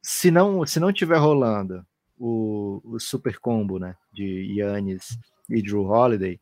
se 0.00 0.30
não, 0.30 0.64
se 0.64 0.78
não 0.78 0.92
tiver 0.92 1.18
rolando 1.18 1.84
o, 2.16 2.80
o 2.84 3.00
super 3.00 3.38
combo, 3.38 3.78
né? 3.78 3.96
De 4.12 4.56
Yannis 4.58 5.18
e 5.48 5.62
Drew 5.62 5.84
Holiday, 5.84 6.40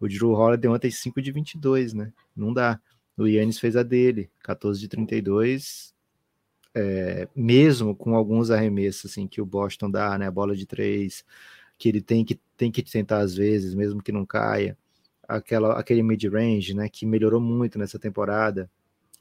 o 0.00 0.08
Drew 0.08 0.32
Holiday 0.32 0.70
ontem 0.70 0.90
5 0.90 1.20
de 1.22 1.32
22, 1.32 1.92
né? 1.94 2.12
Não 2.34 2.52
dá. 2.52 2.80
O 3.16 3.26
Yannis 3.26 3.58
fez 3.58 3.76
a 3.76 3.82
dele, 3.82 4.30
14 4.42 4.80
de 4.80 4.88
32. 4.88 5.94
é, 6.74 7.28
mesmo 7.34 7.96
com 7.96 8.14
alguns 8.14 8.50
arremessos 8.50 9.10
assim 9.10 9.26
que 9.26 9.40
o 9.40 9.46
Boston 9.46 9.90
dá, 9.90 10.18
né, 10.18 10.26
a 10.26 10.30
bola 10.30 10.54
de 10.54 10.66
três, 10.66 11.24
que 11.78 11.88
ele 11.88 12.02
tem 12.02 12.24
que 12.24 12.38
tem 12.56 12.70
que 12.70 12.82
tentar 12.82 13.18
às 13.20 13.34
vezes, 13.34 13.74
mesmo 13.74 14.02
que 14.02 14.12
não 14.12 14.26
caia, 14.26 14.76
aquela 15.28 15.78
aquele 15.78 16.02
mid 16.02 16.22
range, 16.26 16.74
né, 16.74 16.88
que 16.88 17.06
melhorou 17.06 17.40
muito 17.40 17.78
nessa 17.78 17.98
temporada. 17.98 18.70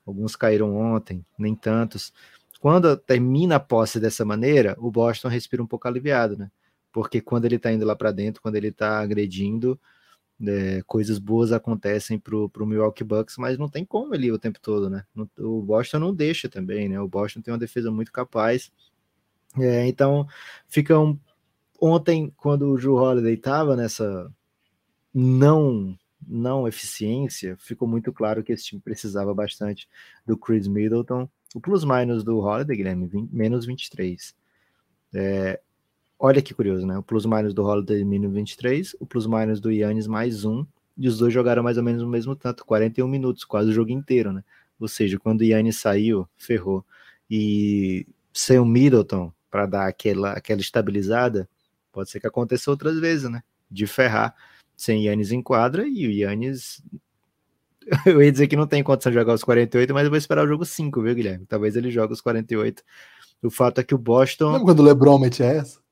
Alguns 0.05 0.35
caíram 0.35 0.75
ontem, 0.75 1.25
nem 1.37 1.55
tantos. 1.55 2.13
Quando 2.59 2.97
termina 2.97 3.55
a 3.57 3.59
posse 3.59 3.99
dessa 3.99 4.25
maneira, 4.25 4.75
o 4.79 4.91
Boston 4.91 5.29
respira 5.29 5.63
um 5.63 5.67
pouco 5.67 5.87
aliviado, 5.87 6.37
né? 6.37 6.51
Porque 6.95 7.19
quando 7.19 7.43
ele 7.43 7.59
tá 7.59 7.73
indo 7.73 7.85
lá 7.85 7.93
para 7.93 8.09
dentro, 8.09 8.41
quando 8.41 8.55
ele 8.55 8.71
tá 8.71 9.01
agredindo, 9.01 9.77
é, 10.41 10.81
coisas 10.87 11.19
boas 11.19 11.51
acontecem 11.51 12.17
pro, 12.17 12.47
pro 12.47 12.65
Milwaukee 12.65 13.03
Bucks, 13.03 13.35
mas 13.37 13.57
não 13.57 13.67
tem 13.67 13.83
como 13.83 14.15
ele 14.15 14.31
o 14.31 14.39
tempo 14.39 14.61
todo, 14.61 14.89
né? 14.89 15.03
O 15.37 15.61
Boston 15.61 15.99
não 15.99 16.15
deixa 16.15 16.47
também, 16.47 16.87
né? 16.87 16.97
O 16.97 17.05
Boston 17.05 17.41
tem 17.41 17.53
uma 17.53 17.59
defesa 17.59 17.91
muito 17.91 18.13
capaz. 18.13 18.71
É, 19.59 19.85
então, 19.85 20.25
fica 20.69 20.97
um... 20.97 21.19
Ontem, 21.81 22.33
quando 22.37 22.71
o 22.71 22.77
Drew 22.77 22.95
Holiday 22.95 23.33
estava 23.33 23.75
nessa 23.75 24.31
não 25.13 25.99
não 26.25 26.65
eficiência, 26.65 27.57
ficou 27.59 27.89
muito 27.89 28.13
claro 28.13 28.41
que 28.41 28.53
esse 28.53 28.63
time 28.63 28.81
precisava 28.81 29.33
bastante 29.33 29.85
do 30.25 30.37
Chris 30.37 30.65
Middleton. 30.65 31.29
O 31.53 31.59
plus-minus 31.59 32.23
do 32.23 32.39
Holiday, 32.39 32.77
Guilherme, 32.77 33.05
20, 33.05 33.35
menos 33.35 33.65
23. 33.65 34.33
É, 35.13 35.59
olha 36.19 36.41
que 36.41 36.53
curioso, 36.53 36.85
né? 36.85 36.97
O 36.97 37.03
plus-minus 37.03 37.53
do 37.53 37.63
Holiday, 37.63 38.03
menos 38.03 38.31
23, 38.33 38.95
o 38.99 39.05
plus-minus 39.05 39.59
do 39.59 39.71
Yannis, 39.71 40.07
mais 40.07 40.45
um, 40.45 40.65
e 40.97 41.07
os 41.07 41.17
dois 41.17 41.33
jogaram 41.33 41.63
mais 41.63 41.77
ou 41.77 41.83
menos 41.83 42.01
o 42.01 42.07
mesmo 42.07 42.35
tanto, 42.35 42.65
41 42.65 43.07
minutos, 43.07 43.43
quase 43.43 43.69
o 43.69 43.73
jogo 43.73 43.91
inteiro, 43.91 44.31
né? 44.31 44.43
Ou 44.79 44.87
seja, 44.87 45.19
quando 45.19 45.41
o 45.41 45.43
Yannis 45.43 45.77
saiu, 45.79 46.27
ferrou. 46.37 46.85
E 47.29 48.07
sem 48.33 48.59
o 48.59 48.65
Middleton 48.65 49.31
para 49.49 49.65
dar 49.65 49.87
aquela, 49.87 50.33
aquela 50.33 50.61
estabilizada, 50.61 51.49
pode 51.91 52.09
ser 52.09 52.19
que 52.19 52.27
aconteça 52.27 52.69
outras 52.69 52.99
vezes, 52.99 53.29
né? 53.29 53.41
De 53.69 53.87
ferrar 53.87 54.35
sem 54.75 55.05
Yannis 55.05 55.31
em 55.31 55.41
quadra 55.41 55.87
e 55.87 56.07
o 56.07 56.11
Yannis. 56.11 56.83
Eu 58.05 58.21
ia 58.21 58.31
dizer 58.31 58.47
que 58.47 58.55
não 58.55 58.67
tem 58.67 58.83
condição 58.83 59.11
de 59.11 59.17
jogar 59.17 59.33
os 59.33 59.43
48, 59.43 59.93
mas 59.93 60.05
eu 60.05 60.09
vou 60.09 60.17
esperar 60.17 60.43
o 60.43 60.47
jogo 60.47 60.65
5, 60.65 61.01
viu, 61.03 61.13
Guilherme? 61.13 61.45
Talvez 61.45 61.75
ele 61.75 61.91
jogue 61.91 62.13
os 62.13 62.21
48. 62.21 62.83
O 63.43 63.49
fato 63.51 63.79
é 63.79 63.83
que 63.83 63.93
o 63.93 63.97
Boston. 63.97 64.53
Lembra 64.53 64.65
quando 64.65 64.79
o 64.79 64.83
LeBron 64.83 65.19
mete 65.19 65.43
essa? 65.43 65.84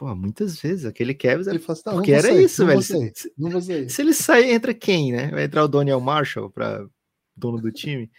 Pô, 0.00 0.16
muitas 0.16 0.58
vezes. 0.58 0.86
Aquele 0.86 1.12
Kevin. 1.12 1.50
Ele 1.50 1.58
faz, 1.58 1.82
tá, 1.82 1.92
porque 1.92 2.10
era 2.10 2.28
sair, 2.28 2.44
isso, 2.44 2.64
velho. 2.64 2.80
Se, 2.80 3.12
se, 3.14 3.88
se, 3.90 4.00
ele 4.00 4.14
sair, 4.14 4.50
entra 4.50 4.72
quem, 4.72 5.12
né? 5.12 5.30
Vai 5.30 5.44
entrar 5.44 5.62
o 5.62 5.68
Daniel 5.68 6.00
Marshall 6.00 6.48
para 6.48 6.88
dono 7.36 7.60
do 7.60 7.70
time. 7.70 8.10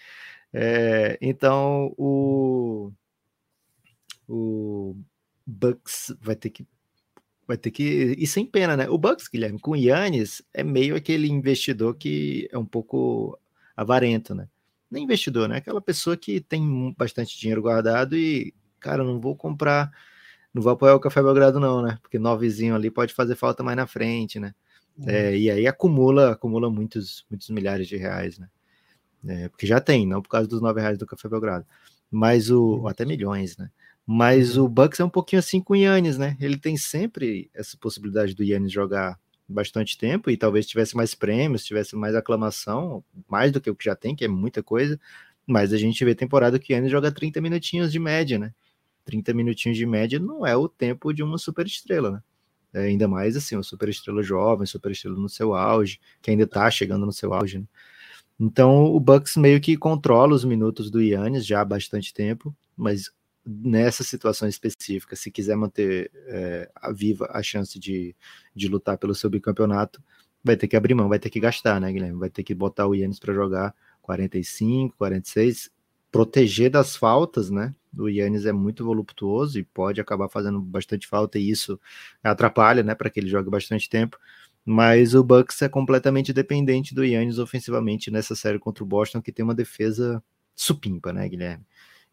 É, 0.53 1.17
então, 1.19 1.91
o. 1.97 2.91
O 4.27 4.95
Bucks 5.43 6.15
vai 6.21 6.35
ter 6.35 6.51
que 6.51 6.67
vai 7.47 7.57
ter 7.57 7.71
que 7.71 8.15
ir 8.15 8.27
sem 8.27 8.45
pena, 8.45 8.77
né? 8.77 8.87
O 8.87 8.99
Bucks, 8.99 9.27
Guilherme, 9.27 9.59
com 9.59 9.71
o 9.71 9.75
Yannis, 9.75 10.43
é 10.53 10.63
meio 10.63 10.95
aquele 10.95 11.27
investidor 11.27 11.95
que 11.95 12.47
é 12.51 12.59
um 12.59 12.65
pouco 12.65 13.39
avarento, 13.75 14.35
né? 14.35 14.47
Nem 14.89 15.05
investidor, 15.05 15.49
né? 15.49 15.57
Aquela 15.57 15.81
pessoa 15.81 16.15
que 16.15 16.39
tem 16.41 16.93
bastante 16.95 17.39
dinheiro 17.39 17.63
guardado 17.63 18.15
e, 18.15 18.53
cara, 18.79 19.03
não 19.03 19.19
vou 19.19 19.35
comprar, 19.35 19.91
não 20.53 20.61
vou 20.61 20.71
apoiar 20.71 20.95
o 20.95 20.99
Café 20.99 21.21
Belgrado, 21.21 21.59
não, 21.59 21.81
né? 21.81 21.97
Porque 22.01 22.19
novezinho 22.19 22.75
ali 22.75 22.91
pode 22.91 23.13
fazer 23.13 23.35
falta 23.35 23.63
mais 23.63 23.77
na 23.77 23.87
frente, 23.87 24.39
né? 24.39 24.53
É. 25.05 25.31
É, 25.31 25.37
e 25.37 25.49
aí 25.49 25.67
acumula, 25.67 26.31
acumula 26.31 26.69
muitos, 26.69 27.25
muitos 27.29 27.49
milhares 27.49 27.87
de 27.87 27.95
reais, 27.95 28.37
né? 28.37 28.49
É, 29.27 29.49
porque 29.49 29.67
já 29.67 29.79
tem, 29.79 30.05
não 30.05 30.21
por 30.21 30.29
causa 30.29 30.47
dos 30.47 30.61
nove 30.61 30.81
reais 30.81 30.97
do 30.97 31.05
Café 31.05 31.29
Belgrado, 31.29 31.65
mas 32.09 32.49
o, 32.49 32.87
até 32.87 33.05
milhões, 33.05 33.55
né? 33.55 33.69
Mas 34.05 34.57
uhum. 34.57 34.65
o 34.65 34.69
Bucks 34.69 34.99
é 34.99 35.05
um 35.05 35.09
pouquinho 35.09 35.39
assim 35.39 35.61
com 35.61 35.73
o 35.73 35.77
Yannis, 35.77 36.17
né? 36.17 36.35
Ele 36.39 36.57
tem 36.57 36.75
sempre 36.75 37.49
essa 37.53 37.77
possibilidade 37.77 38.33
do 38.33 38.43
Yannis 38.43 38.71
jogar 38.71 39.17
bastante 39.47 39.97
tempo 39.97 40.29
e 40.29 40.37
talvez 40.37 40.65
tivesse 40.65 40.95
mais 40.95 41.13
prêmios, 41.13 41.63
tivesse 41.63 41.95
mais 41.95 42.15
aclamação, 42.15 43.03
mais 43.27 43.51
do 43.51 43.61
que 43.61 43.69
o 43.69 43.75
que 43.75 43.85
já 43.85 43.95
tem, 43.95 44.15
que 44.15 44.25
é 44.25 44.27
muita 44.27 44.63
coisa. 44.63 44.99
Mas 45.45 45.71
a 45.73 45.77
gente 45.77 46.03
vê 46.03 46.15
temporada 46.15 46.57
que 46.57 46.73
o 46.73 46.75
Yannis 46.75 46.91
joga 46.91 47.11
30 47.11 47.41
minutinhos 47.41 47.91
de 47.91 47.99
média, 47.99 48.39
né? 48.39 48.53
30 49.03 49.33
minutinhos 49.33 49.77
de 49.77 49.85
média 49.85 50.19
não 50.19 50.45
é 50.45 50.55
o 50.55 50.67
tempo 50.67 51.13
de 51.13 51.23
uma 51.23 51.37
super 51.37 51.65
estrela, 51.65 52.11
né? 52.11 52.23
É, 52.73 52.83
ainda 52.83 53.07
mais 53.07 53.35
assim, 53.35 53.55
uma 53.55 53.63
super 53.63 53.89
estrela 53.89 54.23
jovem, 54.23 54.65
super 54.65 54.91
estrela 54.91 55.17
no 55.17 55.27
seu 55.27 55.53
auge, 55.53 55.99
que 56.21 56.31
ainda 56.31 56.47
tá 56.47 56.69
chegando 56.71 57.05
no 57.05 57.11
seu 57.11 57.33
auge, 57.33 57.59
né? 57.59 57.65
Então 58.39 58.85
o 58.85 58.99
Bucks 58.99 59.37
meio 59.37 59.61
que 59.61 59.77
controla 59.77 60.33
os 60.33 60.43
minutos 60.43 60.89
do 60.89 61.01
Yannis 61.01 61.45
já 61.45 61.61
há 61.61 61.65
bastante 61.65 62.13
tempo, 62.13 62.55
mas 62.75 63.11
nessa 63.45 64.03
situação 64.03 64.47
específica, 64.47 65.15
se 65.15 65.29
quiser 65.31 65.55
manter 65.55 66.11
é, 66.27 66.71
a 66.75 66.91
viva 66.91 67.29
a 67.31 67.43
chance 67.43 67.77
de, 67.79 68.15
de 68.55 68.67
lutar 68.67 68.97
pelo 68.97 69.15
seu 69.15 69.29
bicampeonato, 69.29 70.01
vai 70.43 70.55
ter 70.55 70.67
que 70.67 70.75
abrir 70.75 70.93
mão, 70.93 71.09
vai 71.09 71.19
ter 71.19 71.29
que 71.29 71.39
gastar, 71.39 71.79
né, 71.79 71.91
Guilherme? 71.91 72.19
Vai 72.19 72.29
ter 72.29 72.43
que 72.43 72.55
botar 72.55 72.87
o 72.87 72.95
Yannis 72.95 73.19
para 73.19 73.33
jogar 73.33 73.75
45, 74.01 74.95
46, 74.97 75.69
proteger 76.11 76.69
das 76.69 76.95
faltas, 76.95 77.49
né? 77.49 77.75
O 77.97 78.08
Yannis 78.08 78.45
é 78.45 78.51
muito 78.51 78.84
voluptuoso 78.86 79.60
e 79.60 79.63
pode 79.63 79.99
acabar 79.99 80.30
fazendo 80.30 80.60
bastante 80.62 81.08
falta 81.08 81.38
e 81.38 81.49
isso 81.49 81.80
atrapalha, 82.23 82.84
né, 82.84 82.95
para 82.95 83.10
que 83.10 83.19
ele 83.19 83.30
jogue 83.30 83.49
bastante 83.49 83.89
tempo. 83.89 84.17
Mas 84.63 85.15
o 85.15 85.23
Bucks 85.23 85.62
é 85.62 85.69
completamente 85.69 86.32
dependente 86.32 86.93
do 86.93 87.04
Yannis 87.04 87.39
ofensivamente 87.39 88.12
nessa 88.12 88.36
série 88.36 88.60
contra 88.60 88.84
o 88.84 88.88
Boston, 88.88 89.21
que 89.21 89.32
tem 89.32 89.43
uma 89.43 89.56
defesa 89.56 90.23
supimpa, 90.56 91.12
né, 91.12 91.27
Guilherme? 91.27 91.65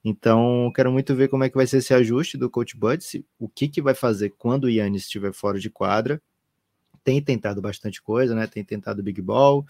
Então, 0.05 0.73
quero 0.75 0.91
muito 0.91 1.15
ver 1.15 1.29
como 1.29 1.45
é 1.45 1.51
que 1.51 1.57
vai 1.57 1.67
ser 1.67 1.79
esse 1.79 1.93
ajuste 1.93 2.39
do 2.39 2.49
Coach 2.49 2.77
Bud, 2.77 3.25
o 3.39 3.49
que, 3.49 3.69
que 3.69 3.83
vai 3.83 3.95
fazer 3.95 4.31
quando 4.39 4.65
o 4.65 4.71
Yannis 4.71 5.03
estiver 5.03 5.33
fora 5.33 5.59
de 5.59 5.69
quadra. 5.69 6.23
Tem 7.05 7.21
tentado 7.23 7.61
bastante 7.61 8.01
coisa, 8.01 8.35
né? 8.35 8.47
Tem 8.47 8.65
tentado 8.65 9.03
Big 9.03 9.21
Ball, 9.21 9.67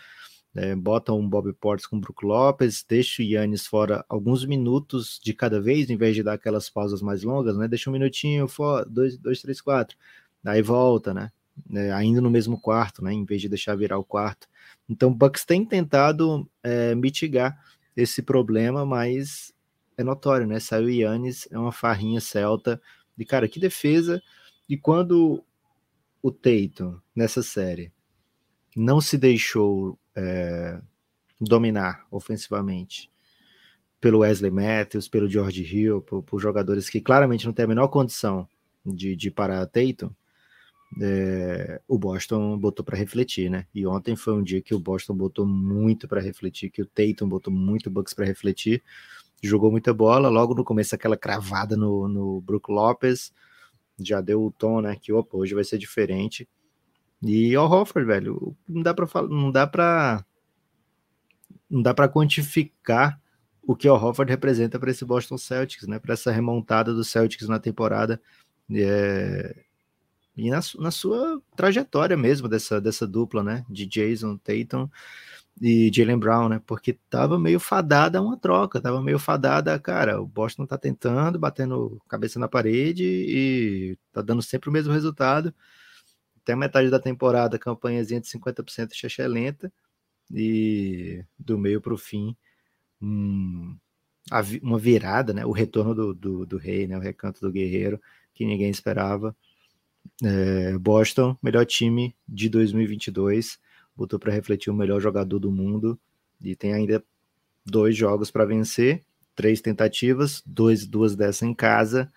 é, 0.55 0.75
bota 0.75 1.13
um 1.13 1.29
Bob 1.29 1.53
Portes 1.53 1.87
com 1.87 1.97
o 1.97 2.01
Brook 2.01 2.25
Lopes, 2.25 2.85
deixa 2.89 3.23
o 3.23 3.25
Yannis 3.25 3.67
fora 3.67 4.05
alguns 4.09 4.45
minutos 4.45 5.21
de 5.23 5.33
cada 5.33 5.61
vez, 5.61 5.91
em 5.91 5.97
vez 5.97 6.15
de 6.15 6.23
dar 6.23 6.35
aquelas 6.35 6.69
pausas 6.71 7.03
mais 7.03 7.23
longas, 7.23 7.57
né? 7.57 7.69
Deixa 7.69 7.91
um 7.91 7.93
minutinho 7.93 8.49
fora, 8.49 8.85
dois, 8.85 9.17
dois 9.17 9.41
três, 9.41 9.61
quatro. 9.61 9.97
Daí 10.43 10.63
volta, 10.63 11.13
né? 11.13 11.31
É, 11.75 11.93
ainda 11.93 12.21
no 12.21 12.31
mesmo 12.31 12.61
quarto, 12.61 13.03
né? 13.03 13.13
Em 13.13 13.25
vez 13.25 13.41
de 13.41 13.49
deixar 13.49 13.77
virar 13.77 13.99
o 13.99 14.05
quarto. 14.05 14.49
Então, 14.89 15.11
o 15.11 15.15
Bucks 15.15 15.45
tem 15.45 15.65
tentado 15.65 16.49
é, 16.63 16.95
mitigar 16.95 17.59
esse 17.97 18.23
problema, 18.23 18.87
mas 18.87 19.53
é 19.97 20.05
notório, 20.05 20.47
né? 20.47 20.61
Saiu 20.61 20.87
o 20.87 20.91
Yannis, 20.91 21.49
é 21.51 21.59
uma 21.59 21.73
farrinha 21.73 22.21
celta. 22.21 22.81
De 23.17 23.25
cara, 23.25 23.49
que 23.49 23.59
defesa. 23.59 24.23
E 24.69 24.77
quando 24.77 25.45
o 26.23 26.31
Tatum, 26.31 26.99
nessa 27.15 27.43
série, 27.43 27.93
não 28.77 29.01
se 29.01 29.19
deixou 29.19 29.99
é, 30.19 30.81
dominar 31.41 32.07
ofensivamente 32.11 33.11
pelo 34.01 34.21
Wesley 34.21 34.51
Matthews, 34.51 35.09
pelo 35.09 35.29
George 35.29 35.63
Hill, 35.63 36.01
por, 36.03 36.23
por, 36.23 36.41
jogadores 36.41 36.89
que 36.89 37.01
claramente 37.01 37.47
não 37.47 37.53
têm 37.53 37.65
a 37.65 37.69
menor 37.69 37.89
condição 37.89 38.49
de, 38.85 39.17
de 39.17 39.31
parar 39.31 39.67
Tatum, 39.67 40.11
é, 41.01 41.81
o 41.87 41.99
Boston 41.99 42.57
botou 42.59 42.85
para 42.85 42.97
refletir, 42.97 43.51
né? 43.51 43.67
E 43.75 43.87
ontem 43.87 44.17
foi 44.17 44.35
um 44.35 44.43
dia 44.43 44.63
que 44.63 44.75
o 44.75 44.79
Boston 44.79 45.15
botou 45.15 45.47
muito 45.47 46.09
para 46.09 46.21
refletir, 46.21 46.71
que 46.71 46.83
o 46.83 46.87
Tatum 46.87 47.29
botou 47.29 47.53
muito 47.53 47.91
Bucks 47.91 48.15
para 48.15 48.25
refletir 48.25 48.83
jogou 49.43 49.71
muita 49.71 49.95
bola, 49.95 50.29
logo 50.29 50.55
no 50.55 50.65
começo 50.65 50.95
aquela 50.95 51.17
cravada 51.17 51.77
no, 51.77 52.09
no 52.09 52.41
Brook 52.41 52.71
Lopes, 52.71 53.33
já 53.99 54.21
deu 54.21 54.43
o 54.45 54.51
tom, 54.51 54.81
né, 54.81 54.97
que 55.01 55.13
opa, 55.13 55.37
hoje 55.37 55.55
vai 55.55 55.65
ser 55.65 55.79
diferente. 55.79 56.49
E 57.23 57.57
o 57.57 57.65
Hofford, 57.65 58.07
velho, 58.07 58.57
não 58.69 58.83
dá 58.83 58.95
para 58.95 59.07
não 59.29 59.51
dá 59.51 59.67
para 59.67 60.25
não 61.69 61.83
dá 61.83 61.93
para 61.93 62.09
quantificar 62.09 63.21
o 63.63 63.77
que 63.77 63.89
o 63.89 63.95
Hofford 63.95 64.31
representa 64.31 64.79
para 64.79 64.91
esse 64.91 65.05
Boston 65.05 65.37
Celtics, 65.37 65.87
né, 65.87 65.99
para 65.99 66.15
essa 66.15 66.31
remontada 66.31 66.95
do 66.95 67.05
Celtics 67.05 67.49
na 67.49 67.59
temporada. 67.59 68.21
É... 68.73 69.65
E 70.37 70.51
na, 70.51 70.61
na, 70.79 70.91
sua 70.91 71.43
trajetória 71.57 72.17
mesmo 72.17 72.49
dessa, 72.49 72.81
dessa 72.81 73.07
dupla, 73.07 73.43
né? 73.43 73.67
De 73.69 73.85
Jason 73.85 74.37
Tatum 74.39 74.89
e 75.61 75.91
Jalen 75.93 76.19
Brown, 76.19 76.49
né? 76.49 76.63
Porque 76.65 76.93
tava 77.11 77.39
meio 77.39 77.59
fadada 77.59 78.23
uma 78.23 78.37
troca, 78.37 78.81
tava 78.81 79.03
meio 79.03 79.19
fadada, 79.19 79.79
cara. 79.81 80.21
O 80.21 80.27
Boston 80.27 80.65
tá 80.65 80.79
tentando, 80.79 81.39
batendo 81.39 82.01
cabeça 82.09 82.39
na 82.39 82.49
parede 82.49 83.05
e 83.05 83.99
tá 84.13 84.23
dando 84.23 84.41
sempre 84.41 84.71
o 84.71 84.73
mesmo 84.73 84.93
resultado. 84.93 85.53
Até 86.49 86.55
a 86.55 86.57
metade 86.57 86.89
da 86.89 86.99
temporada, 86.99 87.59
campanhazinha 87.59 88.23
de 88.23 88.27
50% 88.27 88.95
xexé 88.95 89.29
lenta 89.29 89.71
e 90.33 91.23
do 91.39 91.59
meio 91.59 91.79
para 91.79 91.93
o 91.93 91.99
fim, 91.99 92.35
um, 93.03 93.77
uma 94.63 94.79
virada, 94.79 95.35
né? 95.35 95.45
O 95.45 95.53
retorno 95.53 95.95
do, 95.95 96.15
do, 96.15 96.47
do, 96.47 96.57
rei, 96.57 96.87
né? 96.87 96.97
O 96.97 97.03
recanto 97.03 97.43
do 97.43 97.53
guerreiro 97.53 98.01
que 98.33 98.47
ninguém 98.47 98.71
esperava. 98.71 99.37
É, 100.25 100.79
Boston, 100.79 101.37
melhor 101.43 101.67
time 101.67 102.17
de 102.27 102.49
2022 102.49 103.59
botou 103.95 104.19
para 104.19 104.33
refletir 104.33 104.71
o 104.71 104.75
melhor 104.75 105.03
jogador 105.03 105.39
do 105.39 105.53
mundo 105.53 106.01
e 106.41 106.57
tem 106.57 106.73
ainda 106.73 107.05
dois 107.63 107.95
jogos 107.95 108.31
para 108.31 108.47
vencer. 108.47 109.05
três 109.37 109.61
tentativas, 109.61 110.43
dois, 110.47 110.87
duas 110.87 111.15
dessas 111.15 111.43
em 111.43 111.53
casa. 111.53 112.11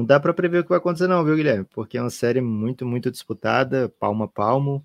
Não 0.00 0.06
dá 0.06 0.18
para 0.18 0.32
prever 0.32 0.60
o 0.60 0.62
que 0.62 0.70
vai 0.70 0.78
acontecer, 0.78 1.06
não, 1.06 1.22
viu, 1.22 1.36
Guilherme? 1.36 1.66
Porque 1.66 1.98
é 1.98 2.00
uma 2.00 2.08
série 2.08 2.40
muito, 2.40 2.86
muito 2.86 3.10
disputada, 3.10 3.90
palmo 4.00 4.24
a 4.24 4.28
palmo, 4.28 4.82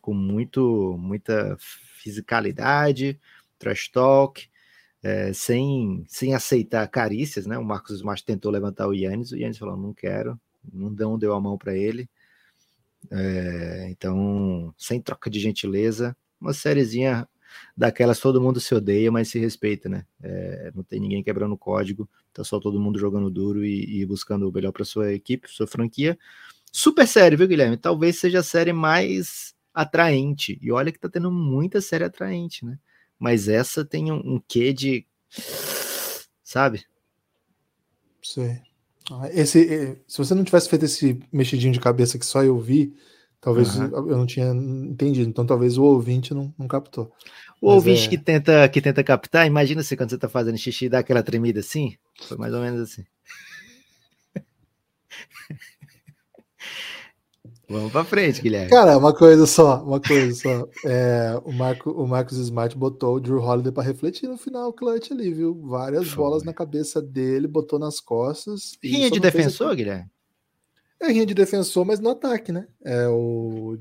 com 0.00 0.14
muito, 0.14 0.96
muita 1.00 1.56
fisicalidade, 1.58 3.18
trash 3.58 3.88
talk, 3.88 4.48
é, 5.02 5.32
sem, 5.32 6.04
sem 6.06 6.32
aceitar 6.32 6.86
carícias, 6.86 7.44
né? 7.44 7.58
O 7.58 7.64
Marcos 7.64 7.96
Smart 7.96 8.24
tentou 8.24 8.52
levantar 8.52 8.86
o 8.86 8.94
Yannis, 8.94 9.32
o 9.32 9.36
Yannis 9.36 9.58
falou: 9.58 9.76
não 9.76 9.92
quero, 9.92 10.40
não 10.72 10.94
deu, 10.94 11.18
deu 11.18 11.34
a 11.34 11.40
mão 11.40 11.58
para 11.58 11.74
ele. 11.74 12.08
É, 13.10 13.88
então, 13.90 14.72
sem 14.78 15.00
troca 15.00 15.28
de 15.28 15.40
gentileza, 15.40 16.16
uma 16.40 16.52
sériezinha 16.52 17.28
daquelas 17.76 18.18
todo 18.20 18.40
mundo 18.40 18.60
se 18.60 18.74
odeia, 18.74 19.10
mas 19.10 19.28
se 19.28 19.38
respeita, 19.38 19.88
né? 19.88 20.04
É, 20.22 20.72
não 20.74 20.82
tem 20.82 21.00
ninguém 21.00 21.22
quebrando 21.22 21.52
o 21.52 21.58
código, 21.58 22.08
tá 22.32 22.42
só 22.44 22.58
todo 22.60 22.80
mundo 22.80 22.98
jogando 22.98 23.30
duro 23.30 23.64
e, 23.64 24.00
e 24.00 24.06
buscando 24.06 24.48
o 24.48 24.52
melhor 24.52 24.72
para 24.72 24.84
sua 24.84 25.12
equipe, 25.12 25.50
sua 25.50 25.66
franquia. 25.66 26.18
Super 26.72 27.06
série, 27.06 27.36
viu, 27.36 27.48
Guilherme? 27.48 27.76
Talvez 27.76 28.18
seja 28.18 28.40
a 28.40 28.42
série 28.42 28.72
mais 28.72 29.54
atraente. 29.72 30.58
E 30.60 30.72
olha 30.72 30.90
que 30.90 30.98
tá 30.98 31.08
tendo 31.08 31.30
muita 31.30 31.80
série 31.80 32.04
atraente, 32.04 32.64
né? 32.64 32.78
Mas 33.18 33.48
essa 33.48 33.84
tem 33.84 34.10
um, 34.10 34.34
um 34.34 34.42
quê 34.46 34.72
de. 34.72 35.06
Sabe? 36.42 36.84
Sei. 38.22 38.60
Ah, 39.10 39.28
esse, 39.32 39.72
eh, 39.72 39.96
se 40.06 40.18
você 40.18 40.34
não 40.34 40.44
tivesse 40.44 40.68
feito 40.68 40.84
esse 40.84 41.20
mexidinho 41.32 41.72
de 41.72 41.80
cabeça 41.80 42.18
que 42.18 42.26
só 42.26 42.42
eu 42.42 42.58
vi, 42.58 42.94
talvez 43.40 43.76
uhum. 43.76 44.10
eu 44.10 44.16
não 44.16 44.26
tinha 44.26 44.46
entendido. 44.46 45.28
Então 45.28 45.46
talvez 45.46 45.78
o 45.78 45.84
ouvinte 45.84 46.34
não, 46.34 46.52
não 46.58 46.66
captou. 46.68 47.12
O 47.60 47.66
Mas 47.68 47.74
ouvinte 47.76 48.06
é... 48.06 48.10
que, 48.10 48.18
tenta, 48.18 48.68
que 48.68 48.80
tenta 48.80 49.02
captar, 49.02 49.46
imagina 49.46 49.82
se 49.82 49.96
quando 49.96 50.10
você 50.10 50.18
tá 50.18 50.28
fazendo 50.28 50.58
xixi 50.58 50.88
dá 50.88 50.98
aquela 50.98 51.22
tremida 51.22 51.60
assim. 51.60 51.96
Foi 52.26 52.36
mais 52.36 52.52
ou 52.52 52.60
menos 52.60 52.80
assim. 52.80 53.04
Vamos 57.68 57.90
para 57.90 58.04
frente, 58.04 58.40
Guilherme. 58.40 58.70
Cara, 58.70 58.96
uma 58.96 59.12
coisa 59.12 59.44
só, 59.44 59.82
uma 59.82 60.00
coisa 60.00 60.32
só. 60.34 60.68
É, 60.84 61.36
o, 61.44 61.52
Marco, 61.52 61.90
o 61.90 62.06
Marcos 62.06 62.38
Smart 62.38 62.76
botou 62.76 63.16
o 63.16 63.20
Drew 63.20 63.42
Holiday 63.42 63.72
para 63.72 63.82
refletir 63.82 64.28
no 64.28 64.38
final 64.38 64.72
clutch 64.72 65.10
ali, 65.10 65.34
viu? 65.34 65.60
Várias 65.62 66.14
bolas 66.14 66.44
na 66.44 66.52
cabeça 66.52 67.02
dele, 67.02 67.48
botou 67.48 67.76
nas 67.76 67.98
costas. 67.98 68.78
Rinha 68.82 69.10
de 69.10 69.18
defensor, 69.18 69.68
fez... 69.68 69.78
Guilherme? 69.78 70.08
É 71.00 71.08
rinha 71.08 71.26
de 71.26 71.34
defensor, 71.34 71.84
mas 71.84 72.00
no 72.00 72.10
ataque, 72.10 72.52
né? 72.52 72.66
É 72.84 73.06
o, 73.08 73.76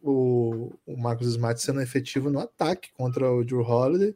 o, 0.00 0.72
o 0.86 0.96
Marcos 0.96 1.28
Smart 1.28 1.60
sendo 1.60 1.80
efetivo 1.80 2.30
no 2.30 2.38
ataque 2.38 2.92
contra 2.92 3.30
o 3.30 3.44
Drew 3.44 3.62
Holiday. 3.62 4.14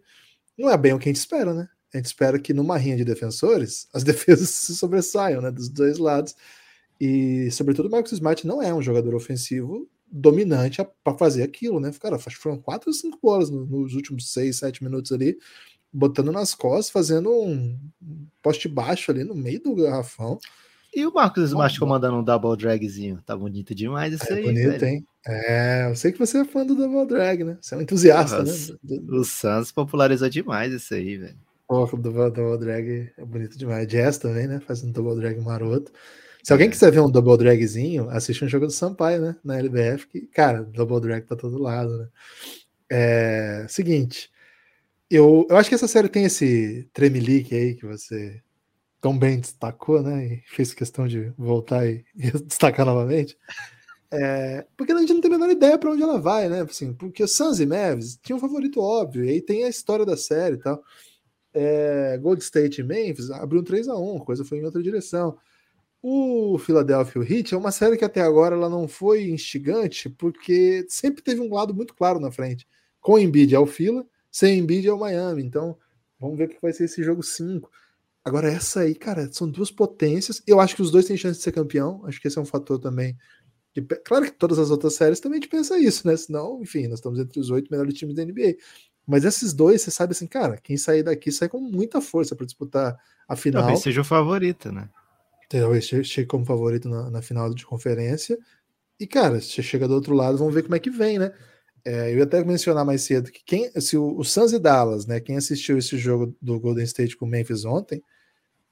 Não 0.57 0.70
é 0.70 0.76
bem 0.76 0.92
o 0.92 0.99
que 0.99 1.09
a 1.09 1.12
gente 1.12 1.20
espera, 1.20 1.53
né? 1.53 1.68
A 1.92 1.97
gente 1.97 2.07
espera 2.07 2.38
que 2.38 2.53
numa 2.53 2.76
rinha 2.76 2.97
de 2.97 3.05
defensores 3.05 3.88
as 3.92 4.03
defesas 4.05 4.51
se 4.51 4.76
sobressaiam, 4.76 5.40
né? 5.40 5.51
Dos 5.51 5.68
dois 5.68 5.99
lados 5.99 6.34
e, 7.01 7.51
sobretudo, 7.51 7.88
o 7.88 7.90
Marcus 7.90 8.12
Smart 8.12 8.47
não 8.47 8.62
é 8.62 8.72
um 8.72 8.82
jogador 8.82 9.14
ofensivo 9.14 9.88
dominante 10.11 10.84
para 11.05 11.18
fazer 11.18 11.42
aquilo, 11.42 11.78
né? 11.80 11.92
Cara, 12.01 12.18
foram 12.18 12.59
quatro 12.59 12.88
ou 12.88 12.94
cinco 12.94 13.18
bolas 13.22 13.51
nos 13.51 13.94
últimos 13.94 14.32
seis, 14.32 14.59
sete 14.59 14.82
minutos 14.82 15.12
ali, 15.12 15.38
botando 15.92 16.32
nas 16.32 16.55
costas, 16.55 16.90
fazendo 16.90 17.30
um 17.30 17.78
poste 18.42 18.68
baixo 18.68 19.11
ali 19.11 19.24
no 19.24 19.34
meio 19.34 19.61
do 19.61 19.74
garrafão. 19.74 20.38
E 20.97 21.07
o 21.07 21.12
Marcos 21.12 21.51
Smart 21.51 21.78
comandando 21.78 22.16
um 22.16 22.24
double 22.24 22.57
dragzinho. 22.57 23.20
Tá 23.26 23.36
bonito 23.36 23.74
demais 23.74 24.14
isso 24.14 24.32
é 24.32 24.36
aí. 24.36 24.44
Bonito, 24.44 24.80
velho. 24.80 24.86
hein? 24.86 25.07
É, 25.26 25.88
eu 25.90 25.94
sei 25.94 26.11
que 26.11 26.18
você 26.18 26.38
é 26.38 26.44
fã 26.47 26.64
do 26.64 26.74
double 26.74 27.07
drag, 27.07 27.44
né? 27.44 27.59
Você 27.61 27.74
é 27.74 27.76
um 27.76 27.82
entusiasta, 27.82 28.38
Nossa, 28.38 28.72
né? 28.82 28.99
O 29.11 29.22
Santos 29.22 29.70
popularizou 29.70 30.30
demais 30.30 30.72
isso 30.72 30.94
aí, 30.94 31.18
velho. 31.18 31.36
Pô, 31.68 31.84
o 31.84 31.97
double 31.99 32.59
drag 32.59 33.12
é 33.14 33.24
bonito 33.26 33.59
demais. 33.59 33.86
Jazz 33.86 34.16
também, 34.16 34.47
né? 34.47 34.59
Fazendo 34.66 34.94
double 34.94 35.20
drag 35.20 35.38
maroto. 35.38 35.92
Se 36.42 36.51
alguém 36.55 36.70
quiser 36.70 36.90
ver 36.90 37.01
um 37.01 37.11
double 37.11 37.36
dragzinho, 37.36 38.09
assiste 38.09 38.42
um 38.42 38.49
jogo 38.49 38.64
do 38.64 38.72
Sampaio, 38.72 39.20
né? 39.20 39.36
Na 39.44 39.59
LBF, 39.59 40.07
que, 40.07 40.22
cara, 40.22 40.62
double 40.62 41.01
drag 41.03 41.26
tá 41.26 41.36
todo 41.36 41.61
lado, 41.61 41.99
né? 41.99 42.09
É, 42.88 43.66
seguinte, 43.68 44.30
eu, 45.11 45.47
eu 45.51 45.59
acho 45.59 45.68
que 45.68 45.74
essa 45.74 45.88
série 45.88 46.09
tem 46.09 46.24
esse 46.24 46.88
tremelique 46.94 47.55
aí 47.55 47.74
que 47.74 47.84
você 47.84 48.40
tão 49.01 49.18
bem 49.18 49.40
destacou, 49.40 50.03
né? 50.03 50.26
E 50.26 50.42
fez 50.47 50.74
questão 50.74 51.07
de 51.07 51.32
voltar 51.36 51.86
e, 51.88 52.05
destacar 52.44 52.86
novamente. 52.86 53.36
É, 54.11 54.66
porque 54.76 54.92
a 54.92 54.99
gente 54.99 55.12
não 55.12 55.20
tem 55.20 55.30
a 55.30 55.38
menor 55.38 55.51
ideia 55.51 55.78
para 55.78 55.90
onde 55.90 56.03
ela 56.03 56.20
vai, 56.20 56.49
né? 56.49 56.62
Assim, 56.62 56.92
porque 56.92 57.22
o 57.22 57.28
Suns 57.28 57.61
e 57.61 57.66
Mavs 57.66 58.18
tinha 58.22 58.36
um 58.36 58.40
favorito 58.40 58.80
óbvio, 58.80 59.24
e 59.24 59.30
aí 59.30 59.40
tem 59.40 59.64
a 59.64 59.68
história 59.68 60.05
da 60.05 60.16
série 60.16 60.57
e 60.57 60.59
tal. 60.59 60.82
É, 61.53 62.18
Gold 62.18 62.42
State 62.42 62.80
e 62.80 62.84
Memphis 62.84 63.30
abriu 63.30 63.62
um 63.62 63.64
3 63.64 63.88
a 63.88 63.97
1 63.97 64.18
a 64.18 64.24
coisa 64.24 64.44
foi 64.44 64.59
em 64.59 64.64
outra 64.64 64.82
direção. 64.82 65.38
O 66.03 66.59
Philadelphia 66.59 67.22
Heat 67.22 67.55
é 67.55 67.57
uma 67.57 67.72
série 67.72 67.97
que 67.97 68.05
até 68.05 68.20
agora 68.20 68.55
ela 68.55 68.68
não 68.68 68.86
foi 68.86 69.30
instigante, 69.30 70.09
porque 70.09 70.86
sempre 70.88 71.22
teve 71.22 71.40
um 71.40 71.53
lado 71.53 71.74
muito 71.74 71.94
claro 71.94 72.20
na 72.20 72.30
frente. 72.30 72.68
Com 73.01 73.14
o 73.14 73.18
Embiid 73.18 73.55
é 73.55 73.59
o 73.59 73.66
Phila, 73.66 74.07
sem 74.30 74.59
Embiid 74.59 74.86
é 74.86 74.92
o 74.92 74.99
Miami. 74.99 75.42
Então, 75.42 75.76
vamos 76.20 76.36
ver 76.38 76.44
o 76.44 76.49
que 76.51 76.62
vai 76.62 76.72
ser 76.72 76.84
esse 76.84 77.03
jogo 77.03 77.22
5. 77.22 77.70
Agora, 78.27 78.51
essa 78.51 78.81
aí, 78.81 78.93
cara, 78.93 79.33
são 79.33 79.49
duas 79.49 79.70
potências. 79.70 80.43
Eu 80.45 80.59
acho 80.59 80.74
que 80.74 80.83
os 80.83 80.91
dois 80.91 81.05
têm 81.05 81.16
chance 81.16 81.39
de 81.39 81.45
ser 81.45 81.53
campeão. 81.53 82.05
Acho 82.05 82.20
que 82.20 82.27
esse 82.27 82.37
é 82.37 82.43
um 82.43 82.45
fator 82.45 82.77
também. 82.77 83.16
Claro 84.05 84.24
que 84.24 84.33
todas 84.33 84.59
as 84.59 84.68
outras 84.68 84.95
séries 84.95 85.20
também 85.20 85.39
a 85.39 85.41
gente 85.41 85.51
pensa 85.51 85.79
isso, 85.79 86.05
né? 86.09 86.16
Senão, 86.16 86.61
enfim, 86.61 86.89
nós 86.89 86.99
estamos 86.99 87.20
entre 87.20 87.39
os 87.39 87.51
oito 87.51 87.70
melhores 87.70 87.95
times 87.95 88.16
da 88.16 88.24
NBA. 88.24 88.57
Mas 89.07 89.24
esses 89.24 89.55
dois, 89.55 89.81
você 89.81 89.93
sabe 89.93 90.11
assim, 90.11 90.27
cara, 90.27 90.57
quem 90.57 90.77
sair 90.77 91.05
daqui 91.05 91.31
sai 91.31 91.49
com 91.49 91.61
muita 91.61 92.01
força 92.01 92.35
para 92.35 92.45
disputar 92.47 92.99
a 93.29 93.37
final. 93.37 93.62
Talvez 93.62 93.83
seja 93.83 94.01
o 94.01 94.05
favorito, 94.05 94.72
né? 94.72 94.89
talvez 95.49 95.85
chegue 95.85 96.27
como 96.27 96.45
favorito 96.45 96.89
na, 96.89 97.09
na, 97.09 97.22
final 97.22 97.55
de 97.55 97.64
conferência. 97.64 98.37
E, 98.99 99.07
cara, 99.07 99.41
se 99.41 99.62
chega 99.62 99.87
do 99.87 99.95
outro 99.95 100.16
lado, 100.16 100.37
vamos 100.37 100.53
ver 100.53 100.64
como 100.64 100.74
é 100.74 100.81
que 100.81 100.91
vem, 100.91 101.20
né? 101.20 101.33
É, 101.85 102.12
eu 102.12 102.16
ia 102.16 102.24
até 102.24 102.43
mencionar 102.43 102.85
mais 102.85 103.03
cedo 103.03 103.31
que 103.31 103.45
quem, 103.45 103.70
se 103.81 103.97
o, 103.97 104.18
o 104.18 104.24
Suns 104.24 104.53
e 104.53 104.59
Dallas, 104.59 105.07
né? 105.07 105.20
Quem 105.20 105.37
assistiu 105.37 105.79
esse 105.79 105.97
jogo 105.97 106.37
do 106.43 106.59
Golden 106.59 106.83
State 106.83 107.16
com 107.16 107.27
o 107.27 107.29
Memphis 107.29 107.64
ontem, 107.64 108.03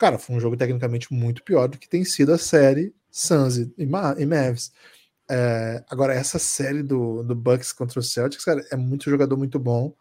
cara, 0.04 0.18
foi 0.18 0.36
um 0.36 0.40
jogo 0.40 0.56
tecnicamente 0.56 1.12
muito 1.12 1.42
pior 1.42 1.66
do 1.66 1.78
que 1.78 1.88
tem 1.88 2.04
sido 2.04 2.32
a 2.32 2.38
série 2.38 2.94
Suns 3.10 3.56
e, 3.56 3.72
e 3.78 3.86
Mavs. 3.86 4.72
É, 5.30 5.82
agora, 5.88 6.12
essa 6.12 6.38
série 6.38 6.82
do, 6.82 7.22
do 7.22 7.34
Bucks 7.34 7.72
contra 7.72 7.98
o 7.98 8.02
Celtics, 8.02 8.44
cara, 8.44 8.62
é 8.70 8.76
muito 8.76 9.08
jogador 9.08 9.36
muito 9.36 9.58
bom. 9.58 9.94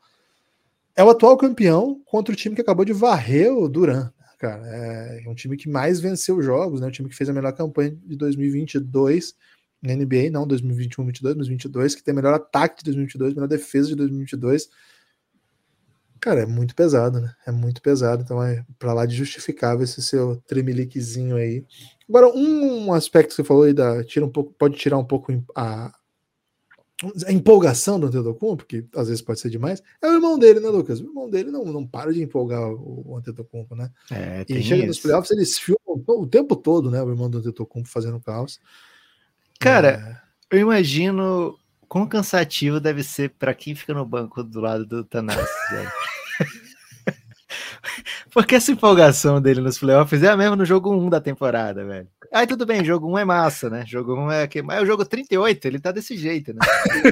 É 0.96 1.04
o 1.04 1.10
atual 1.10 1.38
campeão 1.38 2.02
contra 2.06 2.34
o 2.34 2.36
time 2.36 2.56
que 2.56 2.62
acabou 2.62 2.84
de 2.84 2.94
varrer 2.94 3.52
o 3.54 3.70
Duran 3.70 4.12
cara. 4.44 4.68
É 4.68 5.24
um 5.30 5.34
time 5.34 5.56
que 5.56 5.70
mais 5.70 6.02
venceu 6.02 6.42
jogos, 6.42 6.82
né? 6.82 6.88
O 6.88 6.92
time 6.92 7.08
que 7.08 7.16
fez 7.16 7.30
a 7.30 7.34
melhor 7.34 7.54
campanha 7.54 7.98
de 8.04 8.18
2022 8.18 9.34
na 9.82 9.96
NBA, 9.96 10.30
não 10.30 10.46
2021, 10.46 11.06
22, 11.06 11.36
2022, 11.36 11.96
que 11.96 12.04
tem 12.04 12.14
melhor 12.14 12.34
ataque 12.34 12.80
de 12.80 12.86
2022, 12.86 13.34
melhor 13.34 13.48
defesa 13.48 13.88
de 13.88 13.96
2022. 13.96 14.70
Cara, 16.24 16.44
é 16.44 16.46
muito 16.46 16.74
pesado, 16.74 17.20
né? 17.20 17.36
É 17.46 17.52
muito 17.52 17.82
pesado, 17.82 18.24
então 18.24 18.42
é 18.42 18.66
para 18.80 18.94
lá 18.94 19.06
de 19.06 19.14
justificável 19.14 19.84
esse 19.84 20.02
seu 20.02 20.38
tremeliquezinho 20.48 21.36
aí. 21.36 21.66
Agora, 22.08 22.30
um 22.30 22.94
aspecto 22.94 23.32
que 23.32 23.36
você 23.36 23.44
falou 23.44 23.64
aí 23.64 23.74
da 23.74 24.06
tira 24.06 24.26
um 24.26 24.30
pouco, 24.30 24.54
pode 24.58 24.78
tirar 24.78 24.98
um 24.98 25.04
pouco 25.04 25.34
a, 25.54 25.94
a 27.28 27.32
empolgação 27.34 28.00
do 28.00 28.08
Antetokounmpo, 28.08 28.66
que 28.66 28.88
às 28.96 29.10
vezes 29.10 29.22
pode 29.22 29.42
ser 29.42 29.50
demais, 29.50 29.84
é 30.02 30.08
o 30.08 30.14
irmão 30.14 30.40
dele, 30.40 30.62
né, 30.62 30.70
Lucas? 30.70 31.02
O 31.02 31.04
irmão 31.04 31.30
dele 31.30 31.52
não, 31.52 31.66
não 31.66 31.86
para 31.86 32.14
de 32.14 32.24
empolgar 32.24 32.72
o, 32.72 33.04
o 33.06 33.18
Antetokounmpo, 33.18 33.76
né? 33.76 33.92
É, 34.10 34.46
e 34.48 34.64
chega 34.64 34.78
isso. 34.78 34.88
nos 34.88 35.00
playoffs, 35.02 35.30
eles 35.30 35.60
filmam 35.60 36.02
o 36.08 36.26
tempo 36.26 36.56
todo, 36.56 36.90
né, 36.90 37.04
o 37.04 37.10
irmão 37.10 37.30
do 37.30 37.40
Antetokounmpo 37.40 37.90
fazendo 37.90 38.22
caos. 38.22 38.62
Cara, 39.60 40.24
é... 40.50 40.56
eu 40.56 40.62
imagino 40.62 41.60
quão 41.94 42.08
cansativo 42.08 42.80
deve 42.80 43.04
ser 43.04 43.30
para 43.38 43.54
quem 43.54 43.76
fica 43.76 43.94
no 43.94 44.04
banco 44.04 44.44
do 44.44 44.60
lado 44.60 44.84
do 44.84 45.04
Tanassi, 45.04 45.46
velho. 45.70 45.92
Porque 48.32 48.56
essa 48.56 48.72
empolgação 48.72 49.40
dele 49.40 49.62
nos 49.62 49.78
playoffs 49.78 50.24
é 50.24 50.30
a 50.30 50.36
mesma 50.36 50.56
no 50.56 50.66
jogo 50.66 50.92
1 50.92 51.08
da 51.08 51.22
temporada, 51.22 51.86
velho. 51.86 52.08
Aí 52.34 52.48
tudo 52.48 52.66
bem, 52.66 52.84
jogo 52.84 53.08
1 53.12 53.20
é 53.20 53.26
massa, 53.26 53.70
né? 53.70 53.86
Jogo 53.86 54.16
1 54.16 54.32
é 54.32 54.48
que 54.48 54.64
mas 54.64 54.82
o 54.82 54.88
jogo 54.88 55.06
38, 55.06 55.68
ele 55.68 55.80
tá 55.80 55.92
desse 55.92 56.18
jeito, 56.18 56.52
né? 56.52 56.62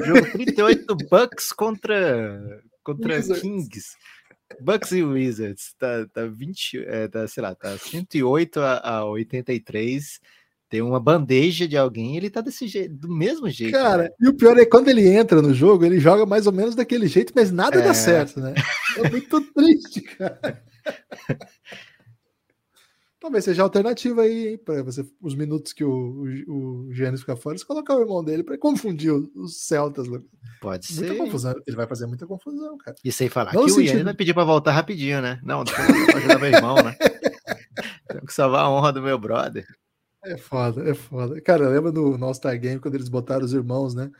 Jogo 0.04 0.32
38 0.32 0.84
do 0.84 0.96
Bucks 0.96 1.52
contra 1.52 2.60
contra 2.82 3.14
Wizards. 3.14 3.40
Kings. 3.40 3.96
Bucks 4.60 4.90
e 4.90 5.04
Wizards, 5.04 5.76
tá, 5.78 6.06
tá 6.12 6.26
20, 6.26 6.84
é, 6.88 7.06
tá, 7.06 7.28
sei 7.28 7.40
lá, 7.40 7.54
tá 7.54 7.78
108 7.78 8.60
a, 8.60 8.78
a 8.78 9.04
83 9.04 10.18
tem 10.72 10.80
uma 10.80 10.98
bandeja 10.98 11.68
de 11.68 11.76
alguém, 11.76 12.16
ele 12.16 12.30
tá 12.30 12.40
desse 12.40 12.66
jeito, 12.66 12.94
do 12.94 13.14
mesmo 13.14 13.46
jeito. 13.50 13.72
Cara, 13.72 14.04
né? 14.04 14.10
e 14.18 14.26
o 14.26 14.32
pior 14.32 14.56
é 14.56 14.64
quando 14.64 14.88
ele 14.88 15.06
entra 15.06 15.42
no 15.42 15.52
jogo, 15.52 15.84
ele 15.84 16.00
joga 16.00 16.24
mais 16.24 16.46
ou 16.46 16.52
menos 16.52 16.74
daquele 16.74 17.06
jeito, 17.06 17.30
mas 17.36 17.52
nada 17.52 17.78
é... 17.78 17.82
dá 17.82 17.92
certo, 17.92 18.40
né? 18.40 18.54
É 18.96 19.10
muito 19.10 19.38
triste, 19.52 20.00
cara. 20.00 20.64
Talvez 23.20 23.44
seja 23.44 23.62
alternativa 23.62 24.22
aí, 24.22 24.56
para 24.56 24.82
você 24.82 25.04
os 25.20 25.34
minutos 25.34 25.74
que 25.74 25.84
o, 25.84 26.24
o, 26.48 26.86
o 26.86 26.94
Gênesis 26.94 27.20
fica 27.20 27.36
fora, 27.36 27.58
você 27.58 27.66
colocar 27.66 27.94
o 27.94 28.00
irmão 28.00 28.24
dele 28.24 28.42
para 28.42 28.56
confundir 28.56 29.12
os, 29.12 29.28
os 29.36 29.66
Celtas. 29.66 30.08
Pode 30.58 30.90
muita 30.94 31.12
ser. 31.12 31.18
Confusão. 31.18 31.54
Ele 31.66 31.76
vai 31.76 31.86
fazer 31.86 32.06
muita 32.06 32.26
confusão, 32.26 32.78
cara. 32.78 32.96
E 33.04 33.12
sem 33.12 33.28
falar 33.28 33.52
não 33.52 33.66
que 33.66 33.72
o 33.72 33.74
sentido... 33.74 34.04
vai 34.04 34.14
pedir 34.14 34.32
para 34.32 34.44
voltar 34.44 34.72
rapidinho, 34.72 35.20
né? 35.20 35.38
Não, 35.42 35.64
não 35.64 36.16
ajudar 36.16 36.38
meu 36.38 36.48
irmão, 36.48 36.76
né? 36.76 36.96
Tenho 38.08 38.24
que 38.24 38.32
salvar 38.32 38.64
a 38.64 38.70
honra 38.70 38.90
do 38.90 39.02
meu 39.02 39.18
brother. 39.18 39.66
É 40.24 40.36
foda, 40.36 40.88
é 40.88 40.94
foda. 40.94 41.40
Cara, 41.40 41.68
lembra 41.68 41.90
do 41.90 42.16
No 42.16 42.26
All-Star 42.26 42.58
Game 42.58 42.80
quando 42.80 42.94
eles 42.94 43.08
botaram 43.08 43.44
os 43.44 43.52
irmãos, 43.52 43.94
né? 43.94 44.10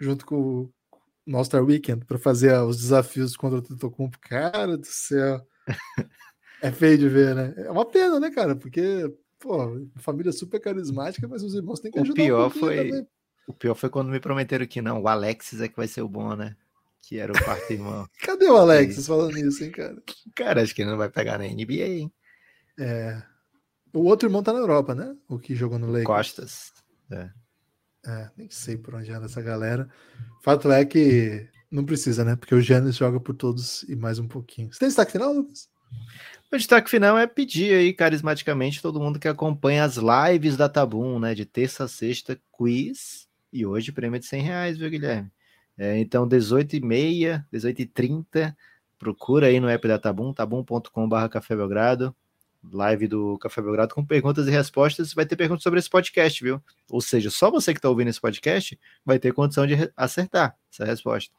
Junto 0.00 0.26
com 0.26 0.68
o 1.26 1.36
All-Star 1.36 1.64
Weekend 1.64 2.04
para 2.04 2.18
fazer 2.18 2.58
os 2.60 2.78
desafios 2.78 3.36
contra 3.36 3.58
o 3.58 3.62
Tetocumpo. 3.62 4.18
Cara 4.20 4.76
do 4.76 4.86
céu. 4.86 5.46
É 6.60 6.72
feio 6.72 6.98
de 6.98 7.08
ver, 7.08 7.34
né? 7.34 7.54
É 7.58 7.70
uma 7.70 7.84
pena, 7.84 8.18
né, 8.18 8.30
cara? 8.30 8.56
Porque, 8.56 9.12
pô, 9.38 9.86
família 9.96 10.32
super 10.32 10.58
carismática, 10.60 11.28
mas 11.28 11.42
os 11.42 11.54
irmãos 11.54 11.78
têm 11.78 11.90
que 11.90 11.98
ajudar. 11.98 12.22
O 12.22 12.24
pior 12.24 12.46
um 12.46 12.50
foi. 12.50 12.76
Também. 12.76 13.06
O 13.46 13.52
pior 13.52 13.74
foi 13.74 13.90
quando 13.90 14.08
me 14.10 14.18
prometeram 14.18 14.66
que 14.66 14.80
não, 14.80 15.02
o 15.02 15.08
Alexis 15.08 15.60
é 15.60 15.68
que 15.68 15.76
vai 15.76 15.86
ser 15.86 16.00
o 16.00 16.08
bom, 16.08 16.34
né? 16.34 16.56
Que 17.02 17.18
era 17.18 17.32
o 17.32 17.44
quarto 17.44 17.70
irmão. 17.70 18.08
Cadê 18.22 18.46
o 18.46 18.56
Alexis 18.56 19.06
falando 19.06 19.36
isso, 19.36 19.62
hein, 19.62 19.70
cara? 19.70 20.02
Cara, 20.34 20.62
acho 20.62 20.74
que 20.74 20.82
ele 20.82 20.90
não 20.90 20.96
vai 20.96 21.10
pegar 21.10 21.38
na 21.38 21.44
NBA, 21.44 21.86
hein? 21.86 22.12
É. 22.78 23.22
O 23.94 24.04
outro 24.06 24.28
irmão 24.28 24.42
tá 24.42 24.52
na 24.52 24.58
Europa, 24.58 24.92
né? 24.94 25.16
O 25.28 25.38
que 25.38 25.54
jogou 25.54 25.78
no 25.78 25.86
Lakers. 25.86 26.06
Costas. 26.06 26.72
É. 27.12 27.30
é. 28.06 28.30
nem 28.36 28.50
sei 28.50 28.76
por 28.76 28.94
onde 28.96 29.12
anda 29.12 29.26
essa 29.26 29.40
galera. 29.40 29.88
Fato 30.42 30.70
é 30.72 30.84
que 30.84 31.48
não 31.70 31.84
precisa, 31.84 32.24
né? 32.24 32.34
Porque 32.34 32.54
o 32.54 32.60
Giannis 32.60 32.96
joga 32.96 33.20
por 33.20 33.34
todos 33.34 33.84
e 33.84 33.94
mais 33.94 34.18
um 34.18 34.26
pouquinho. 34.26 34.72
Você 34.72 34.80
tem 34.80 34.88
destaque 34.88 35.12
final, 35.12 35.32
Lucas? 35.32 35.68
O 36.52 36.56
destaque 36.56 36.90
final 36.90 37.16
é 37.16 37.26
pedir 37.26 37.72
aí, 37.72 37.92
carismaticamente, 37.92 38.82
todo 38.82 39.00
mundo 39.00 39.18
que 39.18 39.28
acompanha 39.28 39.84
as 39.84 39.96
lives 39.96 40.56
da 40.56 40.68
Tabum, 40.68 41.20
né? 41.20 41.32
De 41.32 41.44
terça 41.44 41.84
a 41.84 41.88
sexta, 41.88 42.36
quiz. 42.50 43.28
E 43.52 43.64
hoje 43.64 43.92
prêmio 43.92 44.18
de 44.18 44.26
100 44.26 44.42
reais, 44.42 44.76
viu, 44.76 44.90
Guilherme? 44.90 45.30
É, 45.78 45.98
então, 45.98 46.28
18h30, 46.28 47.44
18h30, 47.52 48.54
procura 48.98 49.46
aí 49.46 49.60
no 49.60 49.68
app 49.68 49.86
da 49.86 49.98
Tabum, 49.98 50.32
tabum.com.br 50.32 51.28
Café 51.30 51.54
Belgrado, 51.56 52.14
live 52.72 53.08
do 53.08 53.38
Café 53.38 53.60
Belgrado 53.62 53.94
com 53.94 54.04
perguntas 54.04 54.46
e 54.46 54.50
respostas. 54.50 55.12
Vai 55.12 55.26
ter 55.26 55.36
perguntas 55.36 55.62
sobre 55.62 55.78
esse 55.78 55.90
podcast, 55.90 56.42
viu? 56.42 56.62
Ou 56.90 57.00
seja, 57.00 57.30
só 57.30 57.50
você 57.50 57.72
que 57.72 57.78
está 57.78 57.88
ouvindo 57.88 58.08
esse 58.08 58.20
podcast 58.20 58.78
vai 59.04 59.18
ter 59.18 59.32
condição 59.32 59.66
de 59.66 59.74
acertar 59.96 60.56
essa 60.72 60.84
resposta. 60.84 61.34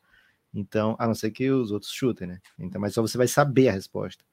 Então, 0.53 0.95
a 0.97 1.07
não 1.07 1.13
ser 1.13 1.31
que 1.31 1.49
os 1.51 1.71
outros 1.71 1.91
chutem, 1.91 2.27
né? 2.27 2.39
Então, 2.57 2.79
mas 2.79 2.93
só 2.93 3.01
você 3.01 3.17
vai 3.17 3.27
saber 3.27 3.69
a 3.69 3.71
resposta. 3.71 4.23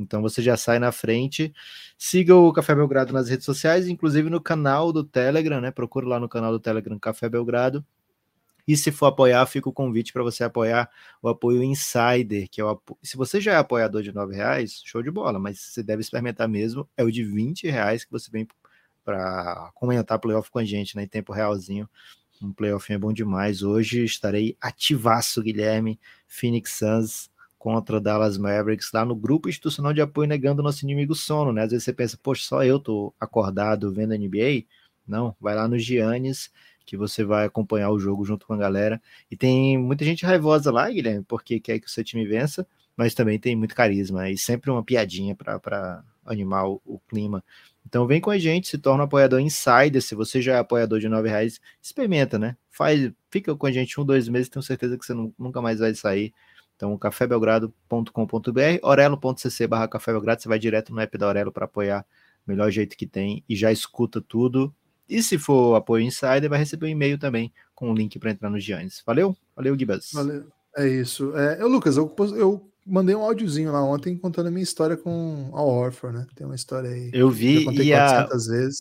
Então 0.00 0.22
você 0.22 0.40
já 0.40 0.56
sai 0.56 0.78
na 0.78 0.90
frente. 0.90 1.52
Siga 1.98 2.34
o 2.34 2.52
Café 2.52 2.74
Belgrado 2.74 3.12
nas 3.12 3.28
redes 3.28 3.44
sociais, 3.44 3.86
inclusive 3.86 4.30
no 4.30 4.40
canal 4.40 4.92
do 4.92 5.04
Telegram, 5.04 5.60
né? 5.60 5.70
Procure 5.70 6.06
lá 6.06 6.18
no 6.18 6.28
canal 6.28 6.52
do 6.52 6.58
Telegram 6.58 6.98
Café 6.98 7.28
Belgrado. 7.28 7.84
E 8.66 8.76
se 8.76 8.92
for 8.92 9.06
apoiar, 9.06 9.44
fica 9.46 9.68
o 9.68 9.72
convite 9.72 10.12
para 10.12 10.22
você 10.22 10.44
apoiar 10.44 10.90
o 11.22 11.28
apoio 11.28 11.62
Insider, 11.62 12.48
que 12.50 12.60
é 12.60 12.64
o 12.64 12.68
apo... 12.68 12.98
se 13.02 13.16
você 13.16 13.40
já 13.40 13.52
é 13.52 13.56
apoiador 13.56 14.02
de 14.02 14.12
nove 14.12 14.34
reais, 14.34 14.82
show 14.84 15.02
de 15.02 15.10
bola, 15.10 15.38
mas 15.38 15.60
você 15.60 15.82
deve 15.82 16.02
experimentar 16.02 16.48
mesmo, 16.48 16.88
é 16.96 17.04
o 17.04 17.10
de 17.10 17.24
20 17.24 17.68
reais 17.68 18.04
que 18.04 18.10
você 18.10 18.30
vem 18.30 18.46
para 19.04 19.70
comentar 19.74 20.18
playoff 20.18 20.50
com 20.50 20.58
a 20.58 20.64
gente, 20.64 20.96
né? 20.96 21.04
Em 21.04 21.08
tempo 21.08 21.32
realzinho. 21.32 21.88
Um 22.40 22.52
playoff 22.52 22.90
é 22.92 22.98
bom 22.98 23.12
demais. 23.12 23.62
Hoje 23.62 24.04
estarei 24.04 24.56
ativaço, 24.60 25.42
Guilherme, 25.42 26.00
Phoenix 26.26 26.72
Suns 26.72 27.30
contra 27.58 28.00
Dallas 28.00 28.38
Mavericks 28.38 28.90
lá 28.92 29.04
no 29.04 29.14
grupo 29.14 29.46
institucional 29.46 29.92
de 29.92 30.00
apoio 30.00 30.26
negando 30.26 30.62
nosso 30.62 30.82
inimigo 30.84 31.14
sono, 31.14 31.52
né? 31.52 31.64
Às 31.64 31.70
vezes 31.72 31.84
você 31.84 31.92
pensa, 31.92 32.18
poxa, 32.22 32.42
só 32.42 32.64
eu 32.64 32.80
tô 32.80 33.14
acordado 33.20 33.92
vendo 33.92 34.14
NBA. 34.14 34.64
Não, 35.06 35.36
vai 35.38 35.54
lá 35.54 35.68
no 35.68 35.78
Giannis 35.78 36.50
que 36.90 36.96
você 36.96 37.22
vai 37.22 37.46
acompanhar 37.46 37.88
o 37.90 38.00
jogo 38.00 38.24
junto 38.24 38.44
com 38.44 38.52
a 38.52 38.56
galera. 38.56 39.00
E 39.30 39.36
tem 39.36 39.78
muita 39.78 40.04
gente 40.04 40.26
raivosa 40.26 40.72
lá, 40.72 40.90
Guilherme, 40.90 41.22
porque 41.22 41.60
quer 41.60 41.78
que 41.78 41.86
o 41.86 41.90
seu 41.90 42.02
time 42.02 42.26
vença, 42.26 42.66
mas 42.96 43.14
também 43.14 43.38
tem 43.38 43.54
muito 43.54 43.76
carisma 43.76 44.28
e 44.28 44.36
sempre 44.36 44.72
uma 44.72 44.82
piadinha 44.82 45.36
para 45.36 46.02
animar 46.26 46.68
o, 46.68 46.82
o, 46.84 46.98
clima. 46.98 47.44
Então 47.86 48.08
vem 48.08 48.20
com 48.20 48.30
a 48.30 48.38
gente, 48.38 48.66
se 48.66 48.76
torna 48.76 49.04
um 49.04 49.06
apoiador 49.06 49.38
insider. 49.38 50.02
Se 50.02 50.16
você 50.16 50.42
já 50.42 50.56
é 50.56 50.58
apoiador 50.58 50.98
de 50.98 51.08
nove 51.08 51.28
reais, 51.28 51.60
experimenta, 51.80 52.40
né? 52.40 52.56
Faz, 52.68 53.12
fica 53.30 53.54
com 53.54 53.66
a 53.68 53.70
gente 53.70 54.00
um, 54.00 54.04
dois 54.04 54.28
meses, 54.28 54.48
tenho 54.48 54.62
certeza 54.64 54.98
que 54.98 55.06
você 55.06 55.14
não, 55.14 55.32
nunca 55.38 55.62
mais 55.62 55.78
vai 55.78 55.94
sair 55.94 56.34
então, 56.74 56.96
cafébelgrado.com.br, 56.96 58.78
orelo.cc 58.82 59.66
barra 59.66 59.86
Café 59.86 60.12
Belgrado, 60.12 60.40
você 60.40 60.48
vai 60.48 60.58
direto 60.58 60.94
no 60.94 61.00
app 61.00 61.18
da 61.18 61.28
Orelo 61.28 61.52
para 61.52 61.66
apoiar 61.66 62.06
melhor 62.46 62.70
jeito 62.70 62.96
que 62.96 63.06
tem 63.06 63.44
e 63.46 63.54
já 63.54 63.70
escuta 63.70 64.18
tudo. 64.20 64.74
E 65.10 65.22
se 65.22 65.36
for 65.36 65.74
apoio 65.74 66.04
insider, 66.04 66.48
vai 66.48 66.58
receber 66.60 66.86
um 66.86 66.90
e-mail 66.90 67.18
também 67.18 67.52
com 67.74 67.88
o 67.88 67.90
um 67.90 67.94
link 67.94 68.16
para 68.18 68.30
entrar 68.30 68.48
no 68.48 68.60
Giannis. 68.60 69.02
Valeu? 69.04 69.36
Valeu, 69.56 69.76
Gibas. 69.76 70.10
Valeu. 70.14 70.46
É 70.76 70.88
isso. 70.88 71.36
É, 71.36 71.60
eu, 71.60 71.66
Lucas, 71.66 71.96
eu, 71.96 72.14
eu 72.36 72.70
mandei 72.86 73.14
um 73.14 73.22
áudiozinho 73.22 73.72
lá 73.72 73.82
ontem 73.82 74.16
contando 74.16 74.46
a 74.46 74.50
minha 74.50 74.62
história 74.62 74.96
com 74.96 75.50
a 75.52 75.62
Orphan, 75.62 76.12
né? 76.12 76.26
Tem 76.36 76.46
uma 76.46 76.54
história 76.54 76.90
aí. 76.90 77.10
Eu 77.12 77.28
vi 77.28 77.64
eu 77.64 77.72
e 77.72 77.92
a... 77.92 78.24
vezes. 78.26 78.78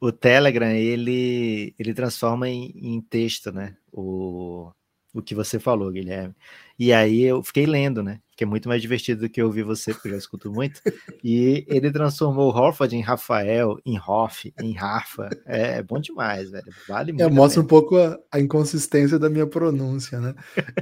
O 0.00 0.10
Telegram, 0.10 0.70
ele, 0.70 1.72
ele 1.78 1.94
transforma 1.94 2.48
em, 2.48 2.72
em 2.74 3.00
texto, 3.00 3.52
né? 3.52 3.76
O 3.92 4.72
o 5.14 5.22
que 5.22 5.34
você 5.34 5.60
falou, 5.60 5.92
Guilherme. 5.92 6.34
E 6.76 6.92
aí 6.92 7.22
eu 7.22 7.40
fiquei 7.40 7.66
lendo, 7.66 8.02
né? 8.02 8.18
Que 8.36 8.42
é 8.42 8.46
muito 8.46 8.68
mais 8.68 8.82
divertido 8.82 9.20
do 9.20 9.28
que 9.28 9.40
ouvir 9.40 9.62
você, 9.62 9.94
porque 9.94 10.08
eu 10.08 10.12
já 10.12 10.18
escuto 10.18 10.50
muito. 10.50 10.82
E 11.22 11.64
ele 11.68 11.90
transformou 11.92 12.52
o 12.52 12.54
Horford 12.54 12.96
em 12.96 13.00
Rafael, 13.00 13.78
em 13.86 13.96
Hoff, 13.96 14.52
em 14.60 14.72
Rafa. 14.72 15.30
É, 15.46 15.78
é 15.78 15.82
bom 15.82 16.00
demais, 16.00 16.50
velho. 16.50 16.66
Vale 16.88 17.12
muito. 17.12 17.22
É, 17.22 17.30
mostra 17.30 17.62
um 17.62 17.66
pouco 17.66 17.96
a, 17.96 18.18
a, 18.32 18.40
inconsistência 18.40 19.18
da 19.20 19.30
minha 19.30 19.46
pronúncia, 19.46 20.20
né? 20.20 20.34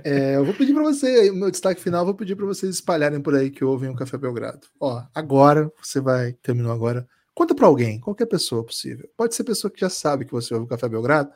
É, 0.03 0.37
eu 0.37 0.45
vou 0.47 0.55
pedir 0.55 0.72
para 0.72 0.83
você, 0.83 1.30
meu 1.30 1.51
destaque 1.51 1.80
final, 1.80 2.07
vou 2.07 2.14
pedir 2.14 2.35
para 2.35 2.47
vocês 2.47 2.74
espalharem 2.74 3.20
por 3.20 3.35
aí 3.35 3.51
que 3.51 3.62
ouvem 3.62 3.91
o 3.91 3.95
Café 3.95 4.16
Belgrado. 4.16 4.66
Ó, 4.80 5.03
agora, 5.14 5.70
você 5.80 6.01
vai, 6.01 6.33
terminou 6.43 6.72
agora. 6.72 7.07
Conta 7.35 7.55
para 7.55 7.66
alguém, 7.66 8.01
qualquer 8.01 8.26
pessoa 8.26 8.64
possível. 8.64 9.09
Pode 9.16 9.35
ser 9.35 9.45
pessoa 9.45 9.70
que 9.70 9.80
já 9.80 9.91
sabe 9.91 10.24
que 10.24 10.33
você 10.33 10.55
ouve 10.55 10.64
o 10.64 10.68
Café 10.68 10.89
Belgrado. 10.89 11.30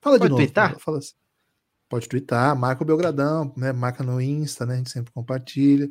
Fala 0.00 0.18
Pode 0.18 0.24
de 0.24 0.30
novo. 0.30 0.42
Twittar? 0.42 0.78
Fala 0.78 0.98
assim 0.98 1.21
pode 1.92 2.08
twittar, 2.08 2.56
marca 2.56 2.82
o 2.82 2.86
Belgradão, 2.86 3.52
né? 3.54 3.70
Marca 3.70 4.02
no 4.02 4.18
Insta, 4.18 4.64
né? 4.64 4.74
A 4.74 4.76
gente 4.78 4.88
sempre 4.88 5.12
compartilha. 5.12 5.90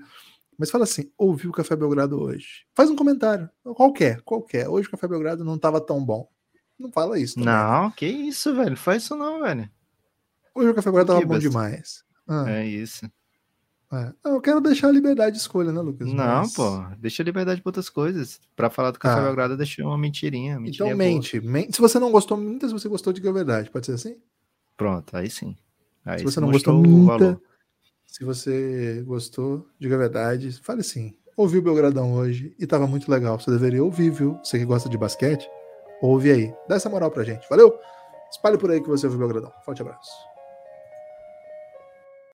Mas 0.57 0.71
fala 0.71 0.83
assim, 0.83 1.11
ouvi 1.15 1.47
o 1.47 1.51
Café 1.51 1.75
Belgrado 1.75 2.19
hoje. 2.19 2.65
Faz 2.73 2.89
um 2.89 2.95
comentário, 2.95 3.47
qualquer, 3.75 4.19
qualquer. 4.21 4.67
Hoje 4.67 4.87
o 4.87 4.91
Café 4.91 5.07
Belgrado 5.07 5.45
não 5.45 5.57
estava 5.57 5.79
tão 5.79 6.03
bom. 6.03 6.27
Não 6.77 6.91
fala 6.91 7.19
isso. 7.19 7.35
Também. 7.35 7.53
Não, 7.53 7.91
que 7.91 8.07
isso, 8.07 8.51
velho. 8.55 8.75
Faz 8.75 9.03
isso 9.03 9.15
não, 9.15 9.41
velho. 9.41 9.69
Hoje 10.55 10.69
o 10.69 10.73
Café 10.73 10.89
Belgrado 10.89 11.19
estava 11.19 11.33
bom 11.33 11.39
demais. 11.39 12.03
Ah. 12.27 12.49
É 12.49 12.65
isso. 12.65 13.05
É. 13.93 14.11
Eu 14.25 14.41
quero 14.41 14.59
deixar 14.59 14.87
a 14.87 14.91
liberdade 14.91 15.35
de 15.35 15.41
escolha, 15.41 15.71
né, 15.71 15.81
Lucas? 15.81 16.07
Não, 16.07 16.15
Mas... 16.15 16.53
pô, 16.53 16.83
deixa 16.97 17.21
a 17.21 17.25
liberdade 17.25 17.61
para 17.61 17.69
outras 17.69 17.91
coisas. 17.91 18.41
Para 18.55 18.71
falar 18.71 18.89
do 18.89 18.97
Café 18.97 19.19
ah. 19.19 19.23
Belgrado, 19.23 19.55
deixa 19.55 19.83
uma 19.83 19.99
mentirinha. 19.99 20.59
mentirinha 20.59 20.93
então 20.93 20.97
mente, 20.97 21.39
mente. 21.41 21.75
Se 21.75 21.81
você 21.81 21.99
não 21.99 22.11
gostou, 22.11 22.37
minta 22.37 22.67
se 22.67 22.73
você 22.73 22.89
gostou, 22.89 23.13
diga 23.13 23.29
a 23.29 23.33
verdade. 23.33 23.69
Pode 23.69 23.85
ser 23.85 23.93
assim? 23.93 24.17
Pronto, 24.75 25.15
aí 25.15 25.29
sim. 25.29 25.55
Aí 26.05 26.19
se 26.19 26.25
você 26.25 26.39
não 26.39 26.51
gostou, 26.51 26.81
minta. 26.81 27.39
Se 28.05 28.23
você 28.25 29.03
gostou, 29.05 29.67
diga 29.79 29.95
a 29.95 29.99
verdade. 29.99 30.51
Fale 30.61 30.81
assim. 30.81 31.15
Ouvi 31.37 31.59
o 31.59 31.61
Belgradão 31.61 32.13
hoje 32.13 32.53
e 32.59 32.67
tava 32.67 32.85
muito 32.85 33.09
legal. 33.09 33.39
Você 33.39 33.49
deveria 33.49 33.83
ouvir, 33.83 34.09
viu? 34.09 34.37
Você 34.43 34.59
que 34.59 34.65
gosta 34.65 34.89
de 34.89 34.97
basquete, 34.97 35.49
ouve 36.01 36.31
aí. 36.31 36.53
Dá 36.67 36.75
essa 36.75 36.89
moral 36.89 37.09
pra 37.09 37.23
gente. 37.23 37.47
Valeu? 37.49 37.73
Espalhe 38.29 38.57
por 38.57 38.69
aí 38.69 38.81
que 38.81 38.89
você 38.89 39.05
ouviu 39.05 39.17
o 39.17 39.27
Belgradão. 39.27 39.53
Forte 39.63 39.81
abraço. 39.81 40.11